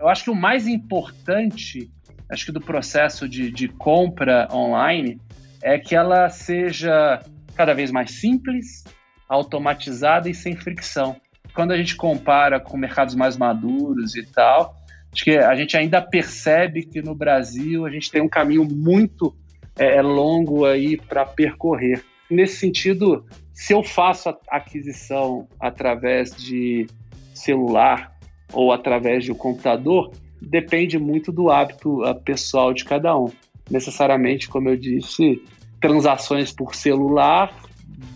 Eu 0.00 0.08
acho 0.08 0.24
que 0.24 0.30
o 0.30 0.34
mais 0.34 0.66
importante, 0.66 1.90
acho 2.30 2.46
que 2.46 2.52
do 2.52 2.60
processo 2.60 3.28
de, 3.28 3.50
de 3.50 3.68
compra 3.68 4.48
online, 4.50 5.20
é 5.62 5.78
que 5.78 5.94
ela 5.94 6.28
seja 6.28 7.22
cada 7.54 7.72
vez 7.72 7.90
mais 7.90 8.10
simples, 8.10 8.84
automatizada 9.28 10.28
e 10.28 10.34
sem 10.34 10.56
fricção. 10.56 11.16
Quando 11.54 11.72
a 11.72 11.76
gente 11.76 11.96
compara 11.96 12.58
com 12.58 12.76
mercados 12.76 13.14
mais 13.14 13.36
maduros 13.36 14.16
e 14.16 14.24
tal, 14.24 14.74
acho 15.12 15.24
que 15.24 15.36
a 15.36 15.54
gente 15.54 15.76
ainda 15.76 16.02
percebe 16.02 16.84
que 16.84 17.00
no 17.00 17.14
Brasil 17.14 17.86
a 17.86 17.90
gente 17.90 18.10
tem 18.10 18.20
um 18.20 18.28
caminho 18.28 18.64
muito 18.64 19.34
é, 19.78 19.96
é 19.96 20.02
longo 20.02 20.64
aí 20.64 20.96
para 20.96 21.24
percorrer. 21.24 22.02
Nesse 22.30 22.56
sentido, 22.56 23.24
se 23.52 23.72
eu 23.72 23.82
faço 23.82 24.30
a 24.30 24.38
aquisição 24.50 25.46
através 25.60 26.34
de 26.34 26.86
celular 27.34 28.12
ou 28.52 28.72
através 28.72 29.24
de 29.24 29.32
um 29.32 29.34
computador, 29.34 30.12
depende 30.40 30.98
muito 30.98 31.30
do 31.30 31.50
hábito 31.50 32.00
pessoal 32.24 32.72
de 32.72 32.84
cada 32.84 33.16
um 33.16 33.30
necessariamente, 33.70 34.48
como 34.48 34.68
eu 34.68 34.76
disse, 34.76 35.42
transações 35.80 36.52
por 36.52 36.74
celular 36.74 37.52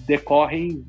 decorrem 0.07 0.85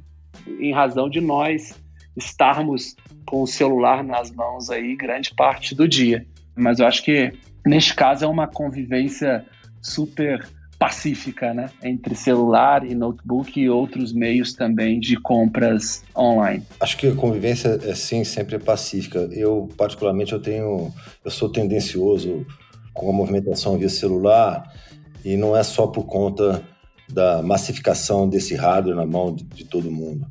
em 0.59 0.73
razão 0.73 1.09
de 1.09 1.19
nós 1.19 1.75
estarmos 2.15 2.95
com 3.25 3.41
o 3.41 3.47
celular 3.47 4.03
nas 4.03 4.31
mãos 4.31 4.69
aí 4.69 4.95
grande 4.95 5.33
parte 5.35 5.75
do 5.75 5.87
dia. 5.87 6.25
Mas 6.55 6.79
eu 6.79 6.87
acho 6.87 7.03
que 7.03 7.33
neste 7.65 7.93
caso 7.93 8.25
é 8.25 8.27
uma 8.27 8.47
convivência 8.47 9.45
super 9.81 10.47
pacífica, 10.79 11.53
né, 11.53 11.69
entre 11.83 12.15
celular 12.15 12.85
e 12.85 12.93
notebook 12.93 13.59
e 13.59 13.67
outros 13.67 14.13
meios 14.13 14.53
também 14.53 14.99
de 14.99 15.19
compras 15.19 16.03
online. 16.15 16.63
Acho 16.79 16.97
que 16.97 17.07
a 17.07 17.15
convivência 17.15 17.79
é 17.83 17.95
sim 17.95 18.23
sempre 18.23 18.59
pacífica. 18.59 19.27
Eu 19.31 19.69
particularmente 19.75 20.33
eu 20.33 20.39
tenho, 20.39 20.93
eu 21.25 21.31
sou 21.31 21.49
tendencioso 21.49 22.45
com 22.97 23.09
a 23.09 23.13
movimentação 23.13 23.77
via 23.77 23.89
celular 23.89 24.73
e 25.23 25.37
não 25.37 25.55
é 25.55 25.63
só 25.63 25.87
por 25.87 26.05
conta 26.05 26.63
da 27.07 27.41
massificação 27.41 28.27
desse 28.27 28.55
hardware 28.55 28.95
na 28.95 29.05
mão 29.05 29.33
de, 29.33 29.43
de 29.43 29.63
todo 29.65 29.89
mundo. 29.89 30.27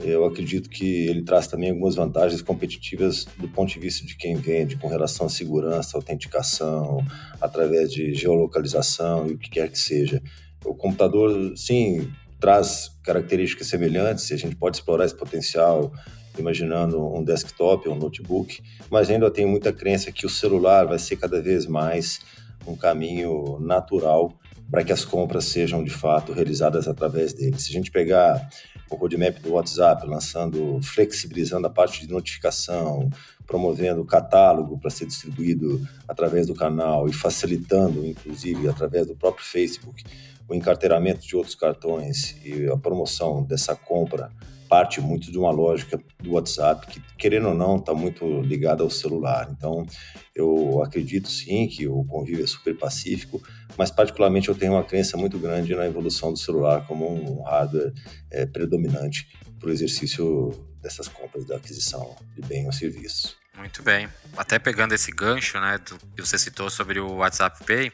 Eu 0.00 0.24
acredito 0.24 0.70
que 0.70 1.06
ele 1.08 1.22
traz 1.22 1.48
também 1.48 1.70
algumas 1.70 1.96
vantagens 1.96 2.40
competitivas 2.40 3.26
do 3.36 3.48
ponto 3.48 3.72
de 3.72 3.80
vista 3.80 4.06
de 4.06 4.16
quem 4.16 4.36
vende, 4.36 4.76
com 4.76 4.88
relação 4.88 5.26
à 5.26 5.28
segurança, 5.28 5.96
autenticação, 5.96 7.04
através 7.40 7.92
de 7.92 8.14
geolocalização 8.14 9.26
e 9.26 9.32
o 9.32 9.38
que 9.38 9.50
quer 9.50 9.68
que 9.68 9.78
seja. 9.78 10.22
O 10.64 10.74
computador, 10.74 11.52
sim, 11.56 12.10
traz 12.40 12.90
características 13.02 13.66
semelhantes 13.66 14.30
e 14.30 14.34
a 14.34 14.36
gente 14.36 14.54
pode 14.54 14.76
explorar 14.76 15.04
esse 15.04 15.16
potencial 15.16 15.92
imaginando 16.40 17.04
um 17.14 17.22
desktop 17.22 17.88
um 17.88 17.94
notebook, 17.94 18.62
mas 18.90 19.10
ainda 19.10 19.30
tenho 19.30 19.48
muita 19.48 19.72
crença 19.72 20.12
que 20.12 20.26
o 20.26 20.30
celular 20.30 20.86
vai 20.86 20.98
ser 20.98 21.16
cada 21.16 21.40
vez 21.40 21.66
mais 21.66 22.20
um 22.66 22.76
caminho 22.76 23.58
natural 23.60 24.32
para 24.70 24.84
que 24.84 24.92
as 24.92 25.04
compras 25.04 25.46
sejam 25.46 25.82
de 25.82 25.90
fato 25.90 26.32
realizadas 26.32 26.86
através 26.86 27.32
dele. 27.32 27.58
Se 27.58 27.70
a 27.70 27.72
gente 27.72 27.90
pegar 27.90 28.48
o 28.90 28.96
roadmap 28.96 29.38
do 29.40 29.52
WhatsApp, 29.52 30.06
lançando, 30.06 30.80
flexibilizando 30.82 31.66
a 31.66 31.70
parte 31.70 32.06
de 32.06 32.12
notificação, 32.12 33.08
promovendo 33.46 34.02
o 34.02 34.04
catálogo 34.04 34.78
para 34.78 34.90
ser 34.90 35.06
distribuído 35.06 35.86
através 36.06 36.46
do 36.46 36.54
canal 36.54 37.08
e 37.08 37.12
facilitando, 37.12 38.04
inclusive, 38.04 38.68
através 38.68 39.06
do 39.06 39.16
próprio 39.16 39.44
Facebook, 39.44 40.04
o 40.48 40.54
encarteiramento 40.54 41.26
de 41.26 41.36
outros 41.36 41.54
cartões 41.54 42.36
e 42.44 42.66
a 42.68 42.76
promoção 42.76 43.42
dessa 43.42 43.74
compra 43.74 44.30
parte 44.68 45.00
muito 45.00 45.32
de 45.32 45.38
uma 45.38 45.50
lógica 45.50 45.98
do 46.22 46.32
WhatsApp, 46.32 46.86
que, 46.86 47.00
querendo 47.16 47.48
ou 47.48 47.54
não, 47.54 47.76
está 47.76 47.94
muito 47.94 48.40
ligada 48.42 48.82
ao 48.82 48.90
celular. 48.90 49.48
Então, 49.50 49.86
eu 50.34 50.82
acredito 50.82 51.28
sim 51.28 51.66
que 51.66 51.88
o 51.88 52.04
convívio 52.04 52.44
é 52.44 52.46
super 52.46 52.76
pacífico, 52.76 53.42
mas, 53.76 53.90
particularmente, 53.90 54.48
eu 54.48 54.54
tenho 54.54 54.72
uma 54.72 54.84
crença 54.84 55.16
muito 55.16 55.38
grande 55.38 55.74
na 55.74 55.86
evolução 55.86 56.32
do 56.32 56.38
celular 56.38 56.86
como 56.86 57.08
um 57.08 57.42
hardware 57.42 57.92
é, 58.30 58.46
predominante 58.46 59.26
para 59.58 59.68
o 59.68 59.72
exercício 59.72 60.50
dessas 60.80 61.08
compras 61.08 61.44
da 61.44 61.56
aquisição 61.56 62.14
de 62.34 62.42
bem 62.42 62.66
ou 62.66 62.72
serviço. 62.72 63.36
Muito 63.58 63.82
bem. 63.82 64.08
Até 64.36 64.56
pegando 64.56 64.94
esse 64.94 65.10
gancho, 65.10 65.58
né, 65.60 65.78
do 65.78 65.98
que 65.98 66.22
você 66.22 66.38
citou 66.38 66.70
sobre 66.70 67.00
o 67.00 67.16
WhatsApp 67.16 67.64
Pay, 67.64 67.92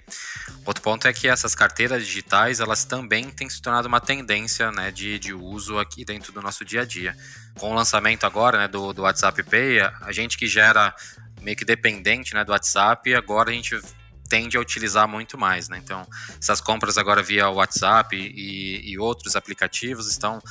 outro 0.67 0.83
ponto 0.83 1.09
é 1.09 1.13
que 1.13 1.27
essas 1.27 1.55
carteiras 1.55 2.07
digitais, 2.07 2.61
elas 2.61 2.85
também 2.85 3.31
têm 3.31 3.49
se 3.49 3.63
tornado 3.63 3.89
uma 3.89 4.01
tendência, 4.01 4.71
né, 4.71 4.91
de, 4.91 5.19
de 5.19 5.33
uso 5.33 5.79
aqui 5.79 6.05
dentro 6.05 6.33
do 6.33 6.43
nosso 6.43 6.67
dia 6.67 6.83
a 6.83 6.85
dia. 6.85 7.17
Com 7.59 7.71
o 7.71 7.75
lançamento 7.75 8.25
agora, 8.25 8.59
né, 8.59 8.69
do, 8.69 8.93
do 8.93 9.03
WhatsApp 9.03 9.43
Pay, 9.43 9.81
a 9.81 10.13
gente 10.13 10.37
que 10.37 10.47
já 10.47 10.67
era 10.67 10.95
meio 11.41 11.57
que 11.57 11.65
dependente, 11.65 12.35
né, 12.35 12.45
do 12.45 12.53
WhatsApp, 12.53 13.15
agora 13.15 13.51
a 13.51 13.55
gente 13.55 13.81
tende 14.29 14.57
a 14.57 14.61
utilizar 14.61 15.07
muito 15.09 15.37
mais, 15.37 15.69
né? 15.69 15.79
Então, 15.83 16.07
essas 16.41 16.61
compras 16.61 16.99
agora 16.99 17.23
via 17.23 17.49
WhatsApp 17.49 18.17
e, 18.17 18.91
e 18.91 18.99
outros 18.99 19.37
aplicativos 19.37 20.09
estão 20.09 20.43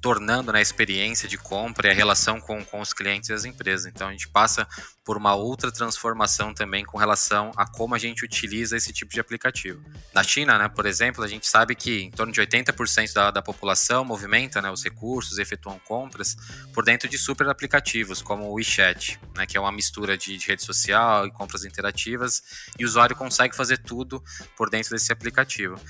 tornando 0.00 0.52
né, 0.52 0.58
a 0.58 0.62
experiência 0.62 1.28
de 1.28 1.36
compra 1.36 1.88
e 1.88 1.90
a 1.90 1.94
relação 1.94 2.40
com, 2.40 2.64
com 2.64 2.80
os 2.80 2.92
clientes 2.92 3.28
e 3.28 3.32
as 3.32 3.44
empresas. 3.44 3.86
Então, 3.86 4.08
a 4.08 4.12
gente 4.12 4.28
passa 4.28 4.66
por 5.08 5.16
uma 5.16 5.34
outra 5.34 5.72
transformação 5.72 6.52
também 6.52 6.84
com 6.84 6.98
relação 6.98 7.50
a 7.56 7.66
como 7.66 7.94
a 7.94 7.98
gente 7.98 8.26
utiliza 8.26 8.76
esse 8.76 8.92
tipo 8.92 9.10
de 9.10 9.18
aplicativo. 9.18 9.82
Na 10.12 10.22
China, 10.22 10.58
né, 10.58 10.68
por 10.68 10.84
exemplo, 10.84 11.24
a 11.24 11.26
gente 11.26 11.46
sabe 11.46 11.74
que 11.74 12.02
em 12.02 12.10
torno 12.10 12.30
de 12.30 12.42
80% 12.42 13.14
da, 13.14 13.30
da 13.30 13.40
população 13.40 14.04
movimenta 14.04 14.60
né, 14.60 14.70
os 14.70 14.84
recursos, 14.84 15.38
efetuam 15.38 15.78
compras 15.78 16.36
por 16.74 16.84
dentro 16.84 17.08
de 17.08 17.16
super 17.16 17.48
aplicativos, 17.48 18.20
como 18.20 18.50
o 18.50 18.52
WeChat, 18.52 19.18
né, 19.34 19.46
que 19.46 19.56
é 19.56 19.60
uma 19.60 19.72
mistura 19.72 20.18
de, 20.18 20.36
de 20.36 20.46
rede 20.46 20.62
social 20.62 21.26
e 21.26 21.30
compras 21.30 21.64
interativas, 21.64 22.42
e 22.78 22.84
o 22.84 22.86
usuário 22.86 23.16
consegue 23.16 23.56
fazer 23.56 23.78
tudo 23.78 24.22
por 24.58 24.68
dentro 24.68 24.90
desse 24.90 25.10
aplicativo. 25.10 25.80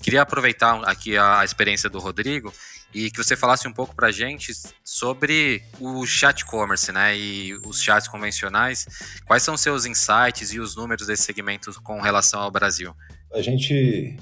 Queria 0.00 0.22
aproveitar 0.22 0.82
aqui 0.84 1.16
a 1.16 1.44
experiência 1.44 1.90
do 1.90 1.98
Rodrigo 1.98 2.52
e 2.94 3.10
que 3.10 3.22
você 3.22 3.36
falasse 3.36 3.68
um 3.68 3.72
pouco 3.72 3.94
para 3.94 4.08
a 4.08 4.12
gente 4.12 4.52
sobre 4.82 5.62
o 5.78 6.06
chat 6.06 6.44
commerce, 6.44 6.90
né, 6.90 7.16
e 7.16 7.54
os 7.64 7.82
chats 7.82 8.08
convencionais. 8.08 8.86
Quais 9.26 9.42
são 9.42 9.56
seus 9.56 9.84
insights 9.84 10.52
e 10.52 10.60
os 10.60 10.74
números 10.74 11.06
desse 11.06 11.24
segmento 11.24 11.70
com 11.82 12.00
relação 12.00 12.40
ao 12.40 12.50
Brasil? 12.50 12.94
A 13.32 13.42
gente 13.42 14.16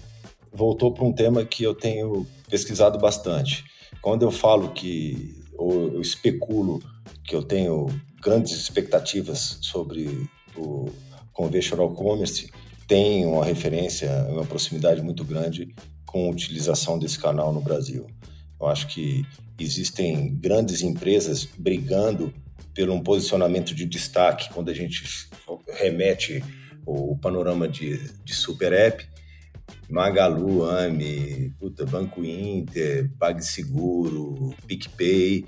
voltou 0.53 0.93
para 0.93 1.05
um 1.05 1.12
tema 1.12 1.45
que 1.45 1.62
eu 1.62 1.74
tenho 1.74 2.27
pesquisado 2.49 2.99
bastante. 2.99 3.64
Quando 4.01 4.22
eu 4.22 4.31
falo 4.31 4.72
que, 4.72 5.45
ou 5.57 5.95
eu 5.95 6.01
especulo 6.01 6.83
que 7.24 7.35
eu 7.37 7.43
tenho 7.43 7.87
grandes 8.20 8.53
expectativas 8.53 9.59
sobre 9.61 10.29
o 10.57 10.91
conventional 11.33 11.93
commerce, 11.93 12.51
tem 12.87 13.26
uma 13.26 13.45
referência, 13.45 14.11
uma 14.28 14.45
proximidade 14.45 15.03
muito 15.03 15.24
grande 15.24 15.74
com 16.05 16.26
a 16.26 16.30
utilização 16.30 16.99
desse 16.99 17.18
canal 17.18 17.53
no 17.53 17.61
Brasil. 17.61 18.07
Eu 18.61 18.66
acho 18.68 18.87
que 18.87 19.24
existem 19.59 20.34
grandes 20.37 20.82
empresas 20.82 21.47
brigando 21.59 22.32
pelo 22.72 22.95
um 22.95 23.03
posicionamento 23.03 23.74
de 23.74 23.87
destaque 23.87 24.53
quando 24.53 24.70
a 24.70 24.74
gente 24.74 25.03
remete 25.78 26.43
o 26.84 27.16
panorama 27.18 27.68
de, 27.68 27.99
de 28.22 28.34
super 28.34 28.72
app. 28.72 29.07
Magalu, 29.89 30.64
AME, 30.64 31.53
puta, 31.59 31.84
Banco 31.84 32.24
Inter, 32.24 33.11
PagSeguro, 33.18 34.55
PicPay, 34.66 35.45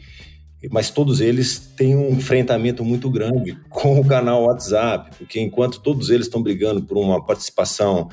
mas 0.71 0.91
todos 0.91 1.21
eles 1.21 1.59
têm 1.77 1.95
um 1.95 2.11
enfrentamento 2.11 2.85
muito 2.85 3.09
grande 3.09 3.57
com 3.69 4.01
o 4.01 4.07
canal 4.07 4.45
WhatsApp, 4.45 5.17
porque 5.17 5.41
enquanto 5.41 5.81
todos 5.81 6.11
eles 6.11 6.27
estão 6.27 6.43
brigando 6.43 6.83
por 6.83 6.99
uma 6.99 7.25
participação 7.25 8.09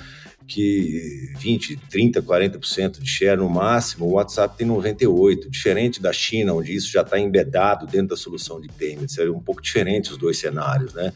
que 0.48 1.34
20, 1.38 1.76
30, 1.90 2.22
40% 2.22 3.00
de 3.00 3.10
share 3.10 3.38
no 3.40 3.50
máximo, 3.50 4.06
o 4.06 4.12
WhatsApp 4.14 4.56
tem 4.56 4.68
98%, 4.68 5.50
diferente 5.50 6.00
da 6.00 6.14
China, 6.14 6.54
onde 6.54 6.74
isso 6.74 6.92
já 6.92 7.02
está 7.02 7.20
embedado 7.20 7.88
dentro 7.88 8.10
da 8.10 8.18
solução 8.18 8.62
de 8.62 8.68
payments. 8.68 9.18
É 9.18 9.28
um 9.30 9.42
pouco 9.42 9.62
diferente 9.62 10.12
os 10.12 10.18
dois 10.18 10.38
cenários, 10.38 10.94
né? 10.94 11.12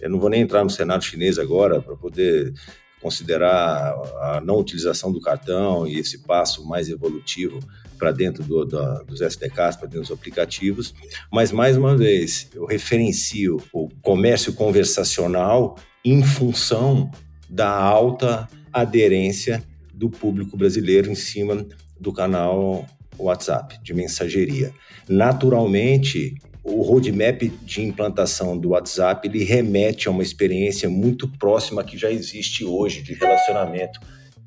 Eu 0.00 0.08
não 0.08 0.20
vou 0.20 0.30
nem 0.30 0.40
entrar 0.40 0.62
no 0.62 0.70
cenário 0.70 1.02
chinês 1.02 1.38
agora 1.38 1.82
para 1.82 1.96
poder 1.96 2.54
considerar 3.02 3.92
a 4.20 4.40
não 4.44 4.58
utilização 4.58 5.10
do 5.10 5.20
cartão 5.20 5.86
e 5.86 5.98
esse 5.98 6.18
passo 6.18 6.66
mais 6.66 6.88
evolutivo 6.88 7.58
para 8.00 8.10
dentro 8.10 8.42
do, 8.42 8.64
do, 8.64 9.04
dos 9.04 9.20
SDKs, 9.20 9.76
para 9.76 9.86
dentro 9.86 10.00
dos 10.00 10.10
aplicativos. 10.10 10.94
Mas, 11.30 11.52
mais 11.52 11.76
uma 11.76 11.94
vez, 11.94 12.48
eu 12.54 12.64
referencio 12.64 13.62
o 13.72 13.90
comércio 14.00 14.54
conversacional 14.54 15.76
em 16.02 16.22
função 16.24 17.10
da 17.48 17.70
alta 17.70 18.48
aderência 18.72 19.62
do 19.92 20.08
público 20.08 20.56
brasileiro 20.56 21.10
em 21.10 21.14
cima 21.14 21.66
do 22.00 22.12
canal 22.12 22.86
WhatsApp 23.18 23.78
de 23.82 23.92
mensageria. 23.92 24.72
Naturalmente, 25.06 26.36
o 26.64 26.82
roadmap 26.82 27.42
de 27.64 27.82
implantação 27.82 28.56
do 28.56 28.70
WhatsApp 28.70 29.28
ele 29.28 29.44
remete 29.44 30.08
a 30.08 30.10
uma 30.10 30.22
experiência 30.22 30.88
muito 30.88 31.28
próxima 31.28 31.84
que 31.84 31.98
já 31.98 32.10
existe 32.10 32.64
hoje 32.64 33.02
de 33.02 33.12
relacionamento 33.12 34.00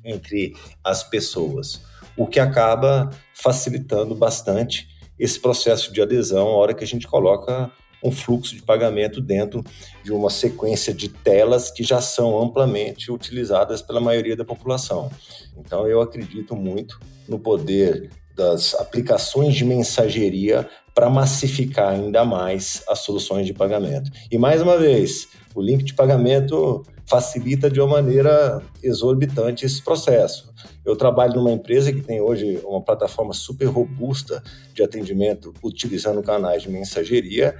entre 0.04 0.54
as 0.82 1.02
pessoas, 1.02 1.82
o 2.16 2.26
que 2.26 2.40
acaba 2.40 3.10
facilitando 3.32 4.14
bastante 4.14 4.88
esse 5.18 5.38
processo 5.38 5.92
de 5.92 6.02
adesão 6.02 6.48
a 6.48 6.56
hora 6.56 6.74
que 6.74 6.84
a 6.84 6.86
gente 6.86 7.06
coloca 7.06 7.70
um 8.02 8.10
fluxo 8.10 8.54
de 8.54 8.62
pagamento 8.62 9.20
dentro 9.20 9.64
de 10.02 10.12
uma 10.12 10.28
sequência 10.28 10.92
de 10.92 11.08
telas 11.08 11.70
que 11.70 11.82
já 11.82 12.02
são 12.02 12.38
amplamente 12.38 13.10
utilizadas 13.10 13.80
pela 13.80 14.00
maioria 14.00 14.36
da 14.36 14.44
população. 14.44 15.10
Então, 15.56 15.88
eu 15.88 16.02
acredito 16.02 16.54
muito 16.54 17.00
no 17.26 17.38
poder 17.38 18.10
das 18.36 18.74
aplicações 18.74 19.54
de 19.54 19.64
mensageria 19.64 20.68
para 20.94 21.08
massificar 21.08 21.94
ainda 21.94 22.24
mais 22.24 22.82
as 22.88 22.98
soluções 22.98 23.46
de 23.46 23.54
pagamento. 23.54 24.10
E 24.30 24.36
mais 24.36 24.60
uma 24.60 24.76
vez, 24.76 25.28
o 25.54 25.62
link 25.62 25.82
de 25.82 25.94
pagamento 25.94 26.84
facilita 27.06 27.70
de 27.70 27.80
uma 27.80 27.88
maneira 27.88 28.62
exorbitante 28.82 29.64
esse 29.64 29.82
processo. 29.82 30.52
Eu 30.84 30.96
trabalho 30.96 31.34
numa 31.34 31.52
empresa 31.52 31.92
que 31.92 32.00
tem 32.00 32.20
hoje 32.20 32.60
uma 32.64 32.82
plataforma 32.82 33.32
super 33.32 33.66
robusta 33.66 34.42
de 34.72 34.82
atendimento 34.82 35.52
utilizando 35.62 36.22
canais 36.22 36.62
de 36.62 36.70
mensageria 36.70 37.56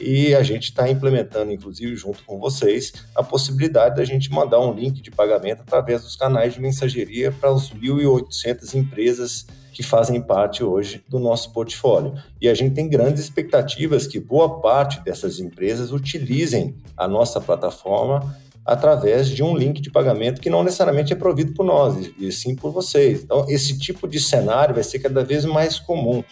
e 0.00 0.34
a 0.34 0.42
gente 0.42 0.64
está 0.64 0.88
implementando, 0.88 1.52
inclusive 1.52 1.96
junto 1.96 2.24
com 2.24 2.38
vocês, 2.38 2.92
a 3.14 3.22
possibilidade 3.22 3.96
da 3.96 4.04
gente 4.04 4.30
mandar 4.30 4.60
um 4.60 4.72
link 4.72 5.00
de 5.00 5.10
pagamento 5.10 5.62
através 5.62 6.02
dos 6.02 6.14
canais 6.14 6.54
de 6.54 6.60
mensageria 6.60 7.32
para 7.32 7.52
os 7.52 7.70
1.800 7.72 8.74
empresas 8.74 9.46
que 9.72 9.82
fazem 9.82 10.20
parte 10.20 10.62
hoje 10.62 11.04
do 11.08 11.18
nosso 11.18 11.52
portfólio. 11.52 12.14
E 12.40 12.48
a 12.48 12.54
gente 12.54 12.74
tem 12.74 12.88
grandes 12.88 13.22
expectativas 13.22 14.06
que 14.06 14.18
boa 14.18 14.60
parte 14.60 15.00
dessas 15.00 15.40
empresas 15.40 15.92
utilizem 15.92 16.76
a 16.96 17.06
nossa 17.06 17.40
plataforma 17.40 18.36
através 18.68 19.30
de 19.30 19.42
um 19.42 19.56
link 19.56 19.80
de 19.80 19.90
pagamento 19.90 20.42
que 20.42 20.50
não 20.50 20.62
necessariamente 20.62 21.10
é 21.10 21.16
provido 21.16 21.54
por 21.54 21.64
nós, 21.64 22.10
e 22.18 22.30
sim 22.30 22.54
por 22.54 22.70
vocês. 22.70 23.22
Então, 23.22 23.46
esse 23.48 23.78
tipo 23.78 24.06
de 24.06 24.20
cenário 24.20 24.74
vai 24.74 24.84
ser 24.84 24.98
cada 24.98 25.24
vez 25.24 25.46
mais 25.46 25.80
comum. 25.80 26.22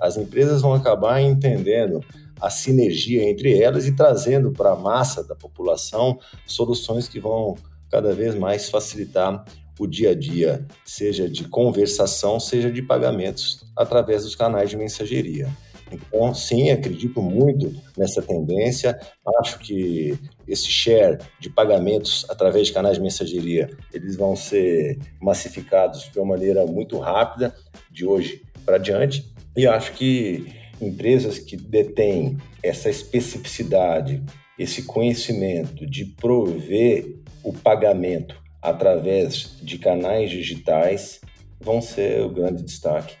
As 0.00 0.16
empresas 0.16 0.60
vão 0.60 0.74
acabar 0.74 1.20
entendendo 1.20 2.00
a 2.40 2.50
sinergia 2.50 3.22
entre 3.22 3.56
elas 3.62 3.86
e 3.86 3.92
trazendo 3.92 4.50
para 4.50 4.72
a 4.72 4.76
massa 4.76 5.22
da 5.22 5.36
população 5.36 6.18
soluções 6.44 7.06
que 7.06 7.20
vão 7.20 7.54
cada 7.88 8.12
vez 8.12 8.34
mais 8.34 8.68
facilitar 8.68 9.44
o 9.78 9.86
dia 9.86 10.10
a 10.10 10.14
dia, 10.16 10.66
seja 10.84 11.28
de 11.28 11.44
conversação, 11.44 12.40
seja 12.40 12.72
de 12.72 12.82
pagamentos 12.82 13.64
através 13.76 14.24
dos 14.24 14.34
canais 14.34 14.68
de 14.68 14.76
mensageria. 14.76 15.48
Então, 15.90 16.34
sim, 16.34 16.70
acredito 16.70 17.20
muito 17.22 17.72
nessa 17.96 18.22
tendência. 18.22 18.98
Acho 19.40 19.58
que 19.58 20.18
esse 20.46 20.68
share 20.68 21.18
de 21.38 21.50
pagamentos 21.50 22.26
através 22.28 22.66
de 22.66 22.72
canais 22.72 22.96
de 22.96 23.02
mensageria, 23.02 23.70
eles 23.92 24.16
vão 24.16 24.34
ser 24.34 24.98
massificados 25.20 26.10
de 26.10 26.18
uma 26.18 26.26
maneira 26.26 26.66
muito 26.66 26.98
rápida 26.98 27.54
de 27.90 28.04
hoje 28.06 28.42
para 28.64 28.78
diante. 28.78 29.32
E 29.56 29.66
acho 29.66 29.92
que 29.92 30.46
empresas 30.80 31.38
que 31.38 31.56
detêm 31.56 32.38
essa 32.62 32.90
especificidade, 32.90 34.22
esse 34.58 34.82
conhecimento 34.82 35.86
de 35.86 36.04
prover 36.04 37.16
o 37.42 37.52
pagamento 37.52 38.42
através 38.60 39.58
de 39.62 39.78
canais 39.78 40.30
digitais 40.30 41.20
vão 41.60 41.80
ser 41.80 42.22
o 42.22 42.30
grande 42.30 42.62
destaque 42.62 43.14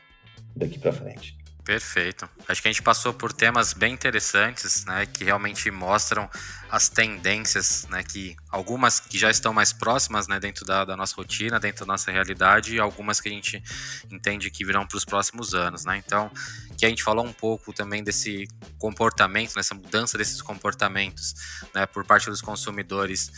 daqui 0.56 0.78
para 0.78 0.92
frente. 0.92 1.36
Perfeito. 1.64 2.28
Acho 2.46 2.60
que 2.60 2.68
a 2.68 2.70
gente 2.70 2.82
passou 2.82 3.14
por 3.14 3.32
temas 3.32 3.72
bem 3.72 3.94
interessantes, 3.94 4.84
né, 4.84 5.06
que 5.06 5.24
realmente 5.24 5.70
mostram 5.70 6.28
as 6.70 6.90
tendências, 6.90 7.86
né, 7.88 8.02
que 8.02 8.36
algumas 8.50 9.00
que 9.00 9.16
já 9.16 9.30
estão 9.30 9.50
mais 9.54 9.72
próximas, 9.72 10.28
né, 10.28 10.38
dentro 10.38 10.66
da, 10.66 10.84
da 10.84 10.94
nossa 10.94 11.16
rotina, 11.16 11.58
dentro 11.58 11.86
da 11.86 11.92
nossa 11.92 12.10
realidade, 12.10 12.74
e 12.74 12.78
algumas 12.78 13.18
que 13.18 13.30
a 13.30 13.32
gente 13.32 13.62
entende 14.10 14.50
que 14.50 14.62
virão 14.62 14.86
para 14.86 14.98
os 14.98 15.06
próximos 15.06 15.54
anos, 15.54 15.86
né. 15.86 15.96
Então, 15.96 16.30
que 16.76 16.84
a 16.84 16.88
gente 16.88 17.02
falou 17.02 17.24
um 17.24 17.32
pouco 17.32 17.72
também 17.72 18.02
desse 18.02 18.46
comportamento, 18.78 19.54
nessa 19.56 19.74
mudança 19.74 20.18
desses 20.18 20.42
comportamentos, 20.42 21.34
né, 21.74 21.86
por 21.86 22.04
parte 22.04 22.28
dos 22.28 22.40
consumidores 22.40 23.30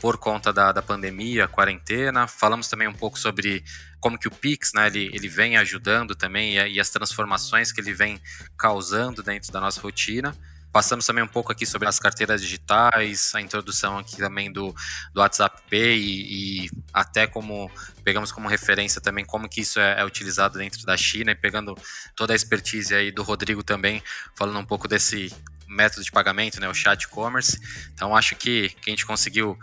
por 0.00 0.16
conta 0.16 0.52
da, 0.52 0.72
da 0.72 0.82
pandemia, 0.82 1.48
quarentena. 1.48 2.26
Falamos 2.26 2.68
também 2.68 2.88
um 2.88 2.92
pouco 2.92 3.18
sobre 3.18 3.62
como 4.00 4.18
que 4.18 4.28
o 4.28 4.30
Pix, 4.30 4.72
né, 4.74 4.86
ele, 4.86 5.10
ele 5.12 5.28
vem 5.28 5.56
ajudando 5.56 6.14
também 6.14 6.58
e, 6.58 6.74
e 6.74 6.80
as 6.80 6.90
transformações 6.90 7.70
que 7.72 7.80
ele 7.80 7.92
vem 7.92 8.20
causando 8.56 9.22
dentro 9.22 9.52
da 9.52 9.60
nossa 9.60 9.80
rotina. 9.80 10.36
Passamos 10.72 11.04
também 11.04 11.24
um 11.24 11.28
pouco 11.28 11.50
aqui 11.50 11.66
sobre 11.66 11.88
as 11.88 11.98
carteiras 11.98 12.40
digitais, 12.40 13.32
a 13.34 13.40
introdução 13.40 13.98
aqui 13.98 14.16
também 14.16 14.52
do, 14.52 14.74
do 15.12 15.20
WhatsApp 15.20 15.60
Pay 15.68 15.98
e, 15.98 16.64
e 16.64 16.70
até 16.92 17.26
como 17.26 17.70
pegamos 18.04 18.30
como 18.30 18.48
referência 18.48 19.00
também 19.00 19.24
como 19.24 19.48
que 19.48 19.60
isso 19.60 19.80
é, 19.80 20.00
é, 20.00 20.04
utilizado 20.04 20.58
dentro 20.58 20.84
da 20.86 20.96
China 20.96 21.32
e 21.32 21.34
pegando 21.34 21.76
toda 22.14 22.32
a 22.32 22.36
expertise 22.36 22.94
aí 22.94 23.10
do 23.10 23.22
Rodrigo 23.22 23.62
também, 23.62 24.02
falando 24.36 24.58
um 24.58 24.64
pouco 24.64 24.86
desse 24.86 25.32
método 25.66 26.02
de 26.02 26.10
pagamento, 26.10 26.60
né, 26.60 26.68
o 26.68 26.74
chat 26.74 27.06
commerce. 27.08 27.58
Então 27.94 28.14
acho 28.14 28.34
que, 28.34 28.70
que 28.80 28.90
a 28.90 28.92
gente 28.92 29.06
conseguiu 29.06 29.58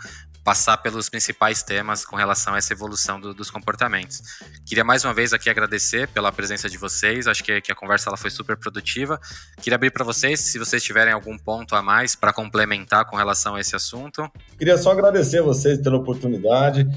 passar 0.48 0.78
pelos 0.78 1.10
principais 1.10 1.62
temas 1.62 2.06
com 2.06 2.16
relação 2.16 2.54
a 2.54 2.58
essa 2.58 2.72
evolução 2.72 3.20
do, 3.20 3.34
dos 3.34 3.52
comportamentos. 3.52 4.22
Queria 4.66 4.82
mais 4.82 5.04
uma 5.04 5.14
vez 5.14 5.34
aqui 5.34 5.50
agradecer 5.50 6.08
pela 6.08 6.32
presença 6.32 6.70
de 6.70 6.78
vocês, 6.78 7.28
acho 7.28 7.44
que, 7.44 7.60
que 7.60 7.70
a 7.70 7.76
conversa 7.76 8.10
ela 8.10 8.16
foi 8.16 8.30
super 8.30 8.56
produtiva. 8.56 9.20
Queria 9.62 9.76
abrir 9.76 9.92
para 9.92 10.06
vocês, 10.06 10.40
se 10.40 10.58
vocês 10.58 10.82
tiverem 10.82 11.12
algum 11.12 11.38
ponto 11.38 11.76
a 11.76 11.82
mais 11.82 12.16
para 12.16 12.32
complementar 12.32 13.04
com 13.04 13.18
relação 13.18 13.56
a 13.56 13.60
esse 13.60 13.76
assunto. 13.76 14.32
Queria 14.58 14.78
só 14.78 14.92
agradecer 14.92 15.40
a 15.40 15.44
vocês 15.44 15.80
pela 15.80 15.98
oportunidade, 15.98 16.88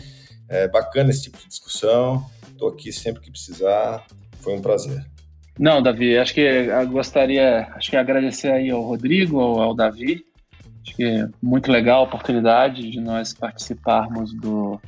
é 0.49 0.69
bacana 0.69 1.11
esse 1.11 1.25
tipo 1.25 1.37
de 1.37 1.49
discussão, 1.49 2.25
estou 2.53 2.69
aqui 2.69 2.93
sempre 2.93 3.21
que 3.21 3.33
precisar, 3.33 4.07
foi 4.43 4.55
um 4.55 4.63
prazer. 4.63 5.05
Não, 5.59 5.83
Davi, 5.83 6.17
acho 6.17 6.33
que 6.33 6.41
eu 6.41 6.89
gostaria, 6.89 7.67
acho 7.75 7.91
que 7.91 7.97
agradecer 7.97 8.53
aí 8.53 8.71
ao 8.71 8.83
Rodrigo, 8.83 9.41
ao, 9.41 9.61
ao 9.61 9.75
Davi, 9.75 10.25
Acho 10.87 10.97
que 10.97 11.05
é 11.05 11.29
muito 11.43 11.71
legal 11.71 12.01
a 12.01 12.05
oportunidade 12.05 12.91
de 12.91 13.01
nós 13.01 13.33
participarmos 13.33 14.33
do, 14.35 14.81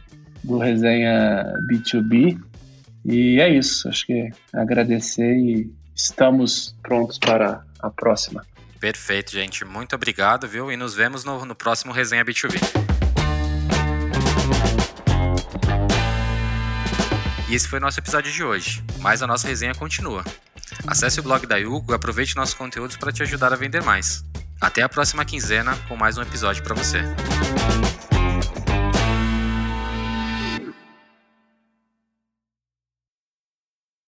do 0.43 0.59
resenha 0.59 1.45
B2B. 1.70 2.40
E 3.05 3.40
é 3.40 3.49
isso. 3.49 3.88
Acho 3.88 4.07
que 4.07 4.30
agradecer 4.53 5.36
e 5.36 5.70
estamos 5.95 6.74
prontos 6.82 7.18
para 7.18 7.64
a 7.80 7.90
próxima. 7.90 8.45
Perfeito, 8.80 9.32
gente. 9.32 9.64
Muito 9.64 9.95
obrigado, 9.95 10.49
viu? 10.49 10.72
E 10.72 10.76
nos 10.76 10.95
vemos 10.95 11.24
no, 11.24 11.45
no 11.45 11.55
próximo 11.55 11.93
resenha 11.93 12.24
B2B. 12.24 12.59
E 17.49 17.55
esse 17.55 17.68
foi 17.68 17.78
o 17.78 17.82
nosso 17.82 18.01
episódio 18.01 18.32
de 18.32 18.43
hoje, 18.43 18.82
mas 18.99 19.22
a 19.22 19.26
nossa 19.26 19.47
resenha 19.47 19.74
continua. 19.74 20.24
Acesse 20.86 21.20
o 21.20 21.22
blog 21.22 21.47
da 21.47 21.59
Yugo 21.59 21.93
e 21.93 21.95
aproveite 21.95 22.34
nossos 22.34 22.55
conteúdos 22.55 22.97
para 22.97 23.12
te 23.12 23.22
ajudar 23.22 23.53
a 23.53 23.57
vender 23.57 23.82
mais. 23.82 24.24
Até 24.62 24.80
a 24.80 24.88
próxima 24.88 25.24
quinzena 25.24 25.76
com 25.88 25.96
mais 25.96 26.16
um 26.16 26.22
episódio 26.22 26.62
para 26.62 26.72
você. 26.72 27.02